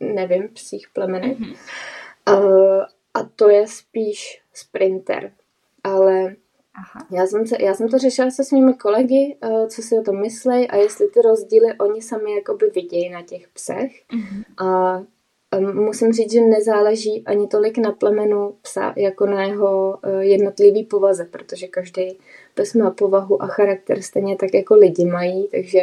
nevím, 0.00 0.48
psích 0.48 0.86
plemenech. 0.92 1.38
Mm-hmm. 1.38 1.56
Uh, 2.30 2.84
a 3.14 3.22
to 3.36 3.48
je 3.48 3.66
spíš 3.66 4.42
sprinter. 4.54 5.32
Ale 5.84 6.36
Aha. 6.78 7.06
Já, 7.10 7.26
jsem 7.26 7.46
se, 7.46 7.56
já 7.60 7.74
jsem 7.74 7.88
to 7.88 7.98
řešila 7.98 8.30
se 8.30 8.44
svými 8.44 8.74
kolegy, 8.74 9.36
uh, 9.44 9.66
co 9.66 9.82
si 9.82 9.98
o 9.98 10.02
tom 10.02 10.20
myslí 10.20 10.68
a 10.68 10.76
jestli 10.76 11.08
ty 11.08 11.22
rozdíly 11.22 11.78
oni 11.78 12.02
sami 12.02 12.34
jakoby 12.34 12.70
vidějí 12.74 13.10
na 13.10 13.22
těch 13.22 13.48
psech. 13.48 13.92
Mm-hmm. 14.12 14.66
A 14.66 15.02
musím 15.60 16.12
říct, 16.12 16.32
že 16.32 16.40
nezáleží 16.40 17.24
ani 17.26 17.46
tolik 17.46 17.78
na 17.78 17.92
plemenu 17.92 18.54
psa, 18.62 18.94
jako 18.96 19.26
na 19.26 19.44
jeho 19.44 19.98
e, 20.02 20.24
jednotlivý 20.24 20.84
povaze, 20.84 21.24
protože 21.24 21.66
každý 21.66 22.18
pes 22.56 22.74
má 22.74 22.90
povahu 22.90 23.42
a 23.42 23.46
charakter 23.46 24.02
stejně 24.02 24.36
tak 24.36 24.54
jako 24.54 24.74
lidi 24.74 25.04
mají, 25.04 25.48
takže 25.48 25.80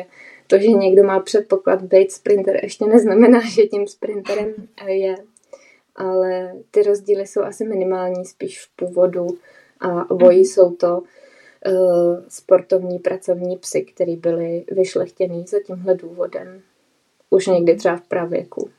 to, 0.48 0.58
že 0.58 0.68
někdo 0.68 1.04
má 1.04 1.20
předpoklad 1.20 1.82
být 1.82 2.12
sprinter, 2.12 2.60
ještě 2.64 2.86
neznamená, 2.86 3.40
že 3.50 3.64
tím 3.64 3.88
sprinterem 3.88 4.54
je. 4.88 5.16
Ale 5.96 6.54
ty 6.72 6.84
rozdíly 6.84 7.28
jsou 7.28 7.42
asi 7.42 7.66
minimální, 7.66 8.26
spíš 8.26 8.62
v 8.62 8.76
původu 8.76 9.28
a 9.80 10.12
obojí 10.12 10.38
mhm. 10.38 10.46
jsou 10.46 10.72
to 10.72 10.98
uh, 10.98 12.24
sportovní 12.28 13.00
pracovní 13.00 13.58
psy, 13.58 13.82
které 13.82 14.16
byly 14.16 14.66
vyšlechtěný 14.72 15.46
za 15.48 15.58
tímhle 15.66 15.96
důvodem. 15.96 16.62
Už 17.30 17.48
někdy 17.48 17.76
třeba 17.76 17.98
v 17.98 18.08
pravěku. 18.08 18.70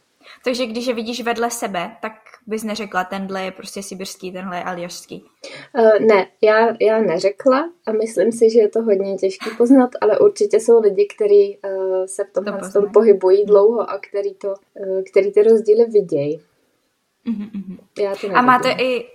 Takže 0.45 0.67
když 0.67 0.87
je 0.87 0.95
vidíš 0.95 1.23
vedle 1.23 1.51
sebe, 1.51 1.97
tak 2.03 2.13
bys 2.47 2.65
neřekla, 2.65 3.05
tenhle 3.05 3.45
je 3.45 3.51
prostě 3.51 3.83
sibirský, 3.83 4.33
tenhle 4.33 4.57
je 4.57 4.65
aljašský. 4.65 5.25
Uh, 5.79 6.07
ne, 6.07 6.27
já, 6.43 6.69
já 6.81 6.99
neřekla 6.99 7.71
a 7.87 7.93
myslím 7.93 8.33
si, 8.33 8.51
že 8.51 8.59
je 8.59 8.69
to 8.69 8.83
hodně 8.83 9.17
těžké 9.17 9.51
poznat, 9.59 9.91
ale 10.01 10.19
určitě 10.19 10.61
jsou 10.61 10.81
lidi, 10.81 11.09
kteří 11.17 11.59
uh, 11.65 12.05
se 12.07 12.25
v 12.25 12.33
tomhle 12.33 12.61
to 12.61 12.81
tom 12.81 12.93
pohybují 12.93 13.45
dlouho 13.45 13.91
a 13.91 13.99
který, 13.99 14.35
to, 14.35 14.49
uh, 14.49 15.03
který 15.11 15.33
ty 15.33 15.43
rozdíly 15.43 15.85
vidějí. 15.85 16.41
Já 17.99 18.15
to 18.15 18.27
a 18.35 18.43
máte 18.43 18.71
i, 18.71 19.07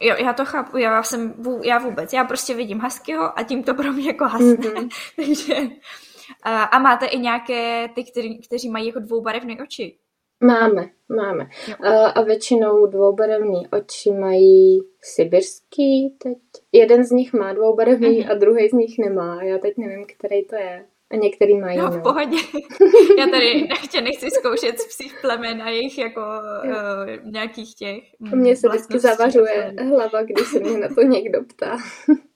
Jo, 0.00 0.14
já 0.18 0.32
to 0.32 0.44
chápu, 0.44 0.76
já 0.76 1.02
jsem, 1.02 1.34
já 1.62 1.78
vůbec, 1.78 2.12
já 2.12 2.24
prostě 2.24 2.54
vidím 2.54 2.80
huskyho 2.80 3.38
a 3.38 3.42
tím 3.42 3.62
to 3.62 3.74
pro 3.74 3.92
mě 3.92 4.06
jako 4.06 4.24
hasne, 4.24 4.54
mm-hmm. 4.54 4.88
takže 5.16 5.54
a, 6.42 6.62
a 6.62 6.78
máte 6.78 7.06
i 7.06 7.18
nějaké 7.18 7.88
ty, 7.94 8.04
který, 8.04 8.38
kteří 8.38 8.70
mají 8.70 8.86
jako 8.86 9.00
dvoubarevné 9.00 9.56
oči? 9.62 9.98
Máme, 10.44 10.88
máme. 11.16 11.48
A, 11.80 12.08
a 12.08 12.22
většinou 12.22 12.86
dvoubarevné 12.86 13.60
oči 13.72 14.10
mají 14.10 14.80
sibirský 15.00 16.16
teď. 16.22 16.38
Jeden 16.72 17.04
z 17.04 17.10
nich 17.10 17.32
má 17.32 17.52
dvoubarevný 17.52 18.08
mm-hmm. 18.08 18.30
a 18.30 18.34
druhý 18.34 18.68
z 18.68 18.72
nich 18.72 18.98
nemá. 18.98 19.42
Já 19.42 19.58
teď 19.58 19.74
nevím, 19.78 20.04
který 20.16 20.44
to 20.44 20.56
je. 20.56 20.86
A 21.10 21.16
některý 21.16 21.58
mají. 21.60 21.78
No, 21.78 21.90
v 21.90 22.02
pohodě. 22.02 22.36
Já 23.18 23.26
tady 23.26 23.68
nechci, 23.68 24.00
nechci 24.00 24.30
zkoušet 24.30 24.78
z 24.78 24.86
psích 24.86 25.18
plemen 25.20 25.62
a 25.62 25.70
jejich 25.70 25.98
jako 25.98 26.20
uh, 26.64 27.32
nějakých 27.32 27.74
těch 27.74 28.02
mm, 28.20 28.38
Mně 28.38 28.56
se 28.56 28.68
vždycky 28.68 28.98
zavařuje 28.98 29.74
hlava, 29.88 30.22
když 30.22 30.46
se 30.46 30.60
mě 30.60 30.78
na 30.78 30.88
to 30.94 31.02
někdo 31.02 31.38
ptá. 31.44 31.76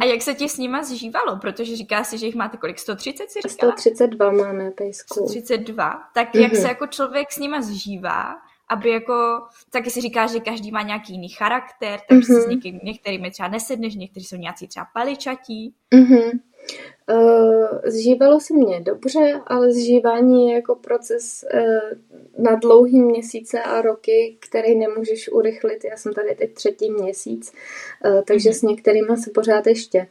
A 0.00 0.04
jak 0.04 0.22
se 0.22 0.34
ti 0.34 0.48
s 0.48 0.58
nima 0.58 0.82
zžívalo? 0.82 1.36
Protože 1.36 1.76
říká 1.76 2.04
si, 2.04 2.18
že 2.18 2.26
jich 2.26 2.34
máte 2.34 2.56
kolik? 2.56 2.78
130 2.78 3.30
si 3.30 3.40
říkala? 3.48 3.72
132 3.72 4.32
máme 4.32 4.70
pejsku. 4.70 5.14
132. 5.14 6.02
Tak 6.14 6.34
mm-hmm. 6.34 6.40
jak 6.40 6.52
mhm. 6.52 6.62
se 6.62 6.68
jako 6.68 6.86
člověk 6.86 7.32
s 7.32 7.38
nima 7.38 7.62
zžívá, 7.62 8.34
aby 8.68 8.90
jako, 8.90 9.42
taky 9.70 9.90
si 9.90 10.00
říká, 10.00 10.26
že 10.26 10.40
každý 10.40 10.70
má 10.70 10.82
nějaký 10.82 11.12
jiný 11.12 11.28
charakter, 11.28 12.00
takže 12.08 12.32
mm-hmm. 12.32 12.36
si 12.36 12.42
s 12.42 12.46
mhm. 12.46 12.50
někým, 12.50 12.80
některými 12.82 13.30
třeba 13.30 13.48
nesedneš, 13.48 13.94
někteří 13.94 14.26
jsou 14.26 14.36
nějací 14.36 14.68
třeba 14.68 14.86
paličatí. 14.94 15.74
Mm-hmm. 15.94 16.40
Uh, 17.12 17.66
zžívalo 17.84 18.40
se 18.40 18.54
mě 18.54 18.80
dobře, 18.80 19.40
ale 19.46 19.72
zžívání 19.72 20.48
je 20.48 20.54
jako 20.54 20.74
proces 20.74 21.44
uh, 21.54 21.98
na 22.44 22.54
dlouhý 22.54 23.00
měsíce 23.00 23.62
a 23.62 23.82
roky, 23.82 24.36
který 24.48 24.74
nemůžeš 24.74 25.32
urychlit. 25.32 25.84
Já 25.84 25.96
jsem 25.96 26.12
tady 26.12 26.34
teď 26.34 26.54
třetí 26.54 26.90
měsíc, 26.90 27.52
uh, 28.04 28.22
takže 28.22 28.50
mm-hmm. 28.50 28.58
s 28.58 28.62
některými 28.62 29.16
se 29.16 29.30
pořád 29.30 29.66
ještě 29.66 30.06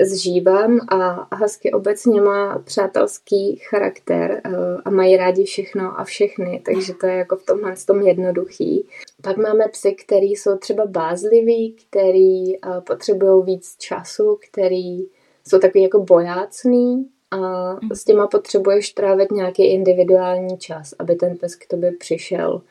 zžívám 0.00 0.78
a 0.88 1.28
husky 1.36 1.72
obecně 1.72 2.20
má 2.20 2.58
přátelský 2.58 3.56
charakter 3.56 4.42
a 4.84 4.90
mají 4.90 5.16
rádi 5.16 5.44
všechno 5.44 6.00
a 6.00 6.04
všechny, 6.04 6.62
takže 6.64 6.94
to 6.94 7.06
je 7.06 7.14
jako 7.14 7.36
v 7.36 7.46
tomhle 7.46 7.74
tom 7.86 8.00
jednoduchý. 8.00 8.88
Pak 9.22 9.36
máme 9.36 9.68
psy, 9.68 9.92
který 9.92 10.26
jsou 10.26 10.56
třeba 10.56 10.86
bázliví, 10.86 11.76
který 11.88 12.52
potřebují 12.86 13.44
víc 13.44 13.76
času, 13.78 14.38
který 14.50 15.08
jsou 15.48 15.58
takový 15.58 15.82
jako 15.82 16.00
bojácný 16.00 17.08
a 17.30 17.38
mhm. 17.72 17.94
s 17.94 18.04
těma 18.04 18.26
potřebuješ 18.26 18.90
trávit 18.90 19.30
nějaký 19.30 19.72
individuální 19.72 20.58
čas, 20.58 20.94
aby 20.98 21.14
ten 21.14 21.36
pes 21.36 21.54
k 21.54 21.66
tobě 21.66 21.92
přišel. 21.92 22.62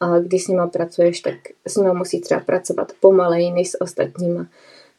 A 0.00 0.18
když 0.18 0.44
s 0.44 0.48
nima 0.48 0.66
pracuješ, 0.66 1.20
tak 1.20 1.34
s 1.66 1.76
nima 1.76 1.92
musí 1.92 2.20
třeba 2.20 2.40
pracovat 2.40 2.92
pomaleji 3.00 3.50
než 3.50 3.70
s 3.70 3.80
ostatníma. 3.80 4.46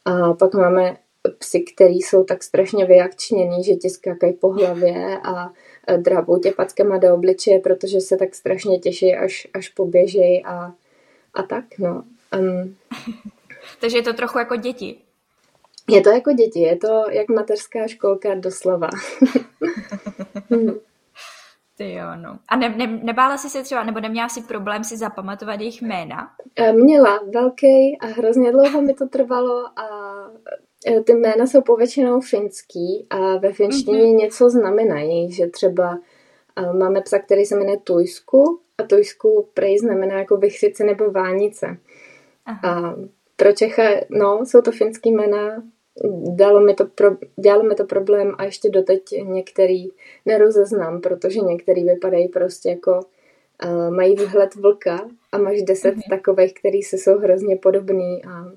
A 0.04 0.34
pak 0.34 0.54
máme 0.54 0.96
psy, 1.38 1.60
který 1.60 1.94
jsou 1.94 2.24
tak 2.24 2.42
strašně 2.42 2.86
vyakčněný, 2.86 3.64
že 3.64 3.74
ti 3.74 3.90
skákají 3.90 4.32
po 4.32 4.52
hlavě 4.52 5.18
a 5.24 5.52
drábou 5.96 6.38
tě 6.38 6.52
packama 6.52 6.98
do 6.98 7.14
obličeje, 7.14 7.60
protože 7.60 8.00
se 8.00 8.16
tak 8.16 8.34
strašně 8.34 8.78
těší, 8.78 9.14
až, 9.14 9.48
až 9.54 9.68
poběžej 9.68 10.42
a, 10.46 10.72
a 11.34 11.42
tak, 11.42 11.64
no. 11.78 12.02
Um, 12.38 12.76
Takže 13.80 13.98
je 13.98 14.02
to 14.02 14.12
trochu 14.12 14.38
jako 14.38 14.56
děti. 14.56 14.96
Je 15.90 16.00
to 16.00 16.10
jako 16.10 16.32
děti, 16.32 16.60
je 16.60 16.76
to 16.76 17.04
jak 17.10 17.28
mateřská 17.28 17.86
školka 17.86 18.34
doslova. 18.34 18.88
Ty 21.76 21.92
jo, 21.92 22.06
no. 22.16 22.38
A 22.48 22.56
ne, 22.56 22.68
ne, 22.68 22.86
nebála 22.86 23.38
jsi 23.38 23.48
se 23.48 23.62
třeba, 23.62 23.84
nebo 23.84 24.00
neměla 24.00 24.28
si 24.28 24.42
problém 24.42 24.84
si 24.84 24.96
zapamatovat 24.96 25.60
jejich 25.60 25.82
jména? 25.82 26.30
E, 26.56 26.72
měla 26.72 27.20
velký 27.34 27.98
a 28.00 28.06
hrozně 28.06 28.52
dlouho 28.52 28.82
mi 28.82 28.94
to 28.94 29.08
trvalo 29.08 29.64
a 29.78 29.88
e, 30.86 31.00
ty 31.00 31.14
jména 31.14 31.46
jsou 31.46 31.62
povětšinou 31.62 32.20
finský 32.20 33.06
a 33.10 33.36
ve 33.36 33.52
finštině 33.52 33.98
mm-hmm. 33.98 34.16
něco 34.16 34.50
znamenají, 34.50 35.32
že 35.32 35.46
třeba 35.46 35.98
e, 36.56 36.72
máme 36.72 37.00
psa, 37.00 37.18
který 37.18 37.44
se 37.44 37.56
jmenuje 37.56 37.78
Tujsku 37.78 38.60
a 38.78 38.82
Tujsku 38.82 39.48
prej 39.54 39.78
znamená 39.78 40.18
jako 40.18 40.36
vychřice 40.36 40.84
nebo 40.84 41.10
vánice. 41.10 41.76
Aha. 42.46 42.60
A 42.64 42.94
pro 43.36 43.52
Čecha, 43.52 43.82
no, 44.10 44.40
jsou 44.46 44.60
to 44.60 44.72
finský 44.72 45.12
jména, 45.12 45.62
dalo 46.34 46.60
mi 46.60 46.74
to 46.74 46.86
pro, 46.86 47.10
dělalo 47.36 47.62
mi 47.62 47.74
to 47.74 47.84
problém 47.84 48.34
a 48.38 48.44
ještě 48.44 48.70
doteď 48.70 49.02
některý 49.22 49.88
nerozeznám, 50.26 51.00
protože 51.00 51.40
některý 51.40 51.84
vypadají 51.84 52.28
prostě 52.28 52.68
jako 52.68 53.00
uh, 53.64 53.94
mají 53.94 54.14
vzhled 54.14 54.54
vlka 54.54 55.08
a 55.32 55.38
máš 55.38 55.62
deset 55.62 55.94
mm-hmm. 55.94 56.10
takových, 56.10 56.54
který 56.54 56.82
se 56.82 56.98
jsou 56.98 57.18
hrozně 57.18 57.56
podobný 57.56 58.24
a 58.24 58.52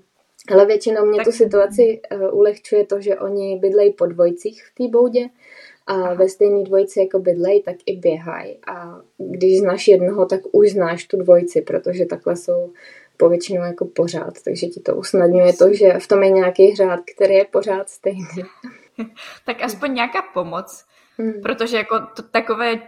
ale 0.51 0.65
většinou 0.65 1.05
mě 1.05 1.17
tak... 1.17 1.25
tu 1.25 1.31
situaci 1.31 2.01
uh, 2.11 2.37
ulehčuje 2.37 2.85
to, 2.85 3.01
že 3.01 3.19
oni 3.19 3.59
bydlejí 3.59 3.93
po 3.93 4.05
dvojcích 4.05 4.63
v 4.63 4.75
té 4.75 4.91
boudě 4.91 5.29
a 5.87 6.13
ve 6.13 6.29
stejné 6.29 6.63
dvojici 6.63 6.99
jako 6.99 7.19
bydlej, 7.19 7.61
tak 7.63 7.75
i 7.85 7.97
běhají. 7.97 8.57
A 8.67 9.01
když 9.17 9.59
znáš 9.59 9.87
jednoho, 9.87 10.25
tak 10.25 10.41
už 10.51 10.71
znáš 10.71 11.05
tu 11.05 11.17
dvojici, 11.17 11.61
protože 11.61 12.05
takhle 12.05 12.35
jsou 12.35 12.71
povětšinou 13.19 13.63
jako 13.63 13.85
pořád, 13.85 14.33
takže 14.45 14.67
ti 14.67 14.79
to 14.79 14.95
usnadňuje 14.95 15.53
to, 15.53 15.73
že 15.73 15.99
v 15.99 16.07
tom 16.07 16.23
je 16.23 16.29
nějaký 16.29 16.75
řád, 16.75 16.99
který 17.15 17.33
je 17.33 17.45
pořád 17.45 17.89
stejný. 17.89 18.43
tak 19.45 19.61
aspoň 19.61 19.93
nějaká 19.93 20.21
pomoc. 20.33 20.85
Hmm. 21.17 21.41
Protože 21.41 21.77
jako 21.77 21.99
to, 22.15 22.21
takové, 22.21 22.81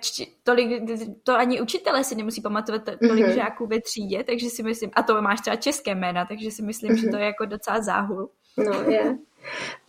tolik, 0.44 0.82
to 1.24 1.36
ani 1.36 1.62
učitelé 1.62 2.04
si 2.04 2.16
nemusí 2.16 2.42
pamatovat 2.42 2.82
tolik 3.08 3.26
hmm. 3.26 3.36
žáků 3.36 3.68
ve 3.68 3.82
třídě, 3.82 4.24
takže 4.24 4.50
si 4.50 4.64
myslím, 4.64 4.90
a 4.94 5.04
to 5.04 5.22
máš 5.22 5.42
třeba 5.42 5.56
české 5.56 5.96
jména, 5.96 6.26
takže 6.26 6.52
si 6.52 6.62
myslím, 6.62 6.90
hmm. 6.90 6.98
že 6.98 7.08
to 7.08 7.18
je 7.18 7.26
jako 7.26 7.46
docela 7.46 7.82
záhul. 7.82 8.30
No, 8.58 8.92
je. 8.92 9.18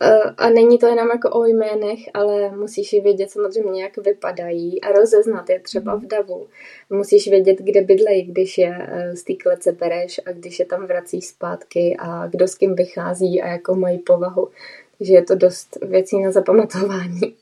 Eh, 0.01 0.21
a 0.37 0.49
není 0.49 0.77
to 0.77 0.87
jenom 0.87 1.09
jako 1.09 1.29
o 1.29 1.45
jménech, 1.45 1.99
ale 2.13 2.49
musíš 2.55 2.93
je 2.93 3.01
vědět 3.01 3.31
samozřejmě, 3.31 3.83
jak 3.83 3.97
vypadají 3.97 4.81
a 4.81 4.91
rozeznat 4.91 5.49
je 5.49 5.59
třeba 5.59 5.95
v 5.95 6.05
davu. 6.05 6.47
Musíš 6.89 7.27
vědět, 7.27 7.57
kde 7.59 7.81
bydlejí, 7.81 8.23
když 8.23 8.57
je 8.57 8.87
eh, 8.89 9.15
z 9.15 9.23
té 9.23 9.33
klece 9.33 9.71
bereš 9.71 10.21
a 10.25 10.31
když 10.31 10.59
je 10.59 10.65
tam 10.65 10.85
vrací 10.85 11.21
zpátky 11.21 11.95
a 11.99 12.27
kdo 12.27 12.47
s 12.47 12.55
kým 12.55 12.75
vychází 12.75 13.41
a 13.41 13.47
jakou 13.47 13.75
mají 13.75 13.99
povahu. 13.99 14.49
Takže 14.97 15.13
je 15.13 15.23
to 15.23 15.35
dost 15.35 15.77
věcí 15.81 16.21
na 16.21 16.31
zapamatování. 16.31 17.35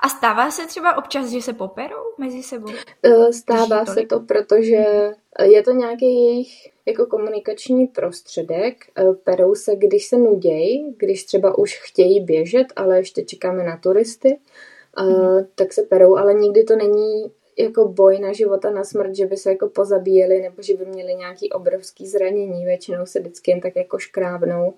A 0.00 0.08
stává 0.08 0.50
se 0.50 0.66
třeba 0.66 0.98
občas, 0.98 1.30
že 1.30 1.42
se 1.42 1.52
poperou 1.52 2.04
mezi 2.18 2.42
sebou? 2.42 2.72
Eh, 3.02 3.32
stává 3.32 3.84
se 3.86 4.02
to, 4.06 4.20
protože 4.20 4.84
je 5.42 5.62
to 5.62 5.72
nějaký 5.72 6.26
jejich 6.26 6.73
jako 6.86 7.06
komunikační 7.06 7.86
prostředek. 7.86 8.76
Eh, 8.98 9.12
perou 9.24 9.54
se, 9.54 9.76
když 9.76 10.06
se 10.06 10.16
nudějí, 10.16 10.94
když 10.98 11.24
třeba 11.24 11.58
už 11.58 11.80
chtějí 11.82 12.20
běžet, 12.20 12.66
ale 12.76 12.98
ještě 12.98 13.22
čekáme 13.22 13.64
na 13.64 13.76
turisty, 13.76 14.38
mm. 15.02 15.46
tak 15.54 15.72
se 15.72 15.82
perou, 15.82 16.16
ale 16.16 16.34
nikdy 16.34 16.64
to 16.64 16.76
není 16.76 17.30
jako 17.58 17.88
boj 17.88 18.18
na 18.18 18.32
život 18.32 18.64
a 18.64 18.70
na 18.70 18.84
smrt, 18.84 19.14
že 19.14 19.26
by 19.26 19.36
se 19.36 19.50
jako 19.50 19.68
pozabíjeli 19.68 20.42
nebo 20.42 20.62
že 20.62 20.74
by 20.74 20.84
měli 20.84 21.14
nějaký 21.14 21.52
obrovský 21.52 22.06
zranění. 22.06 22.64
Většinou 22.64 23.06
se 23.06 23.20
vždycky 23.20 23.50
jen 23.50 23.60
tak 23.60 23.76
jako 23.76 23.98
škrábnou. 23.98 24.74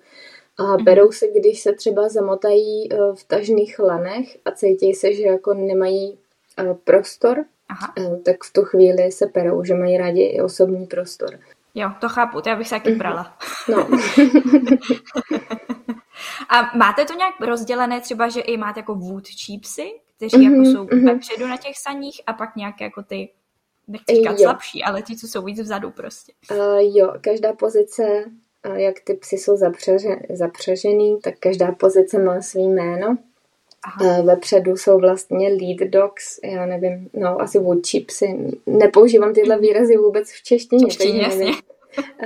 A 0.59 0.77
berou 0.83 1.03
mhm. 1.03 1.11
se, 1.11 1.27
když 1.27 1.61
se 1.61 1.73
třeba 1.73 2.09
zamotají 2.09 2.93
eh, 2.93 2.97
v 3.15 3.23
tažných 3.23 3.79
lanech 3.79 4.37
a 4.45 4.51
cítí 4.51 4.93
se, 4.93 5.13
že 5.13 5.23
jako 5.23 5.53
nemají 5.53 6.17
prostor, 6.83 7.45
Aha. 7.69 7.93
tak 8.25 8.43
v 8.43 8.53
tu 8.53 8.63
chvíli 8.63 9.11
se 9.11 9.27
perou, 9.27 9.63
že 9.63 9.73
mají 9.73 9.97
rádi 9.97 10.21
i 10.21 10.41
osobní 10.41 10.85
prostor. 10.85 11.39
Jo, 11.77 11.91
to 11.99 12.09
chápu, 12.09 12.41
to 12.41 12.49
já 12.49 12.55
bych 12.55 12.67
se 12.67 12.75
taky 12.75 12.89
mhm. 12.89 12.97
brala. 12.97 13.37
No. 13.67 13.87
A 16.49 16.77
máte 16.77 17.05
to 17.05 17.13
nějak 17.13 17.41
rozdělené 17.41 18.01
třeba, 18.01 18.29
že 18.29 18.41
i 18.41 18.57
máte 18.57 18.79
jako 18.79 18.95
vůdčí 18.95 19.57
psy, 19.59 19.91
kteří 20.17 20.37
mm-hmm, 20.37 20.51
jako 20.51 20.65
jsou 20.65 20.85
mm-hmm. 20.85 21.05
vepředu 21.05 21.47
na 21.47 21.57
těch 21.57 21.77
saních 21.77 22.21
a 22.27 22.33
pak 22.33 22.55
nějaké 22.55 22.83
jako 22.83 23.03
ty 23.03 23.29
nechci 23.87 24.15
říkat 24.15 24.39
slabší, 24.39 24.83
ale 24.83 25.01
ti, 25.01 25.17
co 25.17 25.27
jsou 25.27 25.43
víc 25.43 25.59
vzadu 25.59 25.91
prostě. 25.91 26.33
Uh, 26.51 26.79
jo, 26.79 27.13
každá 27.21 27.53
pozice, 27.53 28.03
uh, 28.69 28.75
jak 28.75 28.95
ty 29.03 29.13
psy 29.13 29.37
jsou 29.37 29.57
zapřeže, 29.57 30.09
zapřežený, 30.29 31.19
tak 31.21 31.33
každá 31.39 31.71
pozice 31.71 32.19
má 32.19 32.41
svý 32.41 32.67
jméno. 32.67 33.17
Aha. 33.87 34.19
Uh, 34.19 34.25
vepředu 34.25 34.77
jsou 34.77 34.99
vlastně 34.99 35.49
lead 35.49 35.91
dogs, 35.91 36.39
já 36.43 36.65
nevím, 36.65 37.09
no 37.13 37.41
asi 37.41 37.59
vůdčí 37.59 37.99
psy. 37.99 38.37
Nepoužívám 38.65 39.33
tyhle 39.33 39.59
výrazy 39.59 39.97
vůbec 39.97 40.31
v 40.31 40.43
češtině. 40.43 40.85
V 40.85 40.89
češtině, 40.89 41.21
jasně. 41.21 41.45
Nevím, 41.45 41.55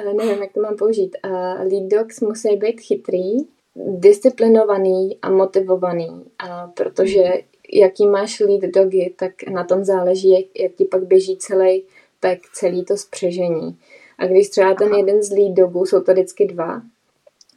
uh, 0.08 0.14
nevím, 0.14 0.44
jak 0.44 0.54
to 0.54 0.62
mám 0.62 0.76
použít. 0.78 1.18
Uh, 1.26 1.72
lead 1.72 1.84
dogs 1.84 2.20
musí 2.22 2.56
být 2.56 2.82
chytrý, 2.82 3.32
disciplinovaný 3.76 5.18
a 5.22 5.30
motivovaný, 5.30 6.26
protože 6.74 7.34
jaký 7.74 8.08
máš 8.08 8.40
lead 8.40 8.62
dogy, 8.62 9.14
tak 9.16 9.32
na 9.52 9.64
tom 9.64 9.84
záleží, 9.84 10.30
jak, 10.30 10.46
jak 10.60 10.72
ti 10.72 10.86
pak 10.86 11.04
běží 11.04 11.38
celý 11.38 11.84
pek, 12.20 12.40
celý 12.54 12.86
to 12.86 12.98
spřežení. 12.98 13.78
A 14.18 14.26
když 14.26 14.50
třeba 14.50 14.74
ten 14.74 14.94
jeden 14.94 15.24
z 15.24 15.32
lead 15.32 15.52
dogů, 15.52 15.86
jsou 15.86 16.02
to 16.02 16.12
vždycky 16.12 16.46
dva, 16.46 16.82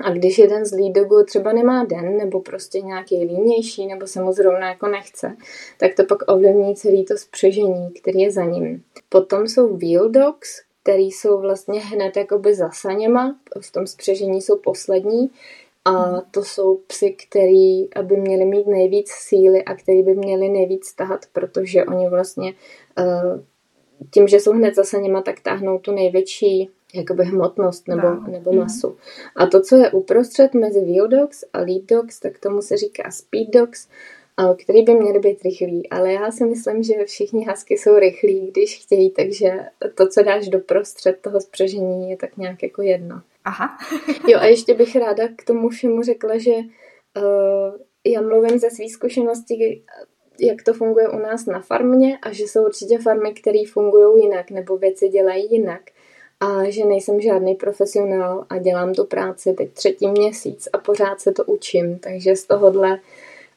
a 0.00 0.10
když 0.10 0.38
jeden 0.38 0.64
z 0.64 0.72
lead 0.72 0.92
dogů 0.92 1.24
třeba 1.24 1.52
nemá 1.52 1.84
den, 1.84 2.16
nebo 2.16 2.40
prostě 2.40 2.80
nějaký 2.80 3.24
línější, 3.24 3.86
nebo 3.86 4.06
se 4.06 4.22
mu 4.22 4.32
zrovna 4.32 4.68
jako 4.68 4.86
nechce, 4.86 5.36
tak 5.78 5.94
to 5.94 6.04
pak 6.04 6.32
ovlivní 6.32 6.76
celý 6.76 7.04
to 7.04 7.16
spřežení, 7.16 7.90
který 7.90 8.20
je 8.20 8.30
za 8.30 8.44
ním. 8.44 8.82
Potom 9.08 9.48
jsou 9.48 9.76
wheel 9.76 10.08
dogs, 10.08 10.62
který 10.82 11.10
jsou 11.10 11.40
vlastně 11.40 11.80
hned 11.80 12.16
jakoby 12.16 12.54
za 12.54 12.70
saněma, 12.70 13.38
v 13.60 13.72
tom 13.72 13.86
spřežení 13.86 14.42
jsou 14.42 14.58
poslední, 14.58 15.30
a 15.84 16.20
to 16.30 16.44
jsou 16.44 16.76
psy, 16.86 17.16
který 17.28 17.88
by 18.02 18.16
měli 18.16 18.44
mít 18.44 18.66
nejvíc 18.66 19.10
síly 19.10 19.64
a 19.64 19.74
který 19.74 20.02
by 20.02 20.14
měli 20.14 20.48
nejvíc 20.48 20.94
tahat, 20.94 21.26
protože 21.32 21.84
oni 21.84 22.08
vlastně 22.08 22.54
eh, 22.98 23.42
tím, 24.10 24.28
že 24.28 24.40
jsou 24.40 24.52
hned 24.52 24.74
zase 24.74 24.98
něma, 25.00 25.22
tak 25.22 25.40
táhnou 25.40 25.78
tu 25.78 25.92
největší 25.92 26.70
jakoby 26.94 27.24
hmotnost 27.24 27.88
nebo, 27.88 28.08
no. 28.08 28.24
nebo 28.28 28.50
mhm. 28.52 28.60
masu. 28.60 28.96
A 29.36 29.46
to, 29.46 29.60
co 29.60 29.76
je 29.76 29.90
uprostřed 29.90 30.54
mezi 30.54 30.98
dogs 31.08 31.44
a 31.52 31.58
lead 31.58 31.82
dogs, 31.82 32.20
tak 32.20 32.38
tomu 32.38 32.62
se 32.62 32.76
říká 32.76 33.10
speed 33.10 33.48
dogs, 33.52 33.88
který 34.62 34.82
by 34.82 34.94
měly 34.94 35.18
být 35.18 35.42
rychlí. 35.42 35.90
Ale 35.90 36.12
já 36.12 36.30
si 36.30 36.44
myslím, 36.44 36.82
že 36.82 37.04
všichni 37.04 37.44
hasky 37.44 37.78
jsou 37.78 37.98
rychlí, 37.98 38.50
když 38.50 38.82
chtějí, 38.82 39.10
takže 39.10 39.50
to, 39.94 40.08
co 40.08 40.22
dáš 40.22 40.48
do 40.48 40.58
prostřed 40.58 41.18
toho 41.20 41.40
spřežení, 41.40 42.10
je 42.10 42.16
tak 42.16 42.36
nějak 42.36 42.62
jako 42.62 42.82
jedno. 42.82 43.20
Aha. 43.44 43.78
jo, 44.28 44.38
a 44.38 44.44
ještě 44.44 44.74
bych 44.74 44.96
ráda 44.96 45.28
k 45.36 45.44
tomu 45.44 45.68
všemu 45.68 46.02
řekla, 46.02 46.38
že 46.38 46.54
uh, 46.54 47.78
já 48.04 48.20
mluvím 48.20 48.58
ze 48.58 48.70
své 48.70 48.88
zkušenosti, 48.88 49.82
jak 50.40 50.62
to 50.62 50.72
funguje 50.72 51.08
u 51.08 51.18
nás 51.18 51.46
na 51.46 51.60
farmě 51.60 52.18
a 52.22 52.32
že 52.32 52.44
jsou 52.44 52.64
určitě 52.64 52.98
farmy, 52.98 53.32
které 53.32 53.58
fungují 53.72 54.22
jinak 54.22 54.50
nebo 54.50 54.76
věci 54.76 55.08
dělají 55.08 55.46
jinak 55.50 55.80
a 56.44 56.70
že 56.70 56.84
nejsem 56.84 57.20
žádný 57.20 57.54
profesionál 57.54 58.44
a 58.50 58.58
dělám 58.58 58.94
tu 58.94 59.04
práci 59.04 59.52
teď 59.52 59.72
třetí 59.72 60.08
měsíc 60.08 60.68
a 60.72 60.78
pořád 60.78 61.20
se 61.20 61.32
to 61.32 61.44
učím, 61.44 61.98
takže 61.98 62.36
z 62.36 62.46
tohohle 62.46 62.98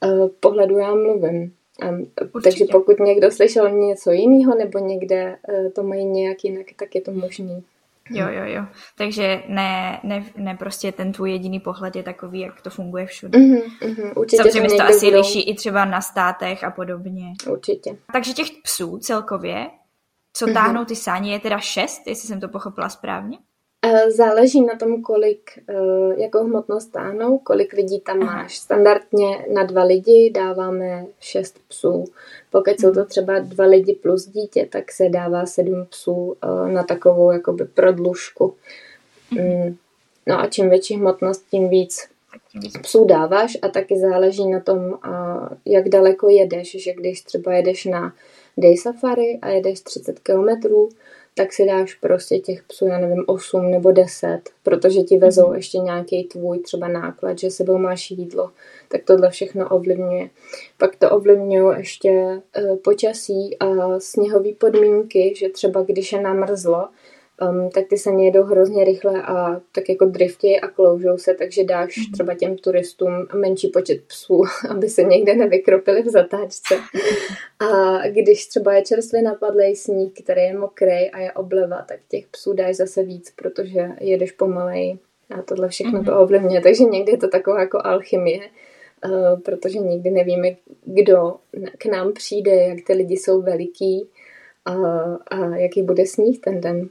uh, 0.05 0.27
pohledu 0.39 0.77
já 0.77 0.95
mluvím. 0.95 1.53
Um, 1.89 2.11
takže 2.43 2.65
pokud 2.71 2.99
někdo 2.99 3.31
slyšel 3.31 3.69
něco 3.69 4.11
jiného 4.11 4.55
nebo 4.55 4.79
někde 4.79 5.37
uh, 5.49 5.71
to 5.71 5.83
mají 5.83 6.05
nějak 6.05 6.43
jinak, 6.43 6.65
tak 6.75 6.95
je 6.95 7.01
to 7.01 7.11
možný. 7.11 7.63
Jo, 8.09 8.25
jo, 8.29 8.43
jo. 8.45 8.65
Takže 8.97 9.43
ne, 9.47 9.99
ne, 10.03 10.25
ne 10.37 10.55
prostě 10.59 10.91
ten 10.91 11.11
tvůj 11.11 11.31
jediný 11.31 11.59
pohled 11.59 11.95
je 11.95 12.03
takový, 12.03 12.39
jak 12.39 12.61
to 12.61 12.69
funguje 12.69 13.05
všude. 13.05 13.39
Mm-hmm, 13.39 13.61
mm-hmm. 13.81 14.11
Určitě 14.15 14.43
Samozřejmě 14.43 14.77
to 14.77 14.83
asi 14.83 15.05
budou... 15.05 15.17
liší 15.17 15.49
i 15.49 15.55
třeba 15.55 15.85
na 15.85 16.01
státech 16.01 16.63
a 16.63 16.71
podobně. 16.71 17.33
Určitě. 17.49 17.97
Takže 18.13 18.33
těch 18.33 18.47
psů 18.63 18.97
celkově, 18.97 19.67
co 20.37 20.45
mm-hmm. 20.45 20.53
táhnou 20.53 20.85
ty 20.85 20.95
sáně, 20.95 21.33
je 21.33 21.39
teda 21.39 21.59
šest, 21.59 22.07
jestli 22.07 22.27
jsem 22.27 22.39
to 22.39 22.47
pochopila 22.47 22.89
správně? 22.89 23.37
Eh, 23.85 24.11
záleží 24.11 24.61
na 24.61 24.75
tom, 24.75 25.01
kolik, 25.01 25.51
eh, 25.69 25.73
jakou 26.21 26.43
hmotnost 26.43 26.91
táhnou, 26.91 27.37
kolik 27.37 27.73
lidí 27.73 27.99
tam 27.99 28.21
Aha. 28.21 28.35
máš. 28.35 28.57
Standardně 28.57 29.45
na 29.53 29.63
dva 29.63 29.83
lidi 29.83 30.31
dáváme 30.35 31.05
šest 31.19 31.59
psů. 31.67 32.05
Pokud 32.51 32.79
jsou 32.79 32.93
to 32.93 32.99
mhm. 32.99 33.09
třeba 33.09 33.39
dva 33.39 33.65
lidi 33.65 33.93
plus 33.93 34.25
dítě, 34.27 34.67
tak 34.71 34.91
se 34.91 35.09
dává 35.09 35.45
sedm 35.45 35.85
psů 35.89 36.35
eh, 36.43 36.71
na 36.71 36.83
takovou 36.83 37.31
jakoby 37.31 37.65
prodlužku. 37.65 38.55
Mm. 39.31 39.75
No 40.27 40.39
a 40.39 40.47
čím 40.47 40.69
větší 40.69 40.95
hmotnost, 40.95 41.45
tím 41.51 41.69
víc 41.69 42.09
psů 42.81 43.05
dáváš 43.05 43.57
a 43.61 43.67
taky 43.67 43.99
záleží 43.99 44.49
na 44.49 44.59
tom, 44.59 44.99
jak 45.65 45.89
daleko 45.89 46.29
jedeš, 46.29 46.83
že 46.83 46.93
když 46.93 47.21
třeba 47.21 47.53
jedeš 47.53 47.85
na 47.85 48.13
day 48.57 48.77
safari 48.77 49.39
a 49.41 49.49
jedeš 49.49 49.81
30 49.81 50.19
kilometrů, 50.19 50.89
tak 51.37 51.53
si 51.53 51.65
dáš 51.65 51.95
prostě 51.95 52.39
těch 52.39 52.63
psů, 52.63 52.85
já 52.85 52.99
nevím, 52.99 53.23
8 53.27 53.71
nebo 53.71 53.91
10, 53.91 54.41
protože 54.63 55.01
ti 55.01 55.17
vezou 55.17 55.47
mhm. 55.47 55.55
ještě 55.55 55.77
nějaký 55.77 56.23
tvůj 56.23 56.59
třeba 56.59 56.87
náklad, 56.87 57.39
že 57.39 57.51
sebou 57.51 57.77
máš 57.77 58.11
jídlo, 58.11 58.51
tak 58.89 59.01
tohle 59.05 59.29
všechno 59.29 59.69
ovlivňuje. 59.69 60.29
Pak 60.77 60.95
to 60.95 61.09
ovlivňuje 61.09 61.77
ještě 61.77 62.11
uh, 62.11 62.77
počasí 62.77 63.57
a 63.59 63.99
sněhové 63.99 64.53
podmínky, 64.53 65.33
že 65.37 65.49
třeba 65.49 65.81
když 65.81 66.11
je 66.11 66.21
namrzlo, 66.21 66.87
um, 67.41 67.69
tak 67.69 67.87
ty 67.87 67.97
se 67.97 68.11
jedou 68.11 68.43
hrozně 68.43 68.83
rychle 68.83 69.21
a 69.21 69.61
tak 69.71 69.89
jako 69.89 70.05
driftějí 70.05 70.59
a 70.59 70.67
kloužou 70.67 71.17
se, 71.17 71.33
takže 71.33 71.63
dáš 71.63 71.97
mm. 71.97 72.13
třeba 72.13 72.33
těm 72.33 72.57
turistům 72.57 73.27
menší 73.33 73.67
počet 73.67 74.01
psů, 74.07 74.43
aby 74.69 74.89
se 74.89 75.03
někde 75.03 75.35
nevykropili 75.35 76.01
v 76.03 76.09
zatáčce. 76.09 76.75
A 77.59 77.97
když 78.07 78.47
třeba 78.47 78.73
je 78.73 78.81
čerstvě 78.81 79.21
napadlý 79.21 79.75
sníh, 79.75 80.13
který 80.23 80.41
je 80.41 80.57
mokrý 80.57 81.09
a 81.11 81.19
je 81.19 81.31
obleva, 81.31 81.85
tak 81.87 81.99
těch 82.09 82.27
psů 82.27 82.53
dáš 82.53 82.75
zase 82.75 83.03
víc, 83.03 83.33
protože 83.35 83.89
jedeš 83.99 84.31
pomalej 84.31 84.97
a 85.29 85.41
tohle 85.41 85.69
všechno 85.69 86.01
mm-hmm. 86.01 86.05
to 86.05 86.19
ovlivňuje. 86.19 86.61
Takže 86.61 86.83
někdy 86.83 87.11
je 87.11 87.17
to 87.17 87.27
taková 87.27 87.59
jako 87.59 87.79
alchymie, 87.83 88.39
uh, 88.39 89.39
protože 89.39 89.79
nikdy 89.79 90.11
nevíme, 90.11 90.55
kdo 90.85 91.35
k 91.77 91.85
nám 91.85 92.13
přijde, 92.13 92.51
jak 92.51 92.77
ty 92.87 92.93
lidi 92.93 93.17
jsou 93.17 93.41
veliký 93.41 94.09
a, 94.65 94.73
a 95.27 95.55
jaký 95.55 95.83
bude 95.83 96.05
sníh 96.05 96.39
ten 96.39 96.61
den. 96.61 96.89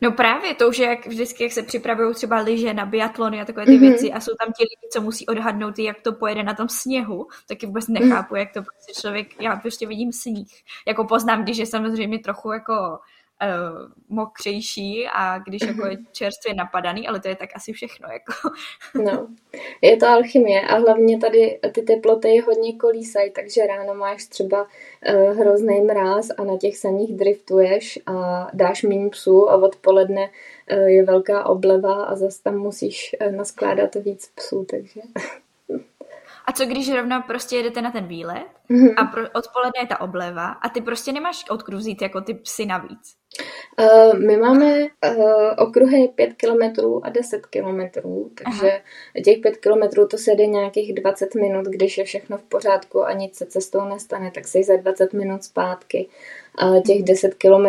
No 0.00 0.12
právě 0.12 0.54
to 0.54 0.68
už 0.68 0.78
je 0.78 0.88
jak 0.88 1.06
vždycky, 1.06 1.42
jak 1.42 1.52
se 1.52 1.62
připravují 1.62 2.14
třeba 2.14 2.40
lyže 2.40 2.74
na 2.74 2.86
biatlony 2.86 3.40
a 3.40 3.44
takové 3.44 3.66
ty 3.66 3.72
mm-hmm. 3.72 3.80
věci 3.80 4.12
a 4.12 4.20
jsou 4.20 4.32
tam 4.40 4.52
ti 4.52 4.62
lidi, 4.62 4.88
co 4.92 5.00
musí 5.00 5.26
odhadnout, 5.26 5.78
jak 5.78 6.00
to 6.00 6.12
pojede 6.12 6.42
na 6.42 6.54
tom 6.54 6.68
sněhu, 6.68 7.26
taky 7.48 7.66
vůbec 7.66 7.88
nechápu, 7.88 8.34
mm. 8.34 8.38
jak 8.38 8.52
to 8.52 8.62
prostě 8.62 9.00
člověk, 9.00 9.42
já 9.42 9.56
prostě 9.56 9.86
vidím 9.86 10.12
sníh. 10.12 10.48
Jako 10.86 11.04
poznám, 11.04 11.42
když 11.42 11.58
je 11.58 11.66
samozřejmě 11.66 12.18
trochu 12.18 12.52
jako 12.52 12.98
uh, 13.42 13.92
mokřejší 14.08 15.06
a 15.12 15.38
když 15.38 15.62
jako 15.62 15.86
je 15.86 15.96
čerstvě 16.12 16.54
napadaný, 16.54 17.08
ale 17.08 17.20
to 17.20 17.28
je 17.28 17.36
tak 17.36 17.50
asi 17.54 17.72
všechno. 17.72 18.08
Jako. 18.12 18.32
No, 19.04 19.26
je 19.82 19.96
to 19.96 20.06
alchymie 20.06 20.60
a 20.60 20.76
hlavně 20.78 21.18
tady 21.18 21.60
ty 21.72 21.82
teploty 21.82 22.38
hodně 22.38 22.76
kolísají, 22.76 23.30
takže 23.30 23.66
ráno 23.66 23.94
máš 23.94 24.24
třeba 24.24 24.62
uh, 24.62 25.38
hrozný 25.38 25.80
mráz 25.80 26.28
a 26.38 26.44
na 26.44 26.56
těch 26.56 26.76
saních 26.76 27.16
driftuješ 27.16 27.98
a 28.06 28.46
dáš 28.52 28.82
méně 28.82 29.10
psů 29.10 29.50
a 29.50 29.56
odpoledne 29.56 30.30
uh, 30.72 30.78
je 30.78 31.04
velká 31.04 31.46
obleva 31.46 32.04
a 32.04 32.16
zase 32.16 32.42
tam 32.42 32.58
musíš 32.58 33.16
uh, 33.26 33.32
naskládat 33.32 33.94
víc 33.94 34.30
psů, 34.34 34.66
takže... 34.70 35.00
A 36.48 36.52
co 36.52 36.66
když 36.66 36.92
rovnou 36.92 37.22
prostě 37.26 37.56
jedete 37.56 37.82
na 37.82 37.90
ten 37.90 38.06
výlet 38.06 38.46
mm-hmm. 38.70 38.94
a 38.96 39.04
pro, 39.04 39.22
odpoledne 39.22 39.80
je 39.80 39.86
ta 39.86 40.00
obleva 40.00 40.48
a 40.48 40.68
ty 40.68 40.80
prostě 40.80 41.12
nemáš 41.12 41.44
odkruh 41.50 41.78
vzít 41.78 42.02
jako 42.02 42.20
ty 42.20 42.34
psy 42.34 42.66
navíc? 42.66 43.16
Uh, 43.80 44.18
my 44.18 44.36
máme 44.36 44.82
uh, 44.82 44.88
okruhy 45.58 46.08
5 46.08 46.32
km 46.32 46.80
a 47.02 47.10
10 47.10 47.46
km, 47.46 47.80
takže 48.34 48.72
Aha. 48.72 48.80
těch 49.24 49.38
5 49.38 49.56
km 49.56 50.06
to 50.10 50.18
se 50.18 50.34
jde 50.34 50.46
nějakých 50.46 50.94
20 50.94 51.34
minut, 51.34 51.66
když 51.66 51.98
je 51.98 52.04
všechno 52.04 52.38
v 52.38 52.42
pořádku 52.42 53.06
a 53.06 53.12
nic 53.12 53.36
se 53.36 53.46
cestou 53.46 53.84
nestane, 53.84 54.30
tak 54.30 54.48
se 54.48 54.62
za 54.62 54.76
20 54.76 55.12
minut 55.12 55.44
zpátky. 55.44 56.08
A 56.58 56.80
těch 56.80 57.02
10 57.02 57.34
km 57.34 57.66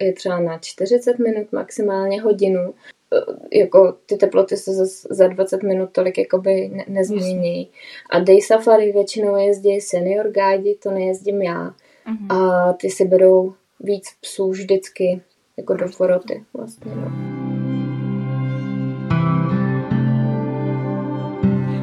je 0.00 0.12
třeba 0.12 0.40
na 0.40 0.58
40 0.58 1.18
minut, 1.18 1.52
maximálně 1.52 2.22
hodinu. 2.22 2.60
Uh, 2.60 3.36
jako 3.52 3.96
ty 4.06 4.16
teploty 4.16 4.56
se 4.56 4.72
za, 4.72 4.84
za 5.10 5.26
20 5.26 5.62
minut 5.62 5.90
tolik 5.92 6.18
jakoby 6.18 6.68
ne, 6.68 6.84
nezmění. 6.88 7.70
A 8.10 8.18
day 8.18 8.40
safari 8.40 8.92
většinou 8.92 9.36
jezdí 9.36 9.80
senior 9.80 10.30
guide, 10.30 10.74
to 10.82 10.90
nejezdím 10.90 11.42
já. 11.42 11.74
Uh-huh. 12.06 12.36
A 12.36 12.72
ty 12.72 12.90
si 12.90 13.04
berou 13.04 13.54
víc 13.82 14.04
psů 14.20 14.50
vždycky 14.50 15.22
jako 15.56 15.74
do 15.74 15.86
poroty 15.96 16.44
vlastně. 16.54 16.92
No. 16.94 17.32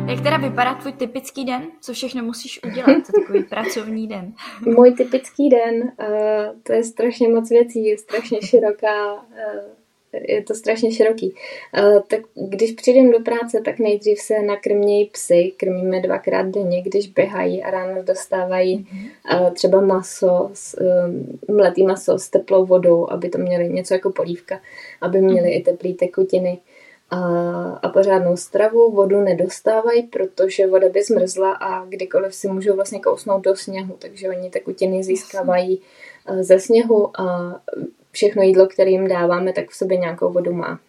Jak 0.09 0.21
teda 0.23 0.38
vypadá 0.38 0.75
tvůj 0.75 0.93
typický 0.93 1.45
den? 1.45 1.67
Co 1.81 1.93
všechno 1.93 2.23
musíš 2.23 2.59
udělat? 2.63 3.05
Co 3.05 3.12
takový 3.12 3.43
pracovní 3.49 4.07
den? 4.07 4.33
Můj 4.65 4.91
typický 4.91 5.49
den, 5.49 5.81
uh, 5.81 6.59
to 6.63 6.73
je 6.73 6.83
strašně 6.83 7.29
moc 7.29 7.49
věcí, 7.49 7.85
je 7.85 7.97
strašně 7.97 8.41
široká 8.41 9.13
uh, 9.13 9.19
je 10.13 10.43
to 10.43 10.56
strašně 10.56 10.91
široký. 10.91 11.36
Tak 12.08 12.19
když 12.36 12.72
přijdem 12.72 13.12
do 13.12 13.19
práce, 13.19 13.62
tak 13.65 13.80
nejdřív 13.80 14.19
se 14.19 14.41
nakrmějí 14.41 15.06
psy, 15.06 15.52
krmíme 15.58 16.02
dvakrát 16.02 16.48
denně, 16.48 16.82
když 16.82 17.08
běhají 17.08 17.63
a 17.63 17.72
ráno 17.72 18.04
dostávají 18.04 18.88
uh, 19.34 19.50
třeba 19.54 19.82
maso, 19.82 20.52
uh, 20.82 21.56
mletý 21.56 21.84
maso 21.84 22.19
s 22.19 22.30
teplou 22.30 22.65
vodou, 22.65 23.12
aby 23.12 23.30
to 23.30 23.38
měli 23.38 23.69
něco 23.69 23.93
jako 23.93 24.10
polívka, 24.12 24.62
aby 25.02 25.22
měli 25.22 25.50
i 25.50 25.62
teplé 25.62 25.93
tekutiny 25.93 26.60
a, 27.10 27.19
a 27.84 27.89
pořádnou 27.89 28.38
stravu. 28.38 28.91
Vodu 28.91 29.22
nedostávají, 29.22 30.04
protože 30.04 30.67
voda 30.67 30.89
by 30.89 31.04
zmrzla 31.04 31.52
a 31.52 31.86
kdykoliv 31.86 32.36
si 32.36 32.48
můžou 32.48 32.76
vlastně 32.76 33.00
kousnout 33.00 33.43
do 33.43 33.56
sněhu, 33.56 33.95
takže 34.00 34.30
oni 34.30 34.50
tekutiny 34.50 35.04
získávají 35.04 35.82
ze 36.39 36.60
sněhu 36.60 37.22
a 37.22 37.56
všechno 38.12 38.43
jídlo, 38.43 38.67
které 38.67 38.89
jim 38.89 39.08
dáváme, 39.08 39.54
tak 39.54 39.69
v 39.69 39.76
sobě 39.76 39.98
nějakou 39.98 40.32
vodu 40.32 40.54
má. 40.54 40.80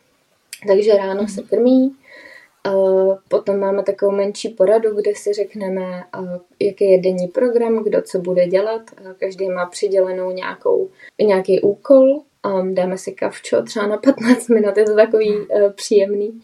Takže 0.67 0.97
ráno 0.97 1.29
se 1.29 1.43
krmí, 1.43 1.97
potom 3.29 3.59
máme 3.59 3.83
takovou 3.83 4.13
menší 4.13 4.49
poradu, 4.49 4.95
kde 4.95 5.15
si 5.15 5.33
řekneme, 5.33 6.05
jaký 6.61 6.91
je 6.91 7.01
denní 7.01 7.29
program, 7.29 7.85
kdo 7.85 8.03
co 8.03 8.19
bude 8.19 8.47
dělat. 8.47 8.83
Každý 9.19 9.49
má 9.49 9.67
přidělenou 9.67 10.31
nějakou, 10.31 10.91
nějaký 11.23 11.61
úkol, 11.61 12.21
dáme 12.73 12.99
si 12.99 13.13
kavčo 13.13 13.63
třeba 13.63 13.87
na 13.87 13.97
15 13.97 14.49
minut, 14.49 14.77
je 14.77 14.85
to 14.85 14.97
takový 14.97 15.47
příjemný. 15.75 16.43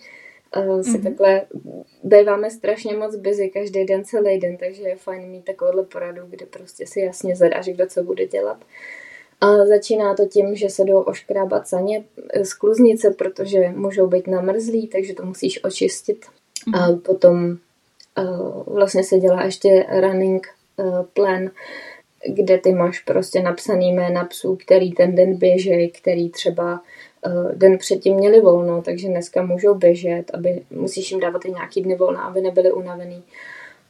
Si 0.83 0.91
mm-hmm. 0.91 1.03
takhle 1.03 1.43
býváme 2.03 2.51
strašně 2.51 2.97
moc 2.97 3.17
busy 3.17 3.49
každý 3.49 3.85
den, 3.85 4.05
celý 4.05 4.39
den, 4.39 4.57
takže 4.57 4.83
je 4.83 4.97
fajn 4.97 5.29
mít 5.29 5.45
takovouhle 5.45 5.83
poradu, 5.83 6.23
kde 6.27 6.47
prostě 6.47 6.87
si 6.87 7.01
jasně 7.01 7.37
zadáš, 7.37 7.67
kdo 7.67 7.87
co 7.87 8.03
bude 8.03 8.27
dělat. 8.27 8.65
A 9.41 9.67
začíná 9.67 10.15
to 10.15 10.27
tím, 10.27 10.57
že 10.57 10.71
se 10.71 10.85
jdou 10.85 11.01
oškrábat 11.01 11.69
saně 11.69 12.05
z 12.43 12.55
kluznice, 12.55 13.11
protože 13.11 13.69
můžou 13.69 14.07
být 14.07 14.27
namrzlí, 14.27 14.89
takže 14.89 15.15
to 15.15 15.27
musíš 15.27 15.65
očistit. 15.65 16.27
A 16.75 16.91
mhm. 16.91 17.01
potom 17.01 17.57
uh, 18.19 18.75
vlastně 18.75 19.05
se 19.05 19.19
dělá 19.19 19.45
ještě 19.45 19.87
running 20.01 20.47
uh, 20.77 21.03
plan, 21.03 21.51
kde 22.29 22.59
ty 22.59 22.73
máš 22.73 23.01
prostě 23.01 23.43
napsaný 23.43 23.93
jména 23.93 24.25
psů, 24.25 24.59
který 24.65 24.93
ten 24.93 25.15
den 25.15 25.37
běžej, 25.37 25.91
který 25.91 26.31
třeba 26.31 26.81
den 27.55 27.79
předtím 27.79 28.17
měli 28.17 28.41
volno, 28.41 28.83
takže 28.83 29.09
dneska 29.09 29.43
můžou 29.43 29.75
běžet, 29.75 30.25
aby 30.35 30.63
musíš 30.71 31.11
jim 31.11 31.21
dávat 31.21 31.45
i 31.45 31.51
nějaký 31.51 31.83
dny 31.83 31.97
volna, 31.97 32.21
aby 32.21 32.41
nebyli 32.41 32.73
unavený. 32.73 33.23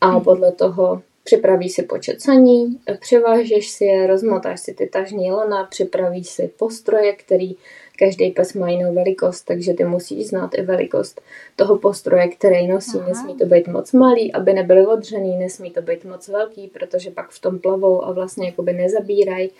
A 0.01 0.11
mhm. 0.11 0.21
podle 0.21 0.53
toho 0.53 1.03
Připravíš 1.27 1.73
si 1.73 1.83
počet 1.83 2.23
saní, 2.23 2.81
převážeš 3.01 3.71
si 3.71 3.85
je, 3.85 4.07
rozmotáš 4.07 4.61
si 4.61 4.75
ty 4.75 4.87
tažní 4.87 5.33
lana, 5.33 5.65
připravíš 5.65 6.29
si 6.29 6.51
postroje, 6.59 7.13
který 7.13 7.57
každý 7.99 8.31
pes 8.31 8.55
má 8.55 8.71
jinou 8.71 8.95
velikost, 8.95 9.43
takže 9.43 9.75
ty 9.75 9.85
musíš 9.85 10.27
znát 10.27 10.51
i 10.55 10.63
velikost 10.63 11.21
toho 11.57 11.79
postroje, 11.79 12.29
který 12.29 12.67
nosí. 12.67 12.99
Aha. 12.99 13.09
Nesmí 13.09 13.35
to 13.35 13.47
být 13.47 13.69
moc 13.69 13.93
malý, 13.93 14.33
aby 14.33 14.53
nebyly 14.53 14.87
odřený, 14.87 15.37
nesmí 15.37 15.71
to 15.71 15.83
být 15.83 16.05
moc 16.05 16.29
velký, 16.29 16.69
protože 16.69 17.11
pak 17.11 17.31
v 17.31 17.41
tom 17.41 17.59
plavou 17.59 18.05
a 18.05 18.13
vlastně 18.13 18.47
jakoby 18.47 18.73
nezabírají. 18.73 19.51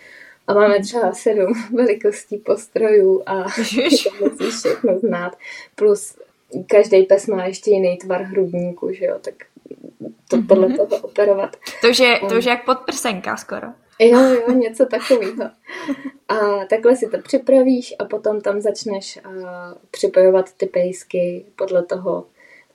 A 0.47 0.55
máme 0.55 0.81
třeba 0.81 1.13
sedm 1.13 1.53
velikostí 1.73 2.37
postrojů 2.37 3.23
a 3.27 3.43
to 3.43 4.25
musíš 4.25 4.57
všechno 4.59 4.99
znát. 4.99 5.37
Plus 5.75 6.19
každý 6.67 7.03
pes 7.03 7.27
má 7.27 7.47
ještě 7.47 7.71
jiný 7.71 7.97
tvar 7.97 8.23
hrudníku, 8.23 8.93
že 8.93 9.05
jo, 9.05 9.19
tak 9.21 9.35
to 10.29 10.37
mm-hmm. 10.37 10.47
podle 10.47 10.69
toho 10.69 11.03
operovat. 11.03 11.57
To 11.81 11.89
už 11.89 11.99
je, 11.99 12.21
to 12.29 12.35
už 12.39 12.45
je 12.45 12.51
jak 12.51 12.65
podprsenka 12.65 13.37
skoro. 13.37 13.69
Jo, 13.99 14.21
jo, 14.21 14.53
něco 14.53 14.87
takového. 14.87 15.51
A 16.29 16.65
takhle 16.71 16.97
si 16.97 17.09
to 17.09 17.19
připravíš 17.19 17.95
a 17.99 18.05
potom 18.05 18.41
tam 18.41 18.61
začneš 18.61 19.21
uh, 19.27 19.33
připojovat 19.91 20.53
ty 20.53 20.67
pejsky 20.67 21.45
podle 21.57 21.83
toho 21.83 22.25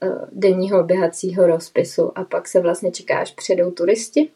uh, 0.03 0.09
denního 0.31 0.83
běhacího 0.83 1.47
rozpisu 1.47 2.17
a 2.17 2.23
pak 2.23 2.47
se 2.47 2.59
vlastně 2.59 2.91
čekáš, 2.91 3.31
přijedou 3.31 3.71
turisti 3.71 4.29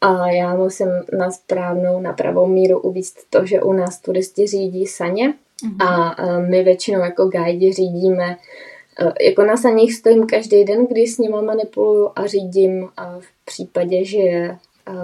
a 0.00 0.30
já 0.30 0.54
musím 0.54 0.88
na 1.18 1.30
správnou, 1.30 2.00
na 2.00 2.12
pravou 2.12 2.46
míru 2.46 2.80
uvíct 2.80 3.30
to, 3.30 3.46
že 3.46 3.62
u 3.62 3.72
nás 3.72 4.00
turisti 4.00 4.46
řídí 4.46 4.86
saně 4.86 5.28
mm-hmm. 5.64 5.86
a 5.86 6.18
uh, 6.22 6.48
my 6.48 6.62
většinou 6.62 7.00
jako 7.00 7.24
guide 7.24 7.72
řídíme 7.72 8.36
Eh, 8.36 8.77
jako 9.20 9.44
na 9.44 9.56
saních 9.56 9.94
stojím 9.94 10.26
každý 10.26 10.64
den, 10.64 10.86
když 10.86 11.14
s 11.14 11.18
nima 11.18 11.40
manipuluju 11.40 12.10
a 12.16 12.26
řídím 12.26 12.88
a 12.96 13.18
v 13.18 13.44
případě, 13.44 14.04
že 14.04 14.18
je 14.18 14.56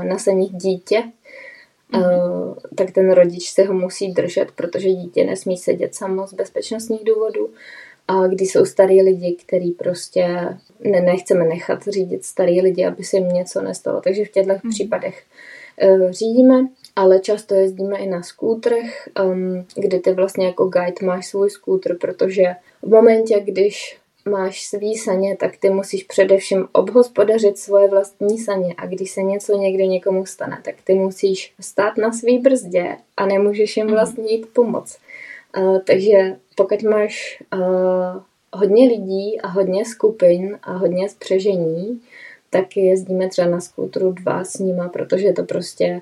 na 0.02 0.18
saních 0.18 0.52
dítě, 0.52 1.02
mm-hmm. 1.92 2.54
tak 2.74 2.90
ten 2.90 3.10
rodič 3.10 3.50
se 3.50 3.64
ho 3.64 3.74
musí 3.74 4.12
držet, 4.12 4.52
protože 4.54 4.88
dítě 4.88 5.24
nesmí 5.24 5.56
sedět 5.56 5.94
samo 5.94 6.26
z 6.26 6.34
bezpečnostních 6.34 7.04
důvodů. 7.04 7.50
A 8.08 8.26
když 8.26 8.52
jsou 8.52 8.64
starý 8.64 9.02
lidi, 9.02 9.36
který 9.46 9.70
prostě 9.70 10.26
ne, 10.80 11.00
nechceme 11.00 11.44
nechat 11.44 11.82
řídit 11.82 12.24
starý 12.24 12.60
lidi, 12.60 12.86
aby 12.86 13.04
se 13.04 13.16
jim 13.16 13.28
něco 13.28 13.62
nestalo. 13.62 14.00
Takže 14.00 14.24
v 14.24 14.30
těchto 14.30 14.52
mm-hmm. 14.52 14.70
případech 14.70 15.14
uh, 15.14 15.53
řídíme, 16.10 16.68
ale 16.96 17.20
často 17.20 17.54
jezdíme 17.54 17.98
i 17.98 18.06
na 18.06 18.22
skútrech, 18.22 19.08
kdy 19.76 19.98
ty 19.98 20.12
vlastně 20.12 20.46
jako 20.46 20.64
guide 20.64 21.06
máš 21.06 21.26
svůj 21.26 21.50
skútr, 21.50 21.98
protože 21.98 22.44
v 22.82 22.88
momentě, 22.88 23.40
když 23.40 23.98
máš 24.28 24.66
svý 24.66 24.94
saně, 24.94 25.36
tak 25.36 25.56
ty 25.56 25.70
musíš 25.70 26.04
především 26.04 26.68
obhospodařit 26.72 27.58
svoje 27.58 27.88
vlastní 27.88 28.38
saně 28.38 28.74
a 28.76 28.86
když 28.86 29.10
se 29.10 29.22
něco 29.22 29.56
někde 29.56 29.86
někomu 29.86 30.26
stane, 30.26 30.58
tak 30.64 30.74
ty 30.84 30.94
musíš 30.94 31.54
stát 31.60 31.96
na 31.96 32.12
svý 32.12 32.38
brzdě 32.38 32.96
a 33.16 33.26
nemůžeš 33.26 33.76
jim 33.76 33.86
mhm. 33.86 33.94
vlastně 33.94 34.32
jít 34.32 34.46
pomoc. 34.52 34.98
Uh, 35.58 35.78
takže 35.78 36.36
pokud 36.54 36.82
máš 36.82 37.42
uh, 37.54 38.22
hodně 38.52 38.88
lidí 38.88 39.40
a 39.40 39.48
hodně 39.48 39.84
skupin 39.84 40.58
a 40.62 40.72
hodně 40.72 41.08
spřežení, 41.08 42.00
tak 42.54 42.76
jezdíme 42.76 43.28
třeba 43.28 43.48
na 43.48 43.60
skútru 43.60 44.12
dva 44.12 44.44
s 44.44 44.58
nima, 44.58 44.88
protože 44.88 45.26
je 45.26 45.32
to 45.32 45.44
prostě 45.44 46.00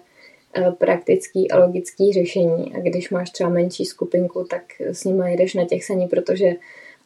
uh, 0.58 0.74
praktický 0.74 1.50
a 1.50 1.58
logický 1.58 2.12
řešení. 2.12 2.74
A 2.74 2.78
když 2.78 3.10
máš 3.10 3.30
třeba 3.30 3.50
menší 3.50 3.84
skupinku, 3.84 4.44
tak 4.44 4.62
s 4.80 5.04
nima 5.04 5.28
jedeš 5.28 5.54
na 5.54 5.64
těch 5.64 5.84
saní, 5.84 6.08
protože 6.08 6.54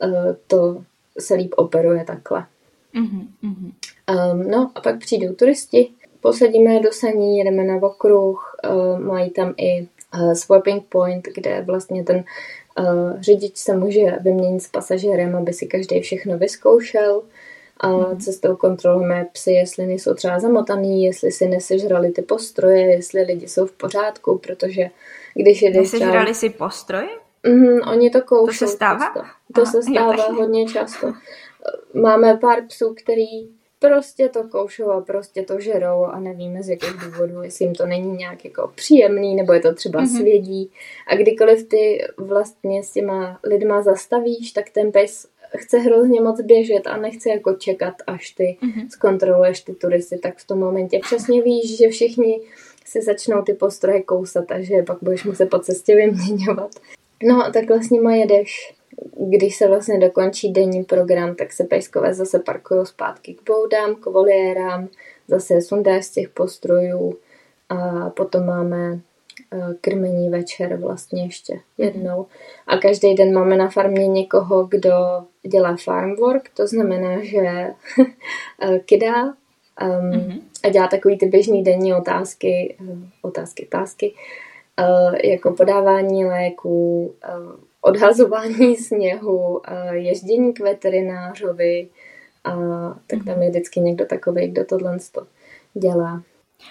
Eh, 0.02 0.36
to 0.46 0.84
se 1.18 1.34
líp 1.34 1.54
operuje 1.56 2.04
takhle. 2.04 2.46
Mm-hmm. 2.94 3.72
Um, 4.32 4.50
no 4.50 4.70
a 4.74 4.80
pak 4.80 4.98
přijdou 4.98 5.34
turisti, 5.34 5.88
posadíme 6.20 6.80
do 6.80 6.92
saní, 6.92 7.38
jedeme 7.38 7.64
na 7.64 7.76
okruh, 7.76 8.56
uh, 8.70 8.98
mají 8.98 9.30
tam 9.30 9.54
i 9.56 9.88
uh, 10.14 10.32
swapping 10.32 10.84
point, 10.88 11.28
kde 11.34 11.62
vlastně 11.62 12.04
ten 12.04 12.24
uh, 12.78 13.20
řidič 13.20 13.56
se 13.56 13.76
může 13.76 14.18
vyměnit 14.20 14.60
s 14.60 14.68
pasažérem, 14.68 15.36
aby 15.36 15.52
si 15.52 15.66
každý 15.66 16.00
všechno 16.00 16.38
vyzkoušel. 16.38 17.22
A 17.80 17.88
mm-hmm. 17.88 18.18
cestou 18.18 18.56
kontrolujeme 18.56 19.26
psy, 19.32 19.52
jestli 19.52 19.86
nejsou 19.86 20.14
třeba 20.14 20.38
zamotaný, 20.38 21.04
jestli 21.04 21.32
si 21.32 21.48
nesežrali 21.48 22.10
ty 22.10 22.22
postroje, 22.22 22.80
jestli 22.80 23.22
lidi 23.22 23.48
jsou 23.48 23.66
v 23.66 23.72
pořádku, 23.72 24.38
protože 24.38 24.90
když 25.34 25.62
Nesežrali 25.62 26.32
třeba... 26.32 26.34
si 26.34 26.50
postroje? 26.50 27.08
Mm, 27.46 27.80
oni 27.88 28.10
to 28.10 28.22
koušou. 28.22 28.46
To 28.46 28.52
se 28.52 28.66
stává? 28.68 29.06
Často. 29.06 29.20
To 29.54 29.62
Aha, 29.62 29.70
se 29.70 29.82
stává 29.82 30.26
jo, 30.28 30.34
hodně 30.34 30.66
často. 30.66 31.12
Máme 31.94 32.36
pár 32.36 32.66
psů, 32.66 32.94
který 33.02 33.48
prostě 33.78 34.28
to 34.28 34.48
koušou 34.48 34.90
a 34.90 35.00
prostě 35.00 35.42
to 35.42 35.60
žerou 35.60 36.04
a 36.04 36.20
nevíme 36.20 36.62
z 36.62 36.68
jakých 36.68 37.04
důvodů, 37.04 37.42
jestli 37.42 37.64
jim 37.64 37.74
to 37.74 37.86
není 37.86 38.12
nějak 38.12 38.44
jako 38.44 38.72
příjemný, 38.74 39.36
nebo 39.36 39.52
je 39.52 39.60
to 39.60 39.74
třeba 39.74 40.00
mm-hmm. 40.00 40.16
svědí. 40.16 40.70
A 41.06 41.16
kdykoliv 41.16 41.68
ty 41.68 42.06
vlastně 42.16 42.82
s 42.82 42.90
těma 42.90 43.40
lidma 43.44 43.82
zastavíš, 43.82 44.52
tak 44.52 44.70
ten 44.70 44.92
pes 44.92 45.28
chce 45.56 45.78
hrozně 45.78 46.20
moc 46.20 46.40
běžet 46.40 46.86
a 46.86 46.96
nechce 46.96 47.30
jako 47.30 47.52
čekat, 47.52 47.94
až 48.06 48.30
ty 48.30 48.58
mm-hmm. 48.62 48.88
zkontroluješ 48.88 49.60
ty 49.60 49.74
turisty, 49.74 50.18
tak 50.18 50.38
v 50.38 50.46
tom 50.46 50.58
momentě 50.58 50.98
přesně 50.98 51.42
víš, 51.42 51.78
že 51.78 51.88
všichni 51.88 52.40
si 52.84 53.02
začnou 53.02 53.42
ty 53.42 53.54
postroje 53.54 54.02
kousat 54.02 54.52
a 54.52 54.60
že 54.60 54.82
pak 54.82 54.98
budeš 55.02 55.24
muset 55.24 55.50
po 55.50 55.58
cestě 55.58 55.96
vyměňovat. 55.96 56.70
No 57.22 57.46
a 57.46 57.50
takhle 57.50 57.82
s 57.82 57.90
nima 57.90 58.14
jedeš. 58.14 58.74
Když 59.28 59.56
se 59.56 59.68
vlastně 59.68 59.98
dokončí 59.98 60.52
denní 60.52 60.84
program, 60.84 61.34
tak 61.34 61.52
se 61.52 61.64
pejskové 61.64 62.14
zase 62.14 62.38
parkují 62.38 62.86
zpátky 62.86 63.34
k 63.34 63.42
boudám, 63.46 63.94
k 63.94 64.06
voliérám, 64.06 64.88
zase 65.28 65.60
sundáš 65.60 66.04
z 66.04 66.10
těch 66.10 66.28
postrojů 66.28 67.14
a 67.68 68.10
potom 68.10 68.46
máme 68.46 69.00
krmení 69.80 70.30
večer 70.30 70.76
vlastně 70.76 71.22
ještě 71.24 71.60
jednou. 71.78 72.26
A 72.66 72.76
každý 72.76 73.14
den 73.14 73.34
máme 73.34 73.56
na 73.56 73.68
farmě 73.68 74.08
někoho, 74.08 74.64
kdo 74.64 74.92
dělá 75.46 75.76
farm 75.84 76.16
work, 76.16 76.48
to 76.56 76.66
znamená, 76.66 77.24
že 77.24 77.38
eh, 78.62 78.78
kydá 78.78 79.24
um, 79.24 79.32
mm-hmm. 79.80 80.40
a 80.64 80.68
dělá 80.68 80.88
takový 80.88 81.18
ty 81.18 81.26
běžný 81.26 81.64
denní 81.64 81.94
otázky, 81.94 82.76
eh, 82.80 82.96
otázky, 83.22 83.66
otázky, 83.66 84.14
Eh, 84.80 85.28
jako 85.28 85.50
podávání 85.50 86.24
léků, 86.24 87.14
eh, 87.24 87.28
odhazování 87.80 88.76
sněhu, 88.86 89.60
eh, 89.68 89.96
ježdění 89.96 90.52
k 90.52 90.60
veterinářovi, 90.60 91.88
a 92.44 92.54
tak 93.06 93.24
tam 93.24 93.42
je 93.42 93.50
vždycky 93.50 93.80
někdo 93.80 94.06
takový, 94.06 94.48
kdo 94.48 94.64
tohle 94.64 94.98
dělá. 95.74 96.22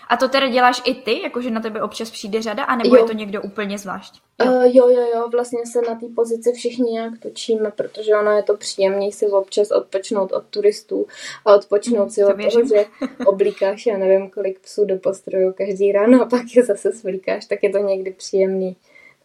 A 0.07 0.17
to 0.17 0.29
teda 0.29 0.47
děláš 0.47 0.81
i 0.85 0.95
ty, 0.95 1.21
jakože 1.21 1.51
na 1.51 1.61
tebe 1.61 1.81
občas 1.81 2.11
přijde 2.11 2.41
řada, 2.41 2.63
anebo 2.63 2.95
jo. 2.95 3.01
je 3.01 3.07
to 3.07 3.13
někdo 3.13 3.41
úplně 3.41 3.77
zvlášť? 3.77 4.21
Jo. 4.45 4.51
Uh, 4.51 4.63
jo, 4.63 4.89
jo, 4.89 5.07
jo, 5.15 5.29
vlastně 5.31 5.59
se 5.65 5.81
na 5.81 5.95
té 5.95 6.05
pozici 6.15 6.51
všichni 6.51 6.91
nějak 6.91 7.13
točíme, 7.19 7.71
protože 7.71 8.15
ono 8.15 8.31
je 8.31 8.43
to 8.43 8.57
příjemný 8.57 9.11
si 9.11 9.27
občas 9.27 9.71
odpočnout 9.71 10.31
od 10.31 10.43
turistů 10.45 11.07
a 11.45 11.55
odpočnout 11.55 12.11
si 12.11 12.21
to 12.21 12.27
od 12.27 12.37
věřím. 12.37 12.69
toho, 12.69 12.81
že 12.81 12.85
oblíkáš, 13.25 13.85
já 13.85 13.97
nevím, 13.97 14.29
kolik 14.29 14.59
psů 14.59 14.85
do 14.85 14.95
postroju 14.95 15.53
každý 15.53 15.91
ráno 15.91 16.21
a 16.23 16.25
pak 16.25 16.41
je 16.55 16.63
zase 16.63 16.91
svlíkáš, 16.91 17.45
tak 17.45 17.63
je 17.63 17.69
to 17.69 17.77
někdy 17.77 18.11
příjemný 18.11 18.75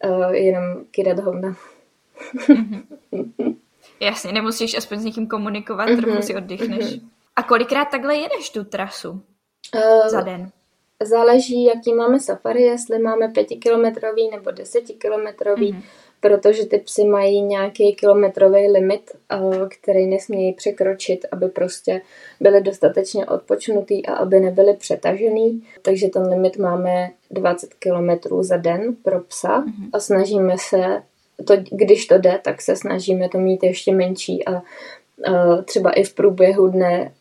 uh, 0.03 0.31
jenom 0.31 0.63
kydat 0.91 1.19
hovna. 1.19 1.55
Mm-hmm. 2.35 2.83
Jasně, 3.99 4.31
nemusíš 4.31 4.77
aspoň 4.77 4.99
s 4.99 5.05
někým 5.05 5.27
komunikovat, 5.27 5.89
mm-hmm. 5.89 6.01
trochu 6.01 6.21
si 6.21 6.35
oddychneš. 6.35 6.85
Mm-hmm. 6.85 7.01
A 7.35 7.43
kolikrát 7.43 7.85
takhle 7.85 8.15
jedeš 8.15 8.49
tu 8.49 8.63
trasu 8.63 9.21
uh, 9.75 10.09
za 10.09 10.21
den? 10.21 10.51
Záleží, 11.03 11.63
jaký 11.63 11.93
máme 11.93 12.19
safari, 12.19 12.63
jestli 12.63 12.99
máme 12.99 13.27
pětikilometrový 13.27 14.29
nebo 14.29 14.51
desetikilometrový, 14.51 15.73
mm-hmm. 15.73 15.83
protože 16.19 16.65
ty 16.65 16.77
psy 16.77 17.03
mají 17.03 17.41
nějaký 17.41 17.95
kilometrový 17.95 18.71
limit, 18.71 19.11
uh, 19.41 19.55
který 19.67 20.07
nesmějí 20.07 20.53
překročit, 20.53 21.25
aby 21.31 21.47
prostě 21.47 22.01
byly 22.39 22.61
dostatečně 22.61 23.25
odpočnutý 23.25 24.05
a 24.05 24.13
aby 24.13 24.39
nebyly 24.39 24.73
přetažený. 24.73 25.63
Takže 25.81 26.09
ten 26.09 26.27
limit 26.27 26.57
máme 26.57 27.09
20 27.31 27.73
kilometrů 27.73 28.43
za 28.43 28.57
den 28.57 28.95
pro 29.03 29.19
psa 29.19 29.61
mm-hmm. 29.61 29.89
a 29.93 29.99
snažíme 29.99 30.55
se 30.57 31.01
to, 31.45 31.53
když 31.71 32.05
to 32.05 32.17
jde, 32.17 32.39
tak 32.43 32.61
se 32.61 32.75
snažíme 32.75 33.29
to 33.29 33.37
mít 33.37 33.63
ještě 33.63 33.91
menší 33.91 34.45
a 34.45 34.51
uh, 34.51 35.61
třeba 35.61 35.91
i 35.91 36.03
v 36.03 36.13
průběhu 36.13 36.67
dne 36.67 37.11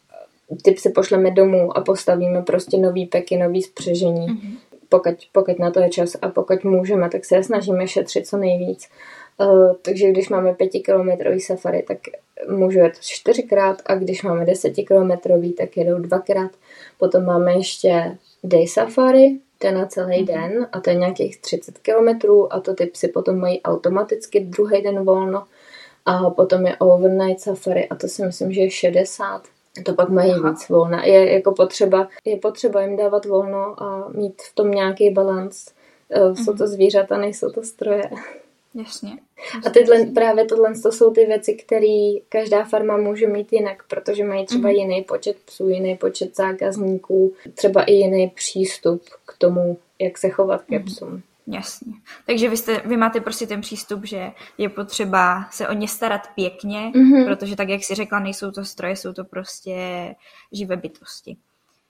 ty 0.62 0.70
psy 0.70 0.90
pošleme 0.90 1.30
domů 1.30 1.76
a 1.76 1.80
postavíme 1.80 2.42
prostě 2.42 2.76
nový 2.76 3.06
peky, 3.06 3.36
nový 3.36 3.62
spřežení. 3.62 4.26
Mm-hmm. 4.28 4.58
Pokud, 4.88 5.14
pokud 5.32 5.58
na 5.58 5.70
to 5.70 5.80
je 5.80 5.90
čas 5.90 6.16
a 6.22 6.28
pokud 6.28 6.64
můžeme, 6.64 7.08
tak 7.08 7.24
se 7.24 7.42
snažíme 7.42 7.88
šetřit 7.88 8.26
co 8.26 8.36
nejvíc. 8.36 8.88
Uh, 9.38 9.72
takže 9.82 10.10
když 10.10 10.28
máme 10.28 10.54
pětikilometrový 10.54 11.40
safari, 11.40 11.82
tak 11.88 11.98
můžu 12.48 12.78
jet 12.78 13.00
čtyřikrát 13.00 13.82
a 13.86 13.94
když 13.94 14.22
máme 14.22 14.44
desetikilometrový, 14.44 15.52
tak 15.52 15.76
jedou 15.76 15.98
dvakrát. 15.98 16.50
Potom 16.98 17.24
máme 17.24 17.52
ještě 17.52 18.18
day 18.44 18.66
safari, 18.66 19.38
to 19.58 19.70
na 19.70 19.86
celý 19.86 20.24
mm-hmm. 20.24 20.26
den 20.26 20.66
a 20.72 20.80
to 20.80 20.90
je 20.90 20.96
nějakých 20.96 21.40
30 21.40 21.78
kilometrů 21.78 22.52
a 22.52 22.60
to 22.60 22.74
ty 22.74 22.86
psy 22.86 23.08
potom 23.08 23.38
mají 23.38 23.62
automaticky 23.62 24.40
druhý 24.40 24.82
den 24.82 25.04
volno 25.04 25.44
a 26.06 26.30
potom 26.30 26.66
je 26.66 26.76
overnight 26.76 27.40
safari 27.40 27.88
a 27.88 27.94
to 27.94 28.08
si 28.08 28.24
myslím, 28.24 28.52
že 28.52 28.60
je 28.60 28.70
60 28.70 29.42
to 29.82 29.94
pak 29.94 30.08
mají 30.08 30.30
Aha. 30.30 30.50
víc 30.50 30.68
volna. 30.68 31.04
Je 31.04 31.32
jako 31.32 31.52
potřeba, 31.52 32.08
je 32.24 32.36
potřeba 32.36 32.82
jim 32.82 32.96
dávat 32.96 33.24
volno 33.24 33.82
a 33.82 34.08
mít 34.08 34.42
v 34.42 34.54
tom 34.54 34.70
nějaký 34.70 35.10
balans. 35.10 35.66
Mm-hmm. 36.10 36.44
Jsou 36.44 36.52
to 36.52 36.64
mhm. 36.64 36.66
zvířata, 36.66 37.18
nejsou 37.18 37.50
to 37.50 37.62
stroje. 37.62 38.10
Jasně. 38.74 39.10
A 39.66 39.70
tyhle, 39.70 40.06
právě 40.06 40.44
tohle 40.44 40.72
to 40.82 40.92
jsou 40.92 41.10
ty 41.10 41.26
věci, 41.26 41.54
které 41.54 42.12
každá 42.28 42.64
farma 42.64 42.96
může 42.96 43.26
mít 43.26 43.52
jinak, 43.52 43.82
protože 43.88 44.24
mají 44.24 44.46
třeba 44.46 44.68
mm-hmm. 44.68 44.78
jiný 44.78 45.02
počet 45.02 45.36
psů, 45.44 45.68
jiný 45.68 45.96
počet 45.96 46.36
zákazníků, 46.36 47.32
třeba 47.54 47.82
i 47.82 47.92
jiný 47.92 48.28
přístup 48.28 49.02
k 49.26 49.38
tomu, 49.38 49.78
jak 49.98 50.18
se 50.18 50.28
chovat 50.28 50.62
ke 50.62 50.78
mm-hmm. 50.78 50.84
psům. 50.84 51.22
Jasně. 51.52 51.92
Takže 52.26 52.48
vy, 52.48 52.56
jste, 52.56 52.82
vy 52.84 52.96
máte 52.96 53.20
prostě 53.20 53.46
ten 53.46 53.60
přístup, 53.60 54.04
že 54.04 54.30
je 54.58 54.68
potřeba 54.68 55.44
se 55.50 55.68
o 55.68 55.72
ně 55.72 55.88
starat 55.88 56.20
pěkně, 56.34 56.78
mm-hmm. 56.78 57.26
protože 57.26 57.56
tak, 57.56 57.68
jak 57.68 57.84
si 57.84 57.94
řekla, 57.94 58.18
nejsou 58.18 58.50
to 58.50 58.64
stroje, 58.64 58.96
jsou 58.96 59.12
to 59.12 59.24
prostě 59.24 59.74
živé 60.52 60.76
bytosti. 60.76 61.36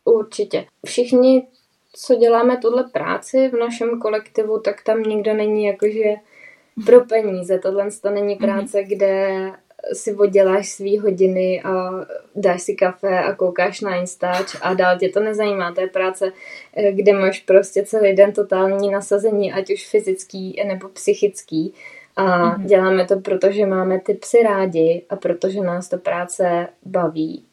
Určitě. 0.04 0.66
Všichni, 0.86 1.46
co 1.92 2.14
děláme 2.14 2.56
tuhle 2.56 2.84
práci 2.84 3.48
v 3.48 3.52
našem 3.52 4.00
kolektivu, 4.00 4.60
tak 4.60 4.82
tam 4.82 5.02
nikdo 5.02 5.34
není 5.34 5.64
jakože 5.64 6.14
pro 6.86 7.04
peníze. 7.04 7.58
Tohle 7.58 7.88
to 8.02 8.10
není 8.10 8.34
mhm. 8.34 8.44
práce, 8.44 8.78
mm-hmm. 8.78 8.88
kde 8.88 9.52
si 9.92 10.14
odděláš 10.14 10.68
svý 10.68 10.98
hodiny 10.98 11.62
a 11.62 11.90
dáš 12.36 12.62
si 12.62 12.74
kafe 12.74 13.18
a 13.18 13.34
koukáš 13.34 13.80
na 13.80 13.96
Instač 13.96 14.56
a 14.62 14.74
dál 14.74 14.98
tě 14.98 15.08
to 15.08 15.20
nezajímá. 15.20 15.72
To 15.72 15.80
je 15.80 15.86
práce, 15.86 16.32
eh, 16.76 16.92
kde 16.92 17.12
máš 17.12 17.40
prostě 17.40 17.82
celý 17.82 18.14
den 18.14 18.32
totální 18.32 18.90
nasazení, 18.90 19.52
ať 19.52 19.72
už 19.72 19.88
fyzický 19.88 20.62
nebo 20.66 20.88
psychický. 20.88 21.74
A 22.16 22.24
mm-hmm. 22.24 22.64
děláme 22.64 23.06
to, 23.06 23.20
protože 23.20 23.66
máme 23.66 24.00
ty 24.00 24.14
psy 24.14 24.42
rádi 24.42 25.02
a 25.10 25.16
protože 25.16 25.60
nás 25.60 25.88
to 25.88 25.98
práce 25.98 26.68
baví. 26.84 27.44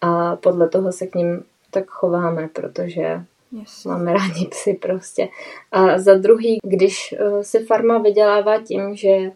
A 0.00 0.36
podle 0.36 0.68
toho 0.68 0.92
se 0.92 1.06
k 1.06 1.14
ním 1.14 1.44
tak 1.70 1.90
chováme, 1.90 2.48
protože 2.52 3.20
yes. 3.52 3.84
máme 3.84 4.12
rádi 4.12 4.46
psy 4.50 4.74
prostě. 4.74 5.28
A 5.72 5.98
za 5.98 6.14
druhý, 6.14 6.58
když 6.64 7.14
eh, 7.18 7.44
si 7.44 7.58
farma 7.64 7.98
vydělává 7.98 8.62
tím, 8.62 8.96
že 8.96 9.30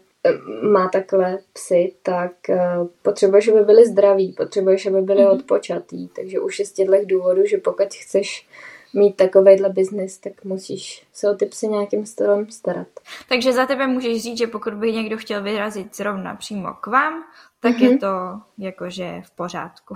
má 0.71 0.89
takhle 0.89 1.39
psy, 1.53 1.93
tak 2.03 2.31
uh, 2.49 2.87
potřebuješ, 3.01 3.47
aby 3.47 3.61
byli 3.61 3.87
zdraví, 3.87 4.33
potřebuješ, 4.37 4.85
aby 4.85 5.01
byli 5.01 5.23
mm-hmm. 5.23 5.39
odpočatý. 5.39 6.07
Takže 6.07 6.39
už 6.39 6.59
je 6.59 6.65
z 6.65 6.73
těchto 6.73 6.95
důvodů, 7.05 7.45
že 7.45 7.57
pokud 7.57 7.93
chceš 7.93 8.47
mít 8.93 9.15
takovejhle 9.15 9.69
biznis, 9.69 10.17
tak 10.17 10.43
musíš 10.43 11.07
se 11.13 11.31
o 11.31 11.33
ty 11.33 11.45
psy 11.45 11.67
nějakým 11.67 12.05
stylem 12.05 12.49
starat. 12.51 12.87
Takže 13.29 13.53
za 13.53 13.65
tebe 13.65 13.87
můžeš 13.87 14.23
říct, 14.23 14.37
že 14.37 14.47
pokud 14.47 14.73
by 14.73 14.93
někdo 14.93 15.17
chtěl 15.17 15.43
vyrazit 15.43 15.95
zrovna 15.95 16.35
přímo 16.35 16.73
k 16.81 16.87
vám, 16.87 17.23
tak 17.59 17.75
mm-hmm. 17.75 17.91
je 17.91 17.97
to 17.97 18.39
jakože 18.57 19.21
v 19.25 19.31
pořádku. 19.31 19.95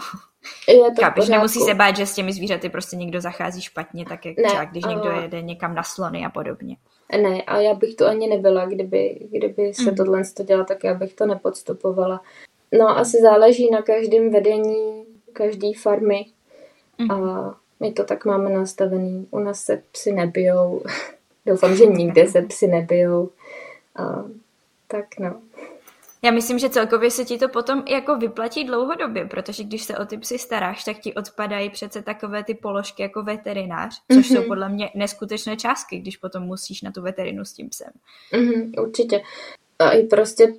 Je 0.67 0.91
to 0.95 1.01
Kápiš, 1.01 1.29
nemusí 1.29 1.59
se 1.59 1.73
bát, 1.73 1.95
že 1.95 2.05
s 2.05 2.15
těmi 2.15 2.33
zvířaty 2.33 2.69
prostě 2.69 2.95
někdo 2.95 3.21
zachází 3.21 3.61
špatně, 3.61 4.05
tak 4.05 4.25
jak 4.25 4.37
ne, 4.37 4.43
třeba 4.43 4.65
když 4.65 4.85
někdo 4.85 5.11
jede 5.11 5.41
někam 5.41 5.75
na 5.75 5.83
slony 5.83 6.25
a 6.25 6.29
podobně. 6.29 6.77
Ne, 7.21 7.41
a 7.41 7.59
já 7.59 7.73
bych 7.73 7.95
tu 7.95 8.05
ani 8.05 8.27
nebyla, 8.27 8.65
kdyby, 8.65 9.19
kdyby 9.31 9.73
se 9.73 9.91
mm. 9.91 9.95
tohle 9.95 10.21
to 10.37 10.43
dělalo, 10.43 10.65
tak 10.65 10.83
já 10.83 10.93
bych 10.93 11.13
to 11.13 11.25
nepodstupovala. 11.25 12.21
No, 12.79 12.97
asi 12.97 13.21
záleží 13.21 13.71
na 13.71 13.81
každém 13.81 14.31
vedení 14.31 15.05
každé 15.33 15.67
farmy 15.81 16.25
mm. 16.97 17.11
a 17.11 17.55
my 17.79 17.91
to 17.91 18.03
tak 18.03 18.25
máme 18.25 18.49
nastavený. 18.49 19.27
U 19.31 19.39
nás 19.39 19.63
se 19.63 19.83
psy 19.91 20.11
nebijou. 20.11 20.83
Doufám, 21.45 21.75
že 21.75 21.85
nikde 21.85 22.27
se 22.27 22.41
psy 22.41 22.67
nebijou. 22.67 23.29
A, 23.95 24.25
tak 24.87 25.05
no. 25.19 25.41
Já 26.23 26.31
myslím, 26.31 26.59
že 26.59 26.69
celkově 26.69 27.11
se 27.11 27.25
ti 27.25 27.37
to 27.37 27.49
potom 27.49 27.83
jako 27.87 28.17
vyplatí 28.17 28.63
dlouhodobě, 28.63 29.25
protože 29.25 29.63
když 29.63 29.83
se 29.83 29.97
o 29.97 30.05
ty 30.05 30.17
psy 30.17 30.39
staráš, 30.39 30.83
tak 30.83 30.99
ti 30.99 31.13
odpadají 31.13 31.69
přece 31.69 32.01
takové 32.01 32.43
ty 32.43 32.53
položky 32.53 33.01
jako 33.01 33.23
veterinář, 33.23 34.01
což 34.11 34.17
mm-hmm. 34.17 34.33
jsou 34.33 34.39
mhm. 34.39 34.47
podle 34.47 34.69
mě 34.69 34.89
neskutečné 34.95 35.57
částky, 35.57 35.99
když 35.99 36.17
potom 36.17 36.43
musíš 36.43 36.81
na 36.81 36.91
tu 36.91 37.01
veterinu 37.01 37.45
s 37.45 37.53
tím 37.53 37.69
psem. 37.69 37.91
Mm-hmm, 38.33 38.81
určitě. 38.81 39.21
A 39.79 39.91
i 39.91 40.03
prostě, 40.03 40.53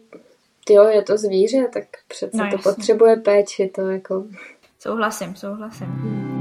jo, 0.70 0.84
je 0.84 1.02
to 1.02 1.16
zvíře, 1.16 1.68
tak 1.72 1.84
přece 2.08 2.36
no, 2.36 2.50
to 2.50 2.58
potřebuje 2.58 3.16
péči, 3.16 3.70
to 3.74 3.80
jako... 3.80 4.24
Souhlasím, 4.78 5.36
souhlasím. 5.36 5.86
Mm. 5.86 6.33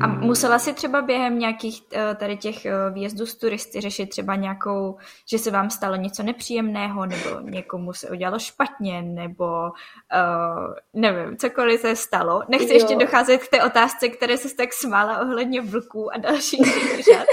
A 0.00 0.06
musela 0.06 0.58
si 0.58 0.72
třeba 0.72 1.02
během 1.02 1.38
nějakých 1.38 1.82
eh, 1.92 2.14
tady 2.14 2.36
těch 2.36 2.66
eh, 2.66 2.72
výjezdů 2.90 3.26
s 3.26 3.36
turisty 3.36 3.80
řešit 3.80 4.08
třeba 4.08 4.34
nějakou, 4.34 4.96
že 5.26 5.38
se 5.38 5.50
vám 5.50 5.70
stalo 5.70 5.96
něco 5.96 6.22
nepříjemného, 6.22 7.06
nebo 7.06 7.40
někomu 7.40 7.92
se 7.92 8.10
udělalo 8.10 8.38
špatně, 8.38 9.02
nebo 9.02 9.44
uh, 9.44 10.74
nevím, 10.94 11.36
cokoliv 11.36 11.80
se 11.80 11.96
stalo. 11.96 12.42
Nechci 12.48 12.68
jo. 12.68 12.74
ještě 12.74 12.96
docházet 12.96 13.38
k 13.38 13.48
té 13.48 13.64
otázce, 13.64 14.08
které 14.08 14.36
se 14.36 14.56
tak 14.56 14.72
smála 14.72 15.20
ohledně 15.20 15.60
vlků 15.60 16.14
a 16.14 16.18
dalších 16.18 16.66
zvířat. 16.66 17.26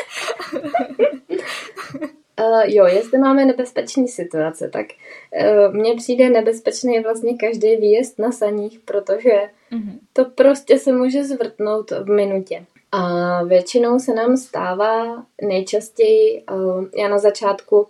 Uh, 2.40 2.62
jo, 2.66 2.86
jestli 2.86 3.18
máme 3.18 3.46
nebezpečné 3.46 4.08
situace, 4.08 4.70
tak 4.70 4.86
uh, 4.88 5.76
mně 5.76 5.96
přijde 5.96 6.30
nebezpečný 6.30 7.00
vlastně 7.00 7.38
každý 7.38 7.76
výjezd 7.76 8.20
na 8.20 8.32
saních, 8.32 8.80
protože 8.80 9.42
mm-hmm. 9.72 10.00
to 10.14 10.26
prostě 10.26 10.80
se 10.80 10.92
může 10.92 11.24
zvrtnout 11.24 11.92
v 11.92 12.10
minutě. 12.10 12.66
A 12.92 13.44
většinou 13.44 14.00
se 14.00 14.14
nám 14.14 14.38
stává 14.38 15.26
nejčastěji, 15.42 16.44
uh, 16.52 16.86
já 16.98 17.08
na 17.08 17.18
začátku, 17.18 17.88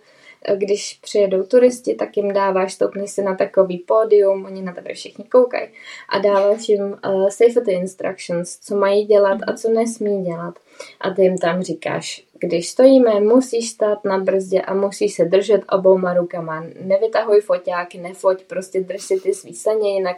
když 0.55 0.99
přijedou 1.01 1.43
turisti, 1.43 1.95
tak 1.95 2.17
jim 2.17 2.33
dáváš, 2.33 2.73
stoupni 2.73 3.07
si 3.07 3.21
na 3.21 3.35
takový 3.35 3.77
pódium, 3.77 4.45
oni 4.45 4.61
na 4.61 4.73
tebe 4.73 4.93
všichni 4.93 5.25
koukají 5.25 5.67
a 6.09 6.19
dáváš 6.19 6.69
jim 6.69 6.81
uh, 6.81 7.27
safety 7.27 7.71
instructions, 7.71 8.59
co 8.59 8.75
mají 8.75 9.05
dělat 9.05 9.37
a 9.47 9.53
co 9.53 9.69
nesmí 9.69 10.23
dělat. 10.23 10.55
A 11.01 11.09
ty 11.09 11.21
jim 11.21 11.37
tam 11.37 11.61
říkáš, 11.61 12.25
když 12.39 12.69
stojíme, 12.69 13.19
musíš 13.19 13.69
stát 13.69 14.05
na 14.05 14.17
brzdě 14.17 14.61
a 14.61 14.73
musíš 14.73 15.13
se 15.13 15.25
držet 15.25 15.61
obouma 15.71 16.13
rukama. 16.13 16.65
Nevytahuj 16.81 17.41
foťáky, 17.41 17.97
nefoť, 17.97 18.43
prostě 18.43 18.81
drž 18.81 19.03
si 19.03 19.19
ty 19.19 19.33
svý 19.33 19.55
saně, 19.55 19.93
jinak 19.93 20.17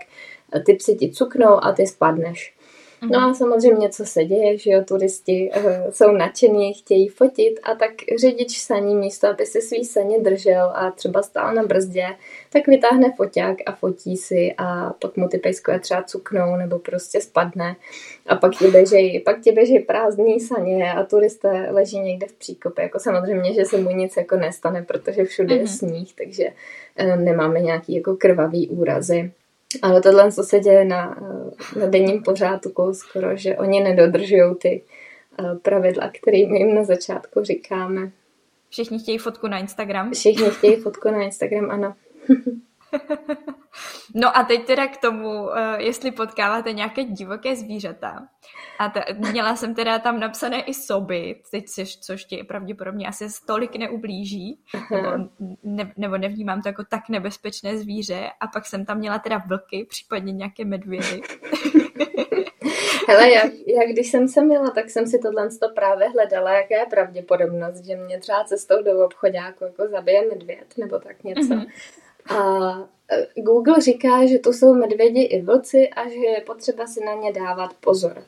ty 0.66 0.74
psi 0.74 0.96
ti 0.96 1.12
cuknou 1.12 1.64
a 1.64 1.72
ty 1.72 1.88
spadneš. 1.88 2.56
No 3.02 3.20
a 3.20 3.34
samozřejmě, 3.34 3.90
co 3.90 4.06
se 4.06 4.26
děje, 4.26 4.58
že 4.58 4.72
jo, 4.72 4.84
turisti 4.88 5.52
uh, 5.58 5.64
jsou 5.90 6.12
nadšení, 6.12 6.74
chtějí 6.74 7.08
fotit 7.08 7.60
a 7.64 7.76
tak 7.76 7.92
řidič 8.20 8.60
saní 8.60 8.96
místo, 8.96 9.28
aby 9.28 9.46
si 9.46 9.62
svý 9.62 9.86
saně 9.86 10.20
držel 10.20 10.72
a 10.76 10.92
třeba 10.92 11.24
stál 11.24 11.54
na 11.54 11.64
brzdě, 11.64 12.06
tak 12.50 12.68
vytáhne 12.68 13.14
foťák 13.18 13.58
a 13.66 13.72
fotí 13.72 14.18
si 14.18 14.54
a 14.58 14.94
pak 15.02 15.18
mu 15.18 15.28
ty 15.28 15.38
pejskové 15.38 15.80
třeba 15.80 16.04
cuknou 16.04 16.56
nebo 16.56 16.80
prostě 16.80 17.22
spadne 17.22 17.76
a 18.28 18.36
pak 18.36 18.58
ti 18.58 18.68
běžej, 18.68 19.22
pak 19.26 19.42
ti 19.42 19.52
běžej 19.52 19.80
prázdný 19.80 20.40
saně 20.40 20.94
a 20.94 21.04
turisté 21.04 21.68
leží 21.72 22.00
někde 22.00 22.28
v 22.28 22.34
příkopě. 22.34 22.84
Jako 22.84 23.00
samozřejmě, 23.00 23.54
že 23.54 23.66
se 23.66 23.78
mu 23.78 23.90
nic 23.90 24.18
jako 24.18 24.36
nestane, 24.36 24.84
protože 24.84 25.26
všude 25.26 25.56
mm-hmm. 25.56 25.58
je 25.58 25.64
mhm. 25.64 25.68
sníh, 25.68 26.14
takže 26.16 26.50
uh, 27.04 27.16
nemáme 27.16 27.60
nějaký 27.60 27.96
jako 27.96 28.16
krvavý 28.16 28.68
úrazy. 28.68 29.32
Ale 29.82 30.02
tohle, 30.02 30.32
co 30.32 30.44
se 30.44 30.60
děje 30.60 30.86
na, 30.86 31.18
na 31.80 31.86
denním 31.88 32.24
pořádku, 32.24 32.94
skoro, 32.94 33.38
že 33.38 33.58
oni 33.58 33.84
nedodržují 33.84 34.56
ty 34.56 34.84
eh, 35.40 35.56
pravidla, 35.56 36.12
které 36.22 36.38
my 36.48 36.60
jim 36.60 36.76
na 36.76 36.84
začátku 36.84 37.44
říkáme. 37.44 38.12
Všichni 38.70 39.00
chtějí 39.00 39.18
fotku 39.18 39.48
na 39.48 39.58
Instagram? 39.58 40.12
Všichni 40.14 40.50
chtějí 40.52 40.76
fotku 40.76 41.12
na 41.12 41.22
Instagram, 41.22 41.72
ano. 41.72 41.96
No 44.16 44.38
a 44.38 44.44
teď 44.44 44.66
teda 44.66 44.88
k 44.88 44.98
tomu, 44.98 45.58
eh, 45.58 45.84
jestli 45.84 46.12
potkáváte 46.12 46.74
nějaké 46.74 47.04
divoké 47.04 47.56
zvířata. 47.56 48.28
A 48.80 48.90
ta, 48.90 49.06
měla 49.18 49.56
jsem 49.56 49.76
teda 49.76 50.00
tam 50.00 50.20
napsané 50.20 50.62
i 50.62 50.74
soby, 50.74 51.42
teď 51.52 51.66
což, 51.66 51.98
což 51.98 52.26
ti 52.26 52.44
pravděpodobně 52.44 53.08
asi 53.08 53.26
tolik 53.48 53.76
neublíží, 53.76 54.60
nebo, 54.92 55.08
ne, 55.64 55.94
nebo 55.98 56.18
nevnímám 56.18 56.62
to 56.62 56.70
jako 56.70 56.84
tak 56.84 57.10
nebezpečné 57.10 57.78
zvíře. 57.78 58.30
A 58.40 58.48
pak 58.48 58.66
jsem 58.66 58.86
tam 58.86 58.98
měla 58.98 59.20
teda 59.20 59.38
vlky, 59.48 59.86
případně 59.90 60.34
nějaké 60.34 60.66
medvědy. 60.66 61.22
Hele, 63.08 63.32
jak, 63.32 63.54
jak 63.68 63.90
když 63.90 64.12
jsem 64.12 64.28
se 64.28 64.42
měla, 64.42 64.70
tak 64.70 64.90
jsem 64.90 65.08
si 65.08 65.20
tohle 65.20 65.50
právě 65.76 66.10
hledala, 66.10 66.52
jaká 66.54 66.80
je 66.80 66.86
pravděpodobnost, 66.86 67.86
že 67.86 67.96
mě 67.96 68.20
třeba 68.20 68.44
cestou 68.44 68.84
do 68.84 69.06
obchodáku 69.06 69.64
jako 69.64 69.88
zabije 69.88 70.28
medvěd 70.30 70.78
nebo 70.78 71.00
tak 71.00 71.24
něco. 71.24 71.42
Mm-hmm. 71.42 71.68
A 72.30 72.99
Google 73.36 73.82
říká, 73.82 74.26
že 74.26 74.40
to 74.40 74.54
jsou 74.54 74.74
medvědi 74.74 75.22
i 75.22 75.42
vlci 75.42 75.90
a 75.90 76.10
že 76.10 76.16
je 76.16 76.42
potřeba 76.42 76.88
si 76.88 77.06
na 77.06 77.14
ně 77.14 77.34
dávat 77.34 77.74
pozor. 77.80 78.24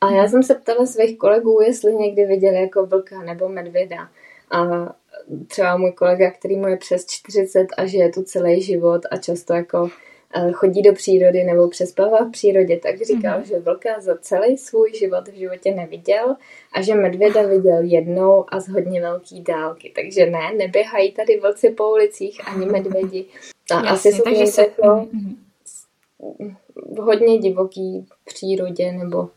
A 0.00 0.10
já 0.10 0.28
jsem 0.28 0.42
se 0.42 0.54
ptala 0.54 0.86
svých 0.86 1.18
kolegů, 1.18 1.60
jestli 1.60 1.94
někdy 1.94 2.24
viděli 2.24 2.60
jako 2.60 2.86
vlka 2.86 3.22
nebo 3.22 3.48
medvěda. 3.48 4.08
A 4.50 4.66
třeba 5.46 5.76
můj 5.76 5.92
kolega, 5.92 6.30
který 6.30 6.56
mu 6.56 6.68
je 6.68 6.76
přes 6.76 7.06
40 7.06 7.66
a 7.76 7.86
žije 7.86 8.12
tu 8.12 8.22
celý 8.22 8.62
život 8.62 9.00
a 9.10 9.16
často 9.16 9.54
jako 9.54 9.88
e, 10.34 10.52
chodí 10.52 10.82
do 10.82 10.92
přírody 10.92 11.44
nebo 11.44 11.68
přespává 11.68 12.18
v 12.24 12.30
přírodě, 12.30 12.76
tak 12.76 13.02
říkal, 13.02 13.40
mm-hmm. 13.40 13.48
že 13.48 13.58
vlka 13.58 14.00
za 14.00 14.16
celý 14.20 14.58
svůj 14.58 14.94
život 14.94 15.28
v 15.28 15.34
životě 15.34 15.74
neviděl 15.74 16.36
a 16.72 16.82
že 16.82 16.94
medvěda 16.94 17.42
viděl 17.42 17.78
jednou 17.82 18.44
a 18.48 18.60
z 18.60 18.68
hodně 18.68 19.00
velký 19.00 19.42
dálky. 19.42 19.92
Takže 19.94 20.26
ne, 20.26 20.52
neběhají 20.56 21.12
tady 21.12 21.40
vlci 21.40 21.70
po 21.70 21.90
ulicích 21.90 22.48
ani 22.48 22.66
medvědi. 22.72 23.26
A 23.70 23.74
Jasně, 23.74 23.90
asi 23.90 24.12
jsou 24.12 24.22
takže 24.22 24.46
se... 24.46 24.62
jako 24.62 24.82
mm-hmm. 24.82 25.36
v 26.74 26.96
hodně 26.96 27.38
divoký 27.38 28.06
přírodě 28.24 28.92
nebo 28.92 29.18
uh, 29.18 29.30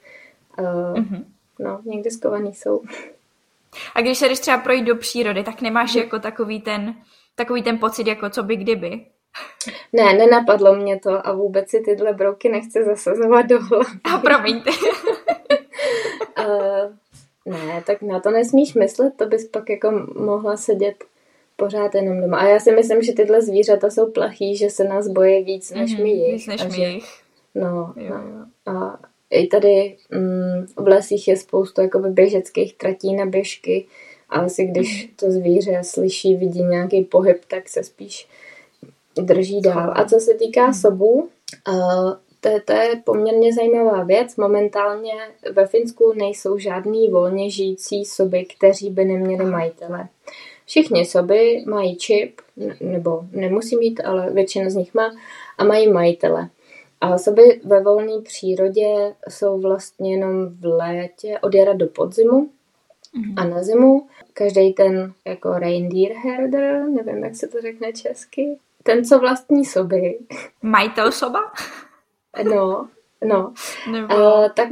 mm-hmm. 0.93 1.23
no, 1.59 1.81
někde 1.85 2.11
skovaný 2.11 2.53
jsou. 2.53 2.81
A 3.95 4.01
když 4.01 4.17
se 4.17 4.29
jdeš 4.29 4.39
třeba 4.39 4.57
projít 4.57 4.85
do 4.85 4.95
přírody, 4.95 5.43
tak 5.43 5.61
nemáš 5.61 5.95
mm. 5.95 6.01
jako 6.01 6.19
takový 6.19 6.61
ten, 6.61 6.95
takový 7.35 7.63
ten 7.63 7.77
pocit, 7.77 8.07
jako 8.07 8.29
co 8.29 8.43
by 8.43 8.55
kdyby? 8.55 9.05
Ne, 9.93 10.13
nenapadlo 10.13 10.75
mě 10.75 10.99
to 10.99 11.27
a 11.27 11.31
vůbec 11.31 11.69
si 11.69 11.79
tyhle 11.79 12.13
brouky 12.13 12.49
nechci 12.49 12.85
zasazovat 12.85 13.41
do 13.41 13.59
hlavy. 13.61 13.85
A 14.13 14.17
promiňte. 14.17 14.69
uh, 16.39 16.95
ne, 17.67 17.83
tak 17.85 18.01
na 18.01 18.19
to 18.19 18.31
nesmíš 18.31 18.73
myslet, 18.73 19.13
to 19.17 19.25
bys 19.25 19.47
pak 19.47 19.69
jako 19.69 19.91
mohla 20.15 20.57
sedět 20.57 21.03
pořád 21.59 21.95
jenom 21.95 22.21
doma. 22.21 22.37
A 22.37 22.47
já 22.47 22.59
si 22.59 22.71
myslím, 22.71 23.01
že 23.01 23.13
tyhle 23.13 23.41
zvířata 23.41 23.89
jsou 23.89 24.11
plachý, 24.11 24.57
že 24.57 24.69
se 24.69 24.83
nás 24.83 25.07
bojí 25.07 25.43
víc 25.43 25.71
než 25.71 25.91
mm-hmm, 25.91 26.03
my 26.03 26.09
jich. 26.09 26.33
Víc 26.33 26.47
než 26.47 26.77
my 26.77 26.85
jich. 26.85 27.05
No, 27.55 27.93
jo, 27.95 28.17
no. 28.17 28.73
A 28.73 28.99
i 29.29 29.47
tady 29.47 29.97
mm, 30.11 30.65
v 30.77 30.87
lesích 30.87 31.27
je 31.27 31.37
spoustu 31.37 31.81
jakoby 31.81 32.09
běžeckých 32.09 32.77
tratí 32.77 33.15
na 33.15 33.25
běžky 33.25 33.85
a 34.29 34.39
asi 34.39 34.65
když 34.65 35.07
mm. 35.07 35.15
to 35.15 35.31
zvíře 35.31 35.79
slyší, 35.83 36.35
vidí 36.35 36.63
nějaký 36.63 37.01
pohyb, 37.03 37.45
tak 37.47 37.69
se 37.69 37.83
spíš 37.83 38.27
drží 39.15 39.61
dál. 39.61 39.93
A 39.95 40.05
co 40.05 40.19
se 40.19 40.33
týká 40.33 40.67
mm. 40.67 40.73
sobů, 40.73 41.29
uh, 41.67 42.13
to, 42.41 42.49
to 42.65 42.73
je 42.73 43.01
poměrně 43.05 43.53
zajímavá 43.53 44.03
věc. 44.03 44.35
Momentálně 44.35 45.13
ve 45.51 45.67
Finsku 45.67 46.13
nejsou 46.13 46.57
žádný 46.57 47.09
volně 47.09 47.49
žijící 47.49 48.05
soby, 48.05 48.45
kteří 48.45 48.89
by 48.89 49.05
neměli 49.05 49.45
majitele. 49.45 50.07
Všichni 50.69 51.05
soby 51.05 51.63
mají 51.67 51.95
čip, 51.95 52.41
nebo 52.81 53.23
nemusí 53.31 53.77
mít, 53.77 54.01
ale 54.05 54.31
většina 54.31 54.69
z 54.69 54.75
nich 54.75 54.93
má, 54.93 55.11
a 55.57 55.63
mají 55.63 55.91
majitele. 55.91 56.49
A 57.01 57.17
soby 57.17 57.61
ve 57.63 57.83
volné 57.83 58.21
přírodě 58.21 59.15
jsou 59.29 59.61
vlastně 59.61 60.15
jenom 60.15 60.49
v 60.49 60.65
létě 60.65 61.39
od 61.41 61.55
jara 61.55 61.73
do 61.73 61.87
podzimu 61.87 62.49
mm-hmm. 63.15 63.33
a 63.37 63.43
na 63.43 63.63
zimu. 63.63 64.07
Každý 64.33 64.73
ten 64.73 65.13
jako 65.25 65.53
reindeer 65.53 66.11
herder, 66.13 66.89
nevím, 66.89 67.23
jak 67.23 67.35
se 67.35 67.47
to 67.47 67.61
řekne 67.61 67.93
česky, 67.93 68.57
ten, 68.83 69.05
co 69.05 69.19
vlastní 69.19 69.65
soby. 69.65 70.19
Majitel 70.61 71.11
soba? 71.11 71.39
No, 72.43 72.87
no. 73.25 73.53
Nebo... 73.91 74.15
Uh, 74.15 74.49
tak, 74.49 74.69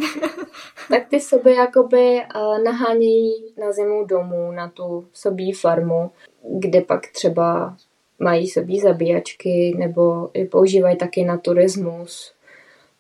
tak 0.89 1.07
ty 1.09 1.19
soby 1.19 1.55
jakoby 1.55 2.21
uh, 2.35 2.63
nahánějí 2.63 3.33
na 3.57 3.71
zimu 3.71 4.05
domů, 4.05 4.51
na 4.51 4.69
tu 4.69 5.05
sobí 5.13 5.51
farmu, 5.51 6.11
kde 6.59 6.81
pak 6.81 7.07
třeba 7.07 7.77
mají 8.19 8.47
sobí 8.47 8.79
zabíjačky 8.79 9.75
nebo 9.77 10.29
je 10.33 10.45
používají 10.45 10.97
taky 10.97 11.25
na 11.25 11.37
turismus. 11.37 12.33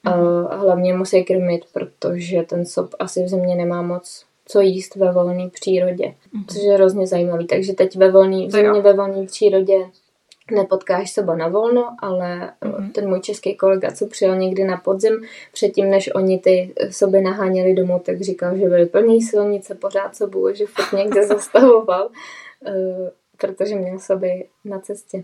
Uh, 0.07 0.51
hlavně 0.51 0.93
musí 0.93 1.23
krmit, 1.23 1.65
protože 1.73 2.43
ten 2.43 2.65
sob 2.65 2.89
asi 2.99 3.23
v 3.23 3.27
zimě 3.27 3.55
nemá 3.55 3.81
moc 3.81 4.27
co 4.47 4.61
jíst 4.61 4.95
ve 4.95 5.11
volné 5.11 5.49
přírodě, 5.49 6.05
mm-hmm. 6.05 6.45
což 6.53 6.63
je 6.63 6.73
hrozně 6.73 7.07
zajímavý. 7.07 7.47
Takže 7.47 7.73
teď 7.73 7.95
ve 7.95 8.11
volný, 8.11 8.47
v 8.47 8.51
zimě 8.51 8.81
ve 8.81 8.93
volné 8.93 9.25
přírodě 9.25 9.77
nepotkáš 10.51 11.11
soba 11.11 11.35
na 11.35 11.47
volno, 11.47 11.95
ale 11.99 12.53
mm-hmm. 12.61 12.91
ten 12.91 13.09
můj 13.09 13.19
český 13.19 13.55
kolega, 13.55 13.91
co 13.91 14.07
přijel 14.07 14.35
někdy 14.35 14.63
na 14.63 14.77
podzim, 14.77 15.13
předtím, 15.53 15.89
než 15.89 16.09
oni 16.15 16.39
ty 16.39 16.73
soby 16.89 17.21
naháněli 17.21 17.73
domů, 17.73 18.01
tak 18.05 18.21
říkal, 18.21 18.57
že 18.57 18.65
byly 18.65 18.85
plný 18.85 19.21
silnice, 19.21 19.75
pořád 19.75 20.15
sobu, 20.15 20.53
že 20.53 20.65
furt 20.65 20.97
někde 20.97 21.27
zastavoval, 21.27 22.09
uh, 22.67 23.09
protože 23.37 23.75
měl 23.75 23.99
soby 23.99 24.47
na 24.65 24.79
cestě. 24.79 25.23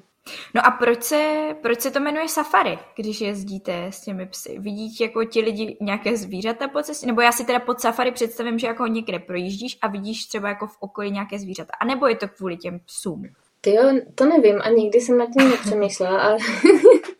No 0.53 0.65
a 0.65 0.71
proč 0.71 1.03
se, 1.03 1.55
proč 1.61 1.81
se 1.81 1.91
to 1.91 1.99
jmenuje 1.99 2.27
safari, 2.27 2.79
když 2.95 3.21
jezdíte 3.21 3.85
s 3.85 4.01
těmi 4.01 4.25
psy? 4.25 4.59
Vidíte 4.59 5.03
jako 5.03 5.25
ti 5.25 5.41
lidi 5.41 5.77
nějaké 5.81 6.17
zvířata 6.17 6.67
po 6.67 6.83
cestě? 6.83 7.07
Nebo 7.07 7.21
já 7.21 7.31
si 7.31 7.45
teda 7.45 7.59
pod 7.59 7.79
safari 7.79 8.11
představím, 8.11 8.59
že 8.59 8.67
jako 8.67 8.87
někde 8.87 9.19
projíždíš 9.19 9.77
a 9.81 9.87
vidíš 9.87 10.25
třeba 10.25 10.49
jako 10.49 10.67
v 10.67 10.77
okolí 10.79 11.11
nějaké 11.11 11.39
zvířata. 11.39 11.73
A 11.79 11.85
nebo 11.85 12.07
je 12.07 12.15
to 12.15 12.27
kvůli 12.27 12.57
těm 12.57 12.79
psům? 12.79 13.23
Ty 13.65 13.73
jo, 13.73 13.83
to 14.15 14.25
nevím 14.25 14.61
a 14.61 14.69
nikdy 14.69 15.01
jsem 15.01 15.17
nad 15.17 15.29
tím 15.37 15.49
nepřemýšlela, 15.49 16.21
ale, 16.21 16.37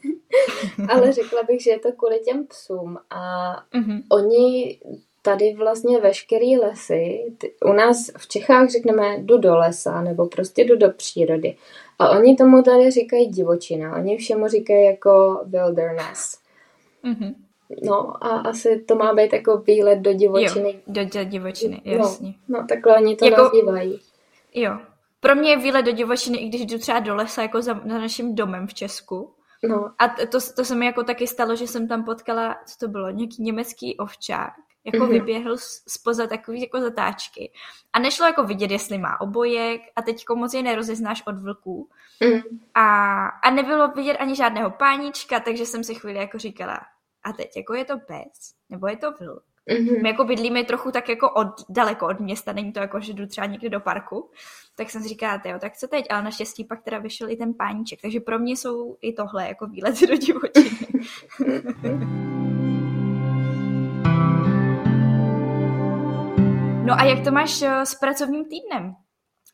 ale 0.89 1.13
řekla 1.13 1.43
bych, 1.43 1.63
že 1.63 1.71
je 1.71 1.79
to 1.79 1.91
kvůli 1.91 2.19
těm 2.19 2.47
psům 2.47 2.97
a 3.09 3.53
mm-hmm. 3.73 4.03
oni 4.11 4.79
tady 5.21 5.53
vlastně 5.53 5.99
veškerý 5.99 6.57
lesy, 6.57 7.33
ty, 7.37 7.53
u 7.65 7.73
nás 7.73 8.11
v 8.17 8.27
Čechách 8.27 8.69
řekneme 8.69 9.17
jdu 9.17 9.37
do 9.37 9.55
lesa 9.57 10.01
nebo 10.01 10.25
prostě 10.25 10.63
jdu 10.63 10.75
do 10.75 10.89
přírody 10.89 11.57
a 11.99 12.09
oni 12.09 12.35
tomu 12.35 12.63
tady 12.63 12.91
říkají 12.91 13.27
divočina, 13.27 13.95
oni 13.95 14.17
všemu 14.17 14.47
říkají 14.47 14.85
jako 14.85 15.41
wilderness. 15.45 16.37
Mm-hmm. 17.05 17.33
No 17.83 18.25
a 18.25 18.29
asi 18.29 18.83
to 18.87 18.95
má 18.95 19.13
být 19.13 19.33
jako 19.33 19.57
výlet 19.57 19.99
do 19.99 20.13
divočiny. 20.13 20.69
Jo, 20.69 20.79
do, 20.87 21.05
do 21.05 21.23
divočiny, 21.23 21.81
jasně. 21.85 22.33
No, 22.47 22.59
no 22.59 22.67
takhle 22.67 22.97
oni 22.97 23.15
to 23.15 23.25
jako, 23.25 23.41
nazývají. 23.41 23.99
Jo, 24.53 24.77
pro 25.23 25.35
mě 25.35 25.49
je 25.49 25.57
výlet 25.57 25.85
do 25.85 25.91
divočiny, 25.91 26.37
i 26.37 26.49
když 26.49 26.65
jdu 26.65 26.77
třeba 26.77 26.99
do 26.99 27.15
lesa 27.15 27.41
jako 27.41 27.61
za, 27.61 27.73
za 27.73 27.97
naším 27.97 28.35
domem 28.35 28.67
v 28.67 28.73
Česku. 28.73 29.35
No. 29.63 29.91
A 29.99 30.07
to, 30.07 30.37
to 30.55 30.65
se 30.65 30.75
mi 30.75 30.85
jako 30.85 31.03
taky 31.03 31.27
stalo, 31.27 31.55
že 31.55 31.67
jsem 31.67 31.87
tam 31.87 32.03
potkala, 32.03 32.55
co 32.65 32.77
to 32.79 32.87
bylo, 32.87 33.09
nějaký 33.09 33.43
německý 33.43 33.97
ovčák, 33.97 34.53
jako 34.85 34.97
mm-hmm. 34.97 35.09
vyběhl 35.09 35.55
spoza 35.87 36.27
takový 36.27 36.61
jako 36.61 36.81
zatáčky. 36.81 37.51
A 37.93 37.99
nešlo 37.99 38.25
jako 38.25 38.43
vidět, 38.43 38.71
jestli 38.71 38.97
má 38.97 39.21
obojek 39.21 39.81
a 39.95 40.01
teď 40.01 40.23
moc 40.35 40.53
je 40.53 40.63
nerozeznáš 40.63 41.23
od 41.27 41.39
vlků. 41.39 41.89
Mm. 42.23 42.59
A, 42.73 43.25
a 43.27 43.51
nebylo 43.51 43.87
vidět 43.87 44.17
ani 44.17 44.35
žádného 44.35 44.71
pánička, 44.71 45.39
takže 45.39 45.65
jsem 45.65 45.83
si 45.83 45.95
chvíli 45.95 46.19
jako 46.19 46.37
říkala, 46.37 46.79
a 47.23 47.33
teď 47.33 47.57
jako 47.57 47.73
je 47.73 47.85
to 47.85 47.97
pes, 47.97 48.53
nebo 48.69 48.87
je 48.87 48.97
to 48.97 49.11
vlk? 49.11 49.43
Mm-hmm. 49.71 50.01
My 50.01 50.09
jako 50.09 50.23
bydlíme 50.23 50.63
trochu 50.63 50.91
tak 50.91 51.09
jako 51.09 51.29
od, 51.29 51.47
daleko 51.69 52.07
od 52.07 52.19
města, 52.19 52.53
není 52.53 52.73
to 52.73 52.79
jako, 52.79 52.99
že 52.99 53.13
jdu 53.13 53.27
třeba 53.27 53.47
někde 53.47 53.69
do 53.69 53.79
parku. 53.79 54.29
Tak 54.75 54.89
jsem 54.89 55.01
si 55.01 55.07
říkala, 55.07 55.41
jo, 55.45 55.59
tak 55.59 55.77
co 55.77 55.87
teď? 55.87 56.05
Ale 56.09 56.23
naštěstí 56.23 56.63
pak 56.63 56.83
teda 56.83 56.97
vyšel 56.97 57.29
i 57.29 57.35
ten 57.35 57.53
páníček, 57.53 58.01
takže 58.01 58.19
pro 58.19 58.39
mě 58.39 58.57
jsou 58.57 58.97
i 59.01 59.13
tohle 59.13 59.47
jako 59.47 59.67
výlety 59.67 60.07
do 60.07 60.17
divočiny. 60.17 60.69
no 66.85 66.93
a 66.93 67.03
jak 67.03 67.23
to 67.23 67.31
máš 67.31 67.61
eh, 67.61 67.85
s 67.85 67.95
pracovním 67.95 68.45
týdnem? 68.45 68.95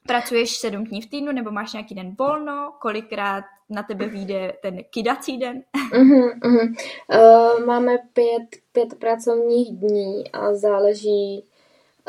Pracuješ 0.09 0.57
sedm 0.57 0.83
dní 0.83 1.01
v 1.01 1.09
týdnu 1.09 1.31
nebo 1.31 1.51
máš 1.51 1.73
nějaký 1.73 1.95
den 1.95 2.15
volno? 2.19 2.73
Kolikrát 2.79 3.43
na 3.69 3.83
tebe 3.83 4.07
vyjde 4.07 4.53
ten 4.61 4.77
kidací 4.89 5.37
den? 5.37 5.63
Uh-huh, 5.93 6.39
uh-huh. 6.39 6.75
Uh, 7.59 7.65
máme 7.65 7.97
pět, 8.13 8.61
pět 8.71 8.99
pracovních 8.99 9.77
dní 9.77 10.31
a 10.33 10.53
záleží 10.53 11.43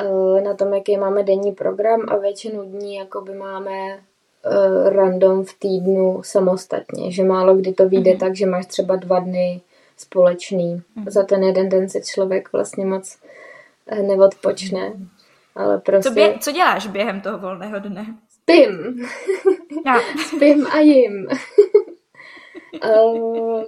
uh, 0.02 0.40
na 0.40 0.54
tom, 0.54 0.74
jaký 0.74 0.96
máme 0.96 1.22
denní 1.22 1.52
program 1.52 2.00
a 2.08 2.16
většinu 2.16 2.64
dní 2.64 2.96
jakoby 2.96 3.34
máme 3.34 3.94
uh, 3.94 4.88
random 4.88 5.44
v 5.44 5.54
týdnu 5.58 6.22
samostatně, 6.22 7.12
že 7.12 7.24
málo 7.24 7.56
kdy 7.56 7.72
to 7.72 7.88
vyjde 7.88 8.12
uh-huh. 8.12 8.20
tak, 8.20 8.36
že 8.36 8.46
máš 8.46 8.66
třeba 8.66 8.96
dva 8.96 9.20
dny 9.20 9.60
společný. 9.96 10.82
Uh-huh. 10.96 11.10
Za 11.10 11.22
ten 11.22 11.42
jeden 11.42 11.68
den 11.68 11.88
se 11.88 12.00
člověk 12.00 12.52
vlastně 12.52 12.84
moc 12.86 13.18
neodpočne. 14.02 14.92
Ale 15.54 15.78
prostě... 15.78 16.10
Co, 16.10 16.14
bě- 16.14 16.38
co 16.38 16.52
děláš 16.52 16.86
během 16.86 17.20
toho 17.20 17.38
volného 17.38 17.78
dne? 17.78 18.06
Spím. 18.28 19.04
Já. 19.86 20.00
Spím 20.26 20.66
a 20.66 20.78
jim. 20.78 21.28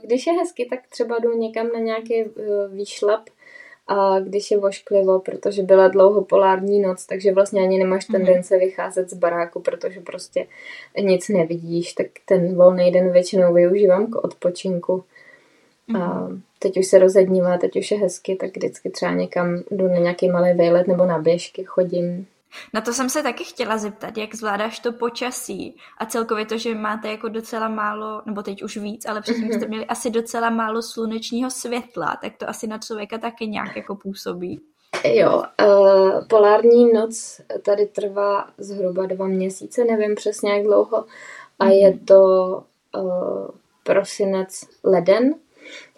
když 0.03 0.27
je 0.27 0.33
hezky, 0.33 0.67
tak 0.71 0.81
třeba 0.89 1.19
jdu 1.19 1.39
někam 1.39 1.69
na 1.73 1.79
nějaký 1.79 2.21
eh, 2.21 2.29
výšlap 2.69 3.21
a 3.87 4.21
když 4.21 4.51
je 4.51 4.59
vošklivo, 4.59 5.21
protože 5.21 5.63
byla 5.63 5.89
dlouho 5.89 6.25
polární 6.25 6.81
noc, 6.81 7.07
takže 7.07 7.33
vlastně 7.33 7.63
ani 7.63 7.79
nemáš 7.79 8.09
mhm. 8.09 8.19
tendence 8.19 8.59
vycházet 8.59 9.11
z 9.11 9.15
baráku, 9.15 9.61
protože 9.61 10.01
prostě 10.01 10.47
nic 11.01 11.29
nevidíš, 11.29 11.93
tak 11.93 12.07
ten 12.25 12.57
volný 12.57 12.91
den 12.91 13.13
většinou 13.13 13.55
využívám 13.55 14.07
k 14.07 14.25
odpočinku. 14.25 15.05
A 15.95 15.99
mhm. 15.99 16.43
teď 16.59 16.77
už 16.79 16.87
se 16.87 16.99
rozednívá, 16.99 17.59
teď 17.59 17.77
už 17.77 17.91
je 17.91 17.99
hezky, 17.99 18.37
tak 18.37 18.57
vždycky 18.57 18.91
třeba 18.91 19.13
někam 19.13 19.63
jdu 19.71 19.89
na 19.89 19.99
nějaký 19.99 20.29
malý 20.29 20.57
vejlet 20.57 20.87
nebo 20.87 21.07
na 21.07 21.19
běžky 21.19 21.65
chodím. 21.65 22.27
Na 22.75 22.81
to 22.81 22.93
jsem 22.93 23.09
se 23.09 23.23
taky 23.23 23.45
chtěla 23.45 23.79
zeptat, 23.79 24.17
jak 24.19 24.35
zvládáš 24.35 24.79
to 24.79 24.93
počasí 24.93 25.77
a 25.99 26.07
celkově 26.07 26.47
to, 26.47 26.59
že 26.59 26.75
máte 26.75 27.09
jako 27.09 27.29
docela 27.29 27.69
málo, 27.69 28.23
nebo 28.27 28.43
teď 28.43 28.63
už 28.63 28.77
víc, 28.77 29.07
ale 29.07 29.21
předtím 29.21 29.49
jste 29.49 29.59
mhm. 29.59 29.69
měli 29.69 29.87
asi 29.87 30.11
docela 30.11 30.51
málo 30.51 30.83
slunečního 30.83 31.51
světla, 31.51 32.19
tak 32.23 32.37
to 32.37 32.49
asi 32.49 32.67
na 32.67 32.79
člověka 32.79 33.19
taky 33.19 33.47
nějak 33.47 33.77
jako 33.77 33.95
působí. 33.95 34.61
Jo, 35.05 35.43
uh, 35.67 36.27
polární 36.29 36.93
noc 36.93 37.41
tady 37.63 37.87
trvá 37.87 38.47
zhruba 38.59 39.07
dva 39.07 39.27
měsíce, 39.27 39.85
nevím 39.85 40.15
přesně 40.15 40.53
jak 40.53 40.63
dlouho, 40.63 41.05
a 41.59 41.69
je 41.69 41.91
mhm. 41.91 41.99
to 41.99 42.21
uh, 42.97 43.49
prosinec, 43.83 44.61
leden, 44.85 45.35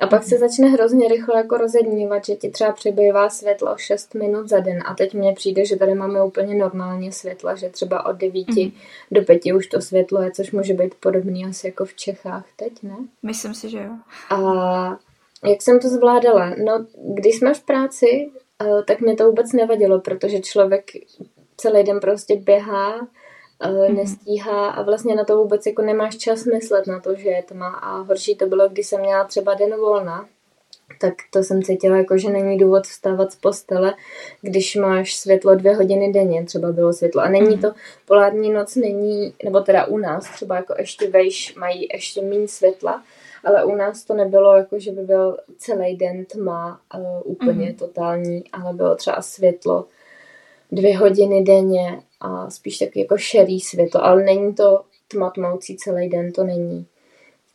a 0.00 0.06
pak 0.06 0.24
se 0.24 0.38
začne 0.38 0.68
hrozně 0.68 1.08
rychle 1.08 1.36
jako 1.36 1.56
rozednívat, 1.56 2.24
že 2.24 2.36
ti 2.36 2.50
třeba 2.50 2.72
přibývá 2.72 3.30
světlo 3.30 3.74
6 3.76 4.14
minut 4.14 4.48
za 4.48 4.60
den 4.60 4.78
a 4.86 4.94
teď 4.94 5.14
mně 5.14 5.32
přijde, 5.32 5.64
že 5.64 5.76
tady 5.76 5.94
máme 5.94 6.24
úplně 6.24 6.54
normálně 6.54 7.12
světla, 7.12 7.54
že 7.54 7.68
třeba 7.68 8.06
od 8.06 8.16
9 8.16 8.48
mm. 8.48 8.72
do 9.10 9.22
5 9.22 9.42
už 9.56 9.66
to 9.66 9.80
světlo 9.80 10.22
je, 10.22 10.30
což 10.30 10.52
může 10.52 10.74
být 10.74 10.94
podobný 10.94 11.44
asi 11.44 11.66
jako 11.66 11.84
v 11.84 11.94
Čechách 11.94 12.46
teď, 12.56 12.82
ne? 12.82 12.96
Myslím 13.22 13.54
si, 13.54 13.70
že 13.70 13.78
jo. 13.78 13.90
A 14.30 14.98
jak 15.44 15.62
jsem 15.62 15.80
to 15.80 15.88
zvládala? 15.88 16.50
No, 16.64 16.86
když 17.14 17.38
jsme 17.38 17.54
v 17.54 17.62
práci, 17.62 18.30
eh, 18.62 18.82
tak 18.86 19.00
mě 19.00 19.16
to 19.16 19.26
vůbec 19.26 19.52
nevadilo, 19.52 20.00
protože 20.00 20.40
člověk 20.40 20.90
celý 21.56 21.84
den 21.84 22.00
prostě 22.00 22.36
běhá. 22.36 23.08
Nestíhá 23.88 24.70
a 24.70 24.82
vlastně 24.82 25.14
na 25.14 25.24
to 25.24 25.36
vůbec 25.36 25.66
jako 25.66 25.82
nemáš 25.82 26.16
čas 26.16 26.44
myslet 26.44 26.86
na 26.86 27.00
to, 27.00 27.14
že 27.14 27.28
je 27.28 27.42
tma 27.42 27.68
a 27.68 27.96
horší 27.96 28.36
to 28.36 28.46
bylo, 28.46 28.68
když 28.68 28.86
jsem 28.86 29.00
měla 29.00 29.24
třeba 29.24 29.54
den 29.54 29.76
volna, 29.76 30.28
tak 31.00 31.14
to 31.30 31.42
jsem 31.42 31.62
cítila 31.62 31.96
jako, 31.96 32.18
že 32.18 32.30
není 32.30 32.58
důvod 32.58 32.84
vstávat 32.84 33.32
z 33.32 33.36
postele, 33.36 33.94
když 34.42 34.76
máš 34.76 35.14
světlo 35.14 35.54
dvě 35.54 35.76
hodiny 35.76 36.12
denně, 36.12 36.44
třeba 36.44 36.72
bylo 36.72 36.92
světlo. 36.92 37.22
A 37.22 37.28
není 37.28 37.50
mhm. 37.50 37.60
to, 37.60 37.72
polární 38.06 38.52
noc 38.52 38.76
není, 38.76 39.34
nebo 39.44 39.60
teda 39.60 39.84
u 39.84 39.98
nás 39.98 40.30
třeba 40.30 40.56
jako 40.56 40.74
ještě 40.78 41.10
vejš 41.10 41.54
mají 41.54 41.88
ještě 41.92 42.22
méně 42.22 42.48
světla, 42.48 43.02
ale 43.44 43.64
u 43.64 43.74
nás 43.74 44.04
to 44.04 44.14
nebylo 44.14 44.56
jako, 44.56 44.78
že 44.78 44.92
by 44.92 45.02
byl 45.02 45.38
celý 45.58 45.96
den 45.96 46.24
tma 46.24 46.80
uh, 46.98 47.32
úplně 47.32 47.66
mm. 47.66 47.74
totální, 47.74 48.44
ale 48.52 48.74
bylo 48.74 48.96
třeba 48.96 49.22
světlo 49.22 49.84
dvě 50.72 50.98
hodiny 50.98 51.42
denně 51.42 52.02
a 52.24 52.50
spíš 52.50 52.78
taky 52.78 53.00
jako 53.00 53.16
šerý 53.16 53.60
světlo, 53.60 54.04
ale 54.04 54.22
není 54.22 54.54
to 54.54 54.80
tma 55.08 55.30
tmoucí 55.30 55.76
celý 55.76 56.08
den, 56.08 56.32
to 56.32 56.44
není. 56.44 56.86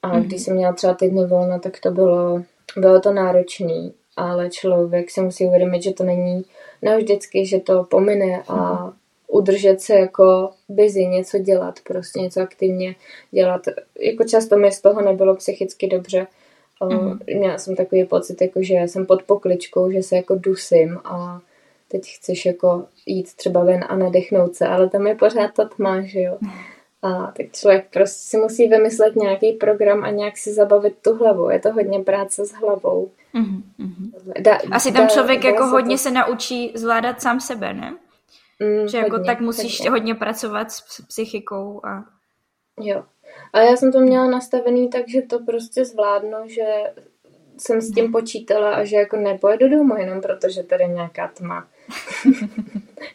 A 0.02 0.12
mm-hmm. 0.12 0.24
když 0.24 0.42
jsem 0.42 0.56
měla 0.56 0.74
třeba 0.74 0.94
týdny 0.94 1.26
volna, 1.26 1.60
tak 1.60 1.80
to 1.80 1.92
bylo, 1.92 2.44
bylo 2.78 3.00
to 3.00 3.14
náročný, 3.14 3.94
ale 4.18 4.50
člověk 4.50 5.12
si 5.12 5.22
musí 5.22 5.46
uvědomit, 5.46 5.84
že 5.84 5.94
to 5.94 6.04
není 6.04 6.46
navždycky, 6.82 7.46
že 7.46 7.60
to 7.60 7.84
pomine 7.84 8.44
a 8.48 8.54
mm-hmm. 8.54 8.94
udržet 9.28 9.82
se 9.82 9.94
jako 9.94 10.52
busy, 10.70 11.06
něco 11.06 11.38
dělat, 11.38 11.80
prostě 11.88 12.20
něco 12.20 12.42
aktivně 12.42 12.96
dělat. 13.32 13.62
Jako 14.00 14.24
často 14.24 14.58
mi 14.58 14.72
z 14.72 14.82
toho 14.82 15.02
nebylo 15.02 15.36
psychicky 15.36 15.88
dobře. 15.88 16.28
Mm-hmm. 16.82 17.20
Měla 17.38 17.58
jsem 17.58 17.76
takový 17.76 18.06
pocit, 18.06 18.42
jako 18.42 18.64
že 18.64 18.74
jsem 18.74 19.06
pod 19.06 19.24
pokličkou, 19.24 19.92
že 19.92 20.04
se 20.04 20.16
jako 20.16 20.36
dusím 20.36 21.00
a 21.04 21.42
teď 21.92 22.02
chceš 22.16 22.46
jako 22.46 22.86
jít 23.06 23.36
třeba 23.36 23.64
ven 23.64 23.86
a 23.90 23.96
nadechnout 23.96 24.56
se, 24.56 24.68
ale 24.68 24.90
tam 24.90 25.08
je 25.08 25.16
pořád 25.16 25.54
ta 25.54 25.66
tma, 25.66 26.02
že 26.02 26.22
jo. 26.22 26.38
A 27.02 27.32
tak 27.38 27.46
člověk 27.52 27.88
prostě 27.94 28.30
si 28.30 28.38
musí 28.38 28.68
vymyslet 28.68 29.16
nějaký 29.16 29.54
program 29.54 30.04
a 30.04 30.10
nějak 30.10 30.38
si 30.38 30.54
zabavit 30.54 30.96
tu 31.02 31.16
hlavu. 31.16 31.50
Je 31.50 31.60
to 31.60 31.74
hodně 31.74 32.00
práce 32.00 32.46
s 32.46 32.52
hlavou. 32.52 33.12
Mm-hmm. 33.36 34.12
Da, 34.40 34.58
Asi 34.72 34.92
tam 34.92 35.08
člověk 35.08 35.42
da, 35.42 35.50
jako 35.50 35.64
da 35.64 35.70
hodně 35.70 35.96
to... 35.96 35.98
se 35.98 36.12
naučí 36.12 36.72
zvládat 36.76 37.22
sám 37.22 37.40
sebe, 37.40 37.74
ne? 37.74 37.98
Mm, 38.60 38.88
že 38.88 38.98
jako 38.98 39.12
hodně, 39.12 39.26
tak 39.26 39.40
musíš 39.40 39.80
hodně. 39.80 39.90
hodně 39.90 40.16
pracovat 40.16 40.72
s 40.72 41.02
psychikou 41.08 41.86
a... 41.86 42.06
Jo. 42.82 43.04
Ale 43.54 43.66
já 43.66 43.76
jsem 43.76 43.92
to 43.92 44.00
měla 44.00 44.30
nastavený 44.30 44.90
tak, 44.90 45.10
že 45.10 45.22
to 45.22 45.40
prostě 45.40 45.86
zvládnu, 45.86 46.38
že 46.46 46.66
jsem 47.60 47.82
s 47.82 47.92
tím 47.92 48.12
počítala 48.12 48.76
a 48.76 48.84
že 48.84 48.96
jako 48.96 49.18
nepojedu 49.18 49.70
domů 49.70 49.98
jenom 49.98 50.22
protože 50.22 50.64
tady 50.64 50.84
je 50.84 50.88
nějaká 50.88 51.28
tma. 51.28 51.68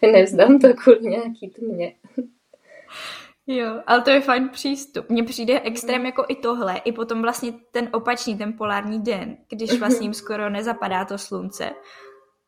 Nevzdám 0.12 0.58
to 0.58 0.74
kvůli 0.74 1.00
nějaký 1.00 1.48
tmě. 1.48 1.94
Jo, 3.46 3.82
ale 3.86 4.02
to 4.02 4.10
je 4.10 4.20
fajn 4.20 4.48
přístup. 4.48 5.10
Mně 5.10 5.22
přijde 5.22 5.60
extrém 5.60 6.06
jako 6.06 6.24
i 6.28 6.36
tohle, 6.36 6.76
i 6.76 6.92
potom 6.92 7.22
vlastně 7.22 7.52
ten 7.70 7.88
opačný, 7.92 8.38
ten 8.38 8.52
polární 8.52 9.02
den, 9.02 9.36
když 9.48 9.78
vlastně 9.78 10.04
jim 10.04 10.14
skoro 10.14 10.50
nezapadá 10.50 11.04
to 11.04 11.18
slunce, 11.18 11.70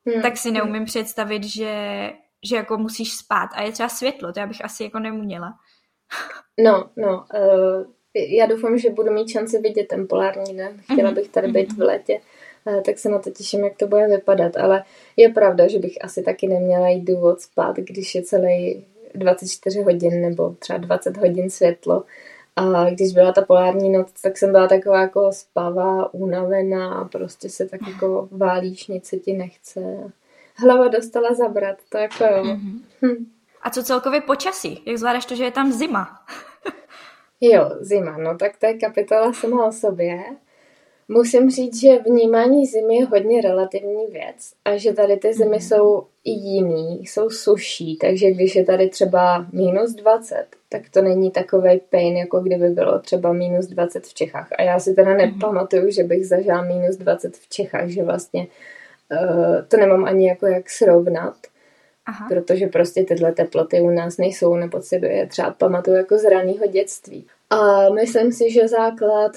hmm. 0.06 0.22
tak 0.22 0.36
si 0.36 0.50
neumím 0.50 0.84
představit, 0.84 1.44
že, 1.44 2.12
že 2.50 2.56
jako 2.56 2.78
musíš 2.78 3.16
spát 3.16 3.50
a 3.54 3.62
je 3.62 3.72
třeba 3.72 3.88
světlo, 3.88 4.32
to 4.32 4.40
já 4.40 4.46
bych 4.46 4.64
asi 4.64 4.84
jako 4.84 4.98
neměla. 4.98 5.52
No, 6.64 6.90
no, 6.96 7.24
uh, 7.34 7.95
já 8.16 8.46
doufám, 8.46 8.78
že 8.78 8.90
budu 8.90 9.12
mít 9.12 9.28
šanci 9.28 9.58
vidět 9.58 9.88
ten 9.88 10.08
polární 10.08 10.56
den. 10.56 10.72
Chtěla 10.92 11.10
mhm, 11.10 11.14
bych 11.14 11.28
tady 11.28 11.48
být 11.48 11.72
v 11.72 11.76
mhm. 11.76 11.86
létě, 11.86 12.20
uh, 12.64 12.82
tak 12.82 12.98
se 12.98 13.08
na 13.08 13.18
to 13.18 13.30
těším, 13.30 13.64
jak 13.64 13.76
to 13.76 13.86
bude 13.86 14.08
vypadat, 14.08 14.56
ale 14.56 14.84
je 15.16 15.28
pravda, 15.28 15.68
že 15.68 15.78
bych 15.78 16.04
asi 16.04 16.22
taky 16.22 16.48
neměla 16.48 16.88
jít 16.88 17.04
důvod 17.04 17.40
spát, 17.40 17.76
když 17.76 18.14
je 18.14 18.22
celý 18.22 18.84
24 19.14 19.82
hodin 19.82 20.20
nebo 20.20 20.54
třeba 20.58 20.78
20 20.78 21.16
hodin 21.16 21.50
světlo. 21.50 22.04
A 22.56 22.90
když 22.90 23.12
byla 23.12 23.32
ta 23.32 23.42
polární 23.42 23.90
noc, 23.90 24.12
tak 24.22 24.38
jsem 24.38 24.52
byla 24.52 24.68
taková 24.68 25.00
jako 25.00 25.32
spavá, 25.32 26.14
unavená 26.14 26.94
a 26.94 27.04
prostě 27.04 27.48
se 27.48 27.66
tak 27.66 27.80
jako 27.88 28.28
válíš, 28.30 28.86
nic 28.86 29.06
se 29.06 29.16
ti 29.16 29.32
nechce. 29.32 29.80
Hlava 30.54 30.88
dostala 30.88 31.34
zabrat, 31.34 31.76
to 31.88 31.98
jako 31.98 32.24
jo. 32.24 32.44
Mm-hmm. 32.44 32.80
Hm. 33.02 33.26
A 33.62 33.70
co 33.70 33.82
celkově 33.82 34.20
počasí? 34.20 34.82
Jak 34.86 34.98
zvládáš 34.98 35.26
to, 35.26 35.36
že 35.36 35.44
je 35.44 35.50
tam 35.50 35.72
zima? 35.72 36.24
Jo, 37.40 37.70
zima, 37.80 38.18
no 38.18 38.38
tak 38.38 38.56
to 38.56 38.66
je 38.66 38.74
kapitola 38.74 39.32
sama 39.32 39.66
o 39.66 39.72
sobě. 39.72 40.18
Musím 41.08 41.50
říct, 41.50 41.80
že 41.80 41.98
vnímání 41.98 42.66
zimy 42.66 42.96
je 42.96 43.04
hodně 43.06 43.40
relativní 43.40 44.06
věc 44.06 44.52
a 44.64 44.76
že 44.76 44.92
tady 44.92 45.16
ty 45.16 45.34
zimy 45.34 45.56
mm. 45.56 45.60
jsou 45.60 46.06
i 46.24 46.30
jiný, 46.30 47.06
jsou 47.06 47.30
suší, 47.30 47.96
takže 47.96 48.30
když 48.30 48.56
je 48.56 48.64
tady 48.64 48.88
třeba 48.88 49.46
minus 49.52 49.94
20, 49.94 50.46
tak 50.68 50.82
to 50.90 51.02
není 51.02 51.30
takový 51.30 51.80
pain, 51.90 52.16
jako 52.16 52.40
kdyby 52.40 52.68
bylo 52.68 52.98
třeba 52.98 53.32
minus 53.32 53.66
20 53.66 54.06
v 54.06 54.14
Čechách. 54.14 54.48
A 54.58 54.62
já 54.62 54.78
si 54.78 54.94
teda 54.94 55.10
mm. 55.10 55.16
nepamatuju, 55.16 55.90
že 55.90 56.04
bych 56.04 56.26
zažila 56.26 56.62
minus 56.62 56.96
20 56.96 57.36
v 57.36 57.48
Čechách, 57.48 57.88
že 57.88 58.02
vlastně 58.02 58.46
uh, 59.12 59.62
to 59.68 59.76
nemám 59.76 60.04
ani 60.04 60.28
jako 60.28 60.46
jak 60.46 60.70
srovnat. 60.70 61.36
Aha. 62.06 62.26
protože 62.28 62.66
prostě 62.66 63.04
tyhle 63.04 63.32
teploty 63.32 63.80
u 63.80 63.90
nás 63.90 64.18
nejsou, 64.18 64.54
nebo 64.56 64.82
si 64.82 65.00
je 65.06 65.26
třeba 65.26 65.50
pamatuju 65.50 65.96
jako 65.96 66.18
z 66.18 66.24
raného 66.24 66.66
dětství. 66.66 67.26
A 67.50 67.90
myslím 67.90 68.32
si, 68.32 68.50
že 68.50 68.68
základ 68.68 69.32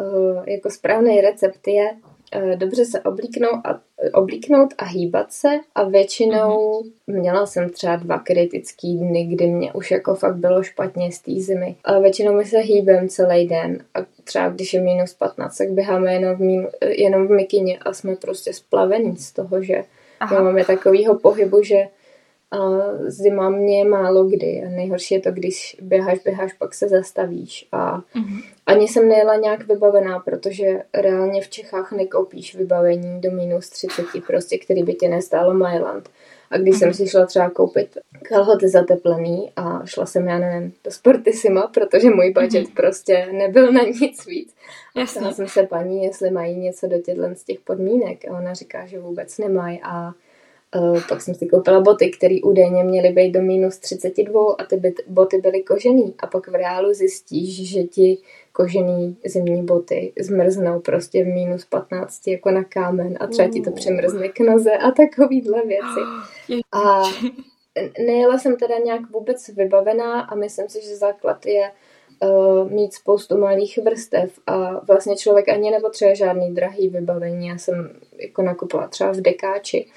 Eh, 0.00 0.50
jako 0.52 0.70
správný 0.70 1.20
recept 1.20 1.68
je 1.68 1.90
eh, 2.32 2.56
dobře 2.56 2.84
se 2.84 3.00
oblíknout 3.00 3.60
a, 3.64 3.80
oblíknout 4.14 4.74
a 4.78 4.84
hýbat 4.84 5.32
se 5.32 5.48
a 5.74 5.84
většinou 5.84 6.82
mm-hmm. 6.82 7.20
měla 7.20 7.46
jsem 7.46 7.70
třeba 7.70 7.96
dva 7.96 8.18
kritický 8.18 8.98
dny, 8.98 9.26
kdy 9.26 9.46
mě 9.46 9.72
už 9.72 9.90
jako 9.90 10.14
fakt 10.14 10.36
bylo 10.36 10.62
špatně 10.62 11.12
z 11.12 11.18
té 11.18 11.32
zimy. 11.40 11.76
A 11.84 11.98
většinou 11.98 12.32
my 12.32 12.44
se 12.44 12.58
hýbem 12.58 13.08
celý 13.08 13.48
den 13.48 13.84
a 13.94 13.98
třeba 14.24 14.48
když 14.48 14.74
je 14.74 14.80
minus 14.80 15.14
15, 15.14 15.56
tak 15.56 15.70
běháme 15.70 16.14
jenom 16.14 16.36
v, 16.36 16.40
mínu, 16.40 16.68
jenom 16.86 17.26
v 17.26 17.30
mikině 17.30 17.78
a 17.78 17.92
jsme 17.92 18.16
prostě 18.16 18.52
splavení 18.52 19.16
z 19.16 19.32
toho, 19.32 19.62
že 19.62 19.84
Aha. 20.20 20.42
máme 20.42 20.64
takovýho 20.64 21.18
pohybu, 21.18 21.62
že 21.62 21.88
A 22.50 22.58
zima 23.06 23.50
mě 23.50 23.84
málo 23.84 24.24
kdy. 24.24 24.62
A 24.66 24.68
nejhorší 24.68 25.14
je 25.14 25.20
to, 25.20 25.30
když 25.30 25.76
běháš, 25.82 26.18
běháš, 26.24 26.52
pak 26.52 26.74
se 26.74 26.88
zastavíš. 26.88 27.68
A 27.72 27.98
mm-hmm. 27.98 28.42
ani 28.66 28.88
jsem 28.88 29.08
nejela 29.08 29.36
nějak 29.36 29.66
vybavená, 29.68 30.18
protože 30.18 30.82
reálně 30.94 31.42
v 31.42 31.48
Čechách 31.48 31.92
nekoupíš 31.92 32.54
vybavení 32.54 33.20
do 33.20 33.30
minus 33.30 33.70
30, 33.70 34.04
prostě, 34.26 34.58
který 34.58 34.82
by 34.82 34.94
tě 34.94 35.08
nestálo 35.08 35.54
Mailand. 35.54 36.08
A 36.50 36.58
když 36.58 36.78
jsem 36.78 36.94
si 36.94 37.08
šla 37.08 37.26
třeba 37.26 37.50
koupit 37.50 37.98
kalhoty 38.22 38.68
zateplený 38.68 39.52
a 39.56 39.86
šla 39.86 40.06
jsem, 40.06 40.28
já 40.28 40.38
nevím, 40.38 40.72
do 40.84 40.90
Sportissima, 40.90 41.66
protože 41.74 42.10
můj 42.10 42.30
budget 42.30 42.66
mm-hmm. 42.66 42.74
prostě 42.74 43.28
nebyl 43.32 43.72
na 43.72 43.82
nic 43.82 44.26
víc. 44.26 44.54
Jasně. 44.96 45.18
Ptala 45.20 45.34
jsem 45.34 45.48
se 45.48 45.62
paní, 45.62 46.04
jestli 46.04 46.30
mají 46.30 46.56
něco 46.56 46.86
do 46.86 46.98
těchto 46.98 47.22
z 47.34 47.44
těch 47.44 47.60
podmínek 47.60 48.28
a 48.28 48.38
ona 48.38 48.54
říká, 48.54 48.86
že 48.86 48.98
vůbec 48.98 49.38
nemají 49.38 49.80
a 49.82 50.12
pak 51.08 51.22
jsem 51.22 51.34
si 51.34 51.46
koupila 51.46 51.80
boty, 51.80 52.10
které 52.10 52.36
údajně 52.44 52.84
měly 52.84 53.10
být 53.10 53.32
do 53.32 53.42
minus 53.42 53.78
32 53.78 54.54
a 54.58 54.64
ty 54.64 54.94
boty 55.06 55.38
byly 55.38 55.62
kožený. 55.62 56.14
A 56.18 56.26
pak 56.26 56.48
v 56.48 56.54
reálu 56.54 56.94
zjistíš, 56.94 57.70
že 57.70 57.82
ti 57.82 58.18
kožený 58.52 59.16
zimní 59.24 59.62
boty 59.62 60.12
zmrznou 60.20 60.80
prostě 60.80 61.24
v 61.24 61.26
minus 61.26 61.64
15 61.64 62.26
jako 62.26 62.50
na 62.50 62.64
kámen 62.64 63.16
a 63.20 63.26
třeba 63.26 63.48
ti 63.48 63.60
to 63.60 63.70
přemrzne 63.70 64.28
k 64.28 64.40
noze 64.40 64.72
a 64.72 64.90
takovýhle 64.90 65.62
věci. 65.62 66.00
A 66.72 67.02
nejela 68.06 68.38
jsem 68.38 68.56
teda 68.56 68.78
nějak 68.84 69.10
vůbec 69.10 69.48
vybavená 69.48 70.20
a 70.20 70.34
myslím 70.34 70.68
si, 70.68 70.82
že 70.82 70.96
základ 70.96 71.46
je 71.46 71.70
uh, 72.22 72.70
mít 72.70 72.94
spoustu 72.94 73.38
malých 73.38 73.78
vrstev 73.78 74.38
a 74.46 74.80
vlastně 74.80 75.16
člověk 75.16 75.48
ani 75.48 75.70
nepotřebuje 75.70 76.16
žádný 76.16 76.54
drahý 76.54 76.88
vybavení. 76.88 77.46
Já 77.46 77.58
jsem 77.58 78.00
jako 78.18 78.42
nakupovala 78.42 78.88
třeba 78.88 79.12
v 79.12 79.20
dekáči. 79.20 79.88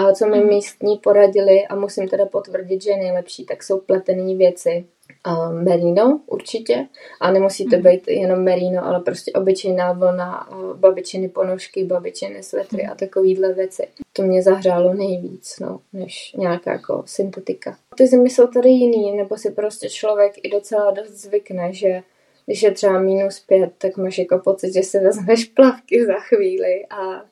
A 0.00 0.12
co 0.12 0.26
mi 0.26 0.38
mhm. 0.38 0.48
místní 0.48 0.98
poradili, 0.98 1.66
a 1.66 1.76
musím 1.76 2.08
teda 2.08 2.26
potvrdit, 2.26 2.82
že 2.82 2.90
je 2.90 2.96
nejlepší, 2.96 3.46
tak 3.46 3.62
jsou 3.62 3.80
pletené 3.80 4.34
věci 4.34 4.84
uh, 5.26 5.52
merino 5.52 6.20
určitě 6.26 6.86
a 7.20 7.30
nemusí 7.30 7.64
to 7.64 7.76
mhm. 7.76 7.84
být 7.84 8.08
jenom 8.08 8.44
merino, 8.44 8.86
ale 8.86 9.00
prostě 9.00 9.32
obyčejná 9.32 9.92
vlna, 9.92 10.48
babičiny 10.74 11.28
ponožky, 11.28 11.84
babičiny 11.84 12.42
svetry 12.42 12.86
a 12.86 12.94
takovýhle 12.94 13.52
věci. 13.52 13.88
To 14.12 14.22
mě 14.22 14.42
zahřálo 14.42 14.94
nejvíc, 14.94 15.58
no, 15.60 15.80
než 15.92 16.34
nějaká 16.38 16.72
jako 16.72 17.02
syntetika. 17.06 17.76
Ty 17.96 18.06
zimy 18.06 18.30
jsou 18.30 18.46
tady 18.46 18.68
jiný, 18.68 19.16
nebo 19.16 19.36
si 19.36 19.50
prostě 19.50 19.88
člověk 19.88 20.32
i 20.42 20.50
docela 20.50 20.90
dost 20.90 21.10
zvykne, 21.10 21.72
že 21.72 22.02
když 22.46 22.62
je 22.62 22.70
třeba 22.70 23.00
minus 23.00 23.40
pět, 23.40 23.72
tak 23.78 23.96
máš 23.96 24.18
jako 24.18 24.38
pocit, 24.38 24.72
že 24.72 24.82
si 24.82 24.98
vezmeš 24.98 25.44
plavky 25.44 26.06
za 26.06 26.18
chvíli 26.18 26.86
a, 26.90 27.24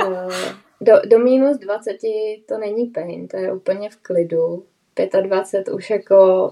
a 0.00 0.28
do, 0.80 0.92
do 1.06 1.18
minus 1.18 1.58
20 1.58 1.96
to 2.46 2.58
není 2.58 2.86
pain, 2.86 3.28
to 3.28 3.36
je 3.36 3.52
úplně 3.52 3.90
v 3.90 3.96
klidu. 3.96 4.64
25 5.22 5.74
už 5.74 5.90
jako 5.90 6.50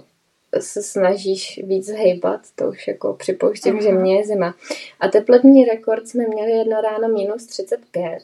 se 0.59 0.83
snažíš 0.83 1.61
víc 1.65 1.89
hejbat, 1.91 2.41
to 2.55 2.69
už 2.69 2.89
jako 2.89 3.13
připouštím, 3.13 3.79
uh-huh. 3.79 3.83
že 3.83 3.93
mě 3.93 4.17
je 4.17 4.27
zima. 4.27 4.55
A 5.01 5.09
teplotní 5.09 5.65
rekord 5.65 6.09
jsme 6.09 6.25
měli 6.29 6.51
jedno 6.51 6.81
ráno 6.81 7.09
minus 7.09 7.47
35. 7.47 8.19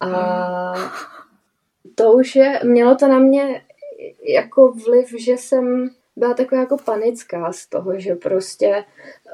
A 0.00 0.74
to 1.94 2.12
už 2.12 2.36
je, 2.36 2.60
mělo 2.64 2.94
to 2.94 3.08
na 3.08 3.18
mě 3.18 3.62
jako 4.28 4.72
vliv, 4.72 5.14
že 5.18 5.32
jsem 5.32 5.90
byla 6.16 6.34
taková 6.34 6.60
jako 6.60 6.76
panická 6.84 7.52
z 7.52 7.66
toho, 7.66 7.98
že 7.98 8.14
prostě 8.14 8.84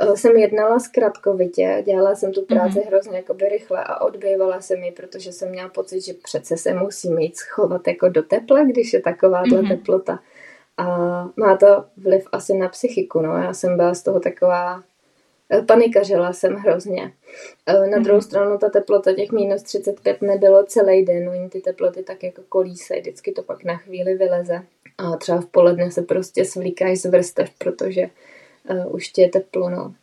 uh, 0.02 0.14
jsem 0.14 0.36
jednala 0.36 0.78
zkratkovitě, 0.78 1.82
dělala 1.86 2.14
jsem 2.14 2.32
tu 2.32 2.42
práci 2.42 2.78
mm-hmm. 2.78 2.86
hrozně 2.86 3.16
jakoby 3.16 3.48
rychle 3.48 3.84
a 3.84 4.00
odbývala 4.00 4.60
jsem 4.60 4.82
ji, 4.82 4.92
protože 4.92 5.32
jsem 5.32 5.50
měla 5.50 5.68
pocit, 5.68 6.00
že 6.00 6.12
přece 6.14 6.56
se 6.56 6.74
musím 6.74 7.18
jít 7.18 7.36
schovat 7.36 7.88
jako 7.88 8.08
do 8.08 8.22
tepla, 8.22 8.64
když 8.64 8.92
je 8.92 9.00
takováhle 9.00 9.58
mm-hmm. 9.58 9.68
teplota. 9.68 10.18
A 10.76 10.86
má 11.36 11.56
to 11.56 11.84
vliv 11.96 12.28
asi 12.32 12.54
na 12.54 12.68
psychiku, 12.68 13.20
no. 13.20 13.36
Já 13.36 13.54
jsem 13.54 13.76
byla 13.76 13.94
z 13.94 14.02
toho 14.02 14.20
taková, 14.20 14.82
eh, 15.50 15.62
panikařila 15.62 16.32
jsem 16.32 16.54
hrozně. 16.54 17.12
Eh, 17.66 17.86
na 17.86 17.98
druhou 17.98 18.18
mm-hmm. 18.18 18.24
stranu 18.24 18.58
ta 18.58 18.68
teplota 18.68 19.12
těch 19.12 19.32
minus 19.32 19.62
35 19.62 20.22
nebylo 20.22 20.64
celý 20.64 21.04
den, 21.04 21.28
oni 21.28 21.48
ty 21.48 21.60
teploty 21.60 22.02
tak 22.02 22.22
jako 22.22 22.42
kolísají, 22.48 23.00
vždycky 23.00 23.32
to 23.32 23.42
pak 23.42 23.64
na 23.64 23.76
chvíli 23.76 24.14
vyleze. 24.14 24.62
A 24.98 25.16
třeba 25.16 25.40
v 25.40 25.46
poledne 25.46 25.90
se 25.90 26.02
prostě 26.02 26.44
svlíkáš 26.44 26.98
z 26.98 27.04
vrstev, 27.04 27.50
protože 27.58 28.10
uh, 28.70 28.94
už 28.94 29.08
ti 29.08 29.20
je 29.20 29.28
teplo, 29.28 29.70
no. 29.70 29.94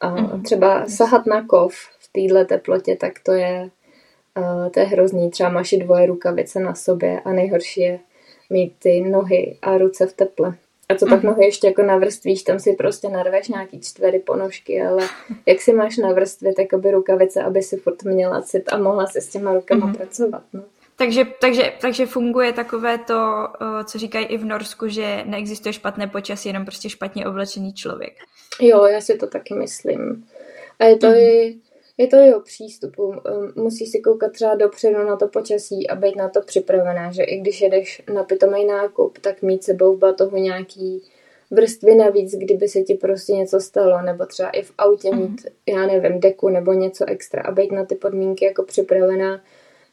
A 0.00 0.14
mm-hmm. 0.14 0.42
třeba 0.42 0.86
sahat 0.86 1.26
na 1.26 1.46
kov 1.46 1.74
v 1.74 2.12
téhle 2.12 2.44
teplotě, 2.44 2.96
tak 2.96 3.12
to 3.22 3.32
je, 3.32 3.70
uh, 4.38 4.68
to 4.68 4.80
je 4.80 4.86
hrozný. 4.86 5.30
Třeba 5.30 5.48
máš 5.50 5.72
i 5.72 5.78
dvoje 5.78 6.06
rukavice 6.06 6.60
na 6.60 6.74
sobě 6.74 7.20
a 7.20 7.32
nejhorší 7.32 7.80
je 7.80 7.98
mít 8.50 8.72
ty 8.78 9.00
nohy 9.00 9.56
a 9.62 9.78
ruce 9.78 10.06
v 10.06 10.12
teple. 10.12 10.54
A 10.88 10.94
co 10.94 11.06
pak 11.06 11.22
mhm. 11.22 11.26
nohy 11.26 11.44
ještě 11.44 11.66
jako 11.66 11.82
navrstvíš, 11.82 12.42
tam 12.42 12.60
si 12.60 12.72
prostě 12.72 13.08
narveš 13.08 13.48
nějaký 13.48 13.80
čtvery 13.80 14.18
ponožky, 14.18 14.82
ale 14.82 15.08
jak 15.46 15.60
si 15.60 15.72
máš 15.72 15.96
navrstvět 15.96 16.58
jakoby 16.58 16.90
rukavice, 16.90 17.42
aby 17.42 17.62
si 17.62 17.76
furt 17.76 18.04
měla 18.04 18.42
cit 18.42 18.72
a 18.72 18.78
mohla 18.78 19.06
si 19.06 19.20
s 19.20 19.28
těma 19.28 19.54
rukama 19.54 19.86
mm-hmm. 19.86 19.96
pracovat, 19.96 20.42
no. 20.52 20.62
Takže, 21.00 21.24
takže, 21.40 21.72
takže 21.80 22.06
funguje 22.06 22.52
takové 22.52 22.98
to, 22.98 23.48
co 23.84 23.98
říkají 23.98 24.26
i 24.26 24.38
v 24.38 24.44
Norsku, 24.44 24.88
že 24.88 25.22
neexistuje 25.24 25.72
špatné 25.72 26.06
počasí, 26.06 26.48
jenom 26.48 26.64
prostě 26.64 26.88
špatně 26.88 27.26
oblečený 27.26 27.74
člověk. 27.74 28.12
Jo, 28.60 28.84
já 28.84 29.00
si 29.00 29.16
to 29.16 29.26
taky 29.26 29.54
myslím. 29.54 30.24
A 30.78 30.84
je 30.84 30.96
to 30.96 31.06
mm. 31.06 31.14
i 31.14 31.58
je 31.98 32.06
to 32.06 32.16
jeho 32.16 32.40
přístupu. 32.40 33.14
Musíš 33.56 33.90
si 33.90 34.00
koukat 34.00 34.32
třeba 34.32 34.54
dopředu 34.54 35.04
na 35.04 35.16
to 35.16 35.28
počasí 35.28 35.90
a 35.90 35.94
být 35.94 36.16
na 36.16 36.28
to 36.28 36.40
připravená, 36.40 37.12
že 37.12 37.22
i 37.22 37.40
když 37.40 37.60
jedeš 37.60 38.02
na 38.14 38.24
pitomý 38.24 38.64
nákup, 38.64 39.18
tak 39.18 39.42
mít 39.42 39.64
sebou 39.64 39.96
v 39.96 39.98
batohu 39.98 40.36
nějaký 40.36 41.02
vrstvy 41.50 41.94
navíc, 41.94 42.34
kdyby 42.34 42.68
se 42.68 42.80
ti 42.80 42.94
prostě 42.94 43.32
něco 43.32 43.60
stalo, 43.60 44.02
nebo 44.02 44.26
třeba 44.26 44.50
i 44.50 44.62
v 44.62 44.72
autě 44.78 45.14
mít, 45.14 45.28
mm. 45.28 45.76
já 45.76 45.86
nevím, 45.86 46.20
deku 46.20 46.48
nebo 46.48 46.72
něco 46.72 47.04
extra 47.08 47.42
a 47.42 47.50
být 47.50 47.72
na 47.72 47.84
ty 47.84 47.94
podmínky 47.94 48.44
jako 48.44 48.62
připravená 48.62 49.40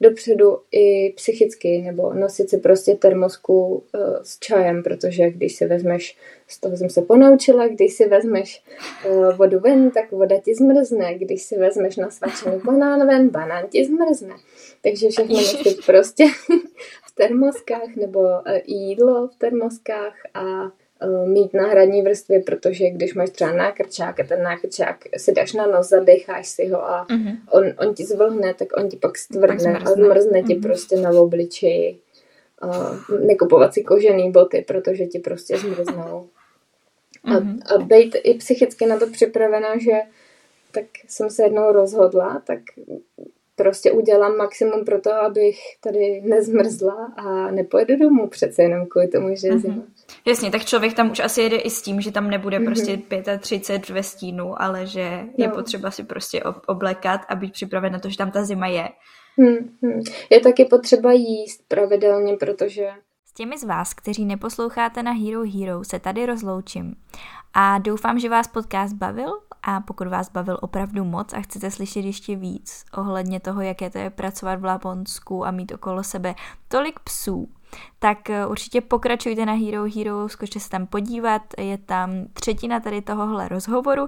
dopředu 0.02 0.58
i 0.72 1.14
psychicky, 1.16 1.82
nebo 1.82 2.14
nosit 2.14 2.50
si 2.50 2.58
prostě 2.58 2.96
termosku 2.96 3.68
uh, 3.68 4.02
s 4.24 4.40
čajem, 4.40 4.84
protože 4.84 5.30
když 5.30 5.56
si 5.56 5.66
vezmeš, 5.66 6.18
z 6.48 6.60
toho 6.60 6.78
jsem 6.78 6.90
se 6.90 7.02
ponaučila, 7.02 7.68
když 7.68 7.94
si 7.94 8.08
vezmeš 8.08 8.64
uh, 9.10 9.36
vodu 9.38 9.60
ven, 9.60 9.92
tak 9.92 10.12
voda 10.12 10.40
ti 10.40 10.56
zmrzne, 10.56 11.16
když 11.16 11.44
si 11.44 11.58
vezmeš 11.58 11.96
na 11.96 12.10
svačený 12.10 12.62
banán 12.66 13.08
ven, 13.08 13.30
banán 13.30 13.68
ti 13.68 13.86
zmrzne. 13.86 14.36
Takže 14.82 15.10
všechno 15.10 15.36
nosit 15.36 15.86
prostě 15.86 16.26
v 17.08 17.16
termoskách, 17.16 17.96
nebo 17.96 18.20
uh, 18.20 18.38
jídlo 18.66 19.28
v 19.28 19.36
termoskách 19.36 20.16
a 20.34 20.72
Eh, 21.02 21.28
mít 21.28 21.54
náhradní 21.54 22.02
vrstvy, 22.02 22.40
protože 22.40 22.90
když 22.90 23.14
máš 23.14 23.30
třeba 23.30 23.52
nákrčák 23.52 24.20
a 24.20 24.24
ten 24.24 24.44
nákrčák 24.44 24.98
si 25.18 25.32
dáš 25.32 25.54
na 25.54 25.66
nos, 25.66 25.90
zadecháš 25.90 26.48
si 26.48 26.68
ho 26.68 26.86
a 26.86 27.06
uh-huh. 27.06 27.38
on, 27.52 27.88
on 27.88 27.94
ti 27.96 28.06
zvlhne, 28.06 28.54
tak 28.54 28.68
on 28.78 28.90
ti 28.90 28.98
pak 28.98 29.18
stvrdne 29.18 29.78
a 29.78 29.86
zmrzne 29.86 30.44
ti 30.44 30.56
uh-huh. 30.56 30.62
prostě 30.62 30.96
na 30.96 31.10
obličeji. 31.10 32.00
Uh, 32.64 33.20
nekupovat 33.20 33.74
si 33.74 33.84
kožený 33.84 34.32
boty, 34.32 34.66
protože 34.68 35.06
ti 35.06 35.20
prostě 35.20 35.58
zmrznou. 35.58 36.30
A, 37.24 37.30
uh-huh. 37.30 37.76
a 37.76 37.78
být 37.78 38.16
i 38.24 38.34
psychicky 38.34 38.86
na 38.86 39.00
to 39.00 39.08
připravená, 39.08 39.78
že 39.78 39.94
tak 40.72 40.86
jsem 41.08 41.30
se 41.30 41.44
jednou 41.44 41.72
rozhodla, 41.72 42.42
tak 42.48 42.60
prostě 43.56 43.92
udělám 43.92 44.38
maximum 44.38 44.86
pro 44.86 45.02
to, 45.02 45.14
abych 45.14 45.60
tady 45.84 46.22
nezmrzla 46.26 47.14
a 47.18 47.52
nepojedu 47.52 47.96
domů 47.96 48.28
přece 48.28 48.64
jenom 48.64 48.86
kvůli 48.86 49.08
tomu, 49.08 49.36
že 49.36 49.48
je 49.48 49.60
zima. 49.60 49.76
Mm-hmm. 49.76 49.97
Jasně, 50.26 50.52
tak 50.52 50.66
člověk 50.66 50.94
tam 50.94 51.12
už 51.12 51.20
asi 51.20 51.42
jede 51.42 51.58
i 51.58 51.70
s 51.70 51.82
tím, 51.82 52.02
že 52.02 52.12
tam 52.12 52.30
nebude 52.30 52.60
mm-hmm. 52.60 52.66
prostě 52.66 52.98
35 53.40 53.90
ve 53.90 54.04
stínu, 54.04 54.62
ale 54.62 54.88
že 54.88 55.22
no. 55.24 55.34
je 55.38 55.50
potřeba 55.50 55.92
si 55.92 56.04
prostě 56.04 56.44
oblekat 56.44 57.22
a 57.30 57.36
být 57.36 57.54
připraven 57.54 57.94
na 57.94 58.00
to, 58.00 58.10
že 58.10 58.18
tam 58.18 58.32
ta 58.32 58.44
zima 58.44 58.68
je. 58.68 58.90
Mm-hmm. 59.40 60.02
Je 60.30 60.40
taky 60.40 60.66
potřeba 60.66 61.12
jíst 61.12 61.62
pravidelně, 61.68 62.38
protože 62.40 62.90
s 63.26 63.34
těmi 63.34 63.58
z 63.58 63.64
vás, 63.64 63.94
kteří 63.94 64.26
neposloucháte 64.26 65.04
na 65.04 65.12
Hero 65.12 65.42
Hero, 65.44 65.84
se 65.84 66.00
tady 66.00 66.26
rozloučím. 66.26 66.96
A 67.54 67.78
doufám, 67.78 68.20
že 68.20 68.30
vás 68.30 68.48
podcast 68.48 68.96
bavil 68.96 69.32
a 69.64 69.82
pokud 69.82 70.08
vás 70.08 70.32
bavil 70.32 70.58
opravdu 70.62 71.04
moc 71.04 71.34
a 71.34 71.42
chcete 71.42 71.72
slyšet 71.72 72.06
ještě 72.06 72.36
víc 72.36 72.86
ohledně 72.98 73.40
toho, 73.40 73.62
jaké 73.62 73.90
to 73.90 73.98
je 73.98 74.10
pracovat 74.10 74.60
v 74.60 74.66
Laponsku 74.66 75.46
a 75.46 75.52
mít 75.52 75.72
okolo 75.72 76.04
sebe 76.04 76.36
tolik 76.68 77.00
psů, 77.00 77.50
tak 78.00 78.30
eh, 78.30 78.48
určitě 78.48 78.82
pokračujte 78.82 79.46
na 79.46 79.54
Hero 79.54 79.84
Hero, 79.96 80.30
zkuste 80.30 80.60
se 80.60 80.70
tam 80.70 80.88
podívat, 80.88 81.42
je 81.58 81.78
tam 81.78 82.12
třetina 82.34 82.80
tady 82.80 83.02
tohohle 83.02 83.48
rozhovoru, 83.48 84.08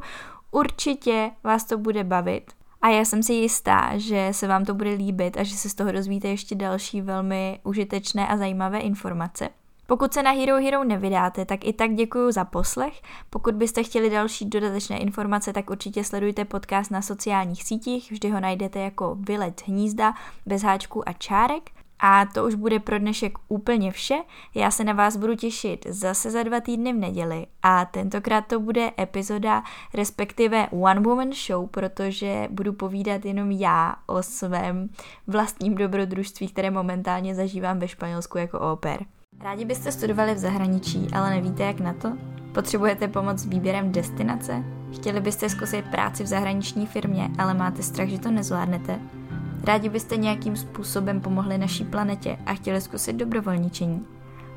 určitě 0.52 1.32
vás 1.44 1.64
to 1.64 1.78
bude 1.78 2.04
bavit. 2.04 2.52
A 2.82 2.90
já 2.90 3.06
jsem 3.06 3.24
si 3.24 3.34
jistá, 3.34 3.92
že 3.96 4.30
se 4.32 4.48
vám 4.48 4.66
to 4.66 4.74
bude 4.74 4.94
líbit 4.94 5.38
a 5.38 5.44
že 5.44 5.56
se 5.56 5.70
z 5.70 5.76
toho 5.76 5.92
dozvíte 5.92 6.28
ještě 6.28 6.56
další 6.56 7.02
velmi 7.02 7.60
užitečné 7.64 8.28
a 8.28 8.38
zajímavé 8.38 8.80
informace. 8.80 9.50
Pokud 9.90 10.14
se 10.14 10.24
na 10.24 10.32
Hero 10.32 10.56
Hero 10.56 10.84
nevydáte, 10.84 11.46
tak 11.46 11.66
i 11.66 11.74
tak 11.74 11.96
děkuji 11.96 12.32
za 12.32 12.46
poslech. 12.46 13.02
Pokud 13.30 13.56
byste 13.56 13.84
chtěli 13.84 14.10
další 14.10 14.46
dodatečné 14.46 14.98
informace, 14.98 15.54
tak 15.54 15.70
určitě 15.70 16.04
sledujte 16.04 16.46
podcast 16.46 16.92
na 16.92 17.02
sociálních 17.02 17.64
sítích, 17.64 18.12
vždy 18.12 18.30
ho 18.30 18.40
najdete 18.40 18.80
jako 18.80 19.18
Vylet 19.20 19.68
hnízda, 19.68 20.14
bez 20.46 20.64
háčků 20.64 21.10
a 21.10 21.14
čárek. 21.14 21.70
A 22.00 22.26
to 22.26 22.46
už 22.46 22.56
bude 22.56 22.80
pro 22.80 23.00
dnešek 23.00 23.38
úplně 23.48 23.92
vše. 23.92 24.16
Já 24.56 24.72
se 24.72 24.84
na 24.84 24.94
vás 24.94 25.18
budu 25.18 25.36
těšit 25.36 25.86
zase 25.90 26.32
za 26.32 26.44
dva 26.44 26.60
týdny 26.60 26.94
v 26.94 26.98
neděli 26.98 27.46
a 27.64 27.86
tentokrát 27.86 28.48
to 28.48 28.60
bude 28.60 28.92
epizoda, 29.00 29.64
respektive 29.94 30.68
One 30.70 31.00
Woman 31.00 31.32
Show, 31.32 31.68
protože 31.68 32.48
budu 32.52 32.74
povídat 32.74 33.26
jenom 33.26 33.52
já 33.52 33.96
o 34.06 34.24
svém 34.24 34.90
vlastním 35.28 35.76
dobrodružství, 35.76 36.48
které 36.48 36.72
momentálně 36.72 37.36
zažívám 37.36 37.80
ve 37.80 37.88
Španělsku 37.88 38.38
jako 38.38 38.60
oper. 38.60 39.06
Rádi 39.42 39.66
byste 39.66 39.92
studovali 39.92 40.34
v 40.34 40.38
zahraničí, 40.38 41.08
ale 41.14 41.30
nevíte 41.30 41.64
jak 41.64 41.80
na 41.80 41.94
to? 41.94 42.12
Potřebujete 42.54 43.08
pomoc 43.08 43.40
s 43.40 43.46
výběrem 43.46 43.92
destinace? 43.92 44.64
Chtěli 44.94 45.22
byste 45.22 45.50
zkusit 45.50 45.86
práci 45.92 46.24
v 46.24 46.28
zahraniční 46.28 46.86
firmě, 46.86 47.30
ale 47.38 47.54
máte 47.54 47.84
strach, 47.84 48.08
že 48.08 48.20
to 48.20 48.32
nezvládnete? 48.32 49.19
Rádi 49.64 49.90
byste 49.90 50.18
nějakým 50.18 50.56
způsobem 50.56 51.22
pomohli 51.22 51.58
naší 51.58 51.86
planetě 51.86 52.38
a 52.46 52.54
chtěli 52.54 52.82
zkusit 52.82 53.16
dobrovolničení? 53.16 54.06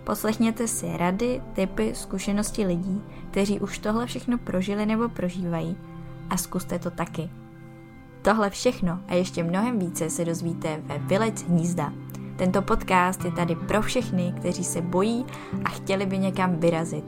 Poslechněte 0.04 0.68
si 0.68 0.96
rady, 0.96 1.42
typy, 1.52 1.94
zkušenosti 1.94 2.66
lidí, 2.66 3.02
kteří 3.30 3.60
už 3.60 3.78
tohle 3.78 4.06
všechno 4.06 4.38
prožili 4.38 4.86
nebo 4.86 5.08
prožívají 5.08 5.76
a 6.30 6.36
zkuste 6.36 6.78
to 6.78 6.90
taky. 6.90 7.30
Tohle 8.22 8.50
všechno 8.50 9.00
a 9.08 9.14
ještě 9.14 9.44
mnohem 9.44 9.78
více 9.78 10.10
se 10.10 10.24
dozvíte 10.24 10.82
ve 10.84 10.98
Vylec 10.98 11.42
hnízda. 11.42 11.92
Tento 12.36 12.62
podcast 12.62 13.24
je 13.24 13.32
tady 13.32 13.56
pro 13.56 13.82
všechny, 13.82 14.34
kteří 14.36 14.64
se 14.64 14.82
bojí 14.82 15.24
a 15.64 15.68
chtěli 15.68 16.06
by 16.06 16.18
někam 16.18 16.56
vyrazit. 16.56 17.04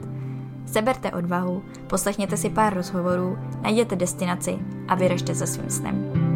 Seberte 0.65 1.11
odvahu, 1.11 1.63
poslechněte 1.87 2.37
si 2.37 2.49
pár 2.49 2.73
rozhovorů, 2.73 3.37
najděte 3.61 3.95
destinaci 3.95 4.59
a 4.87 4.95
vyražte 4.95 5.35
za 5.35 5.45
svým 5.45 5.69
snem. 5.69 6.34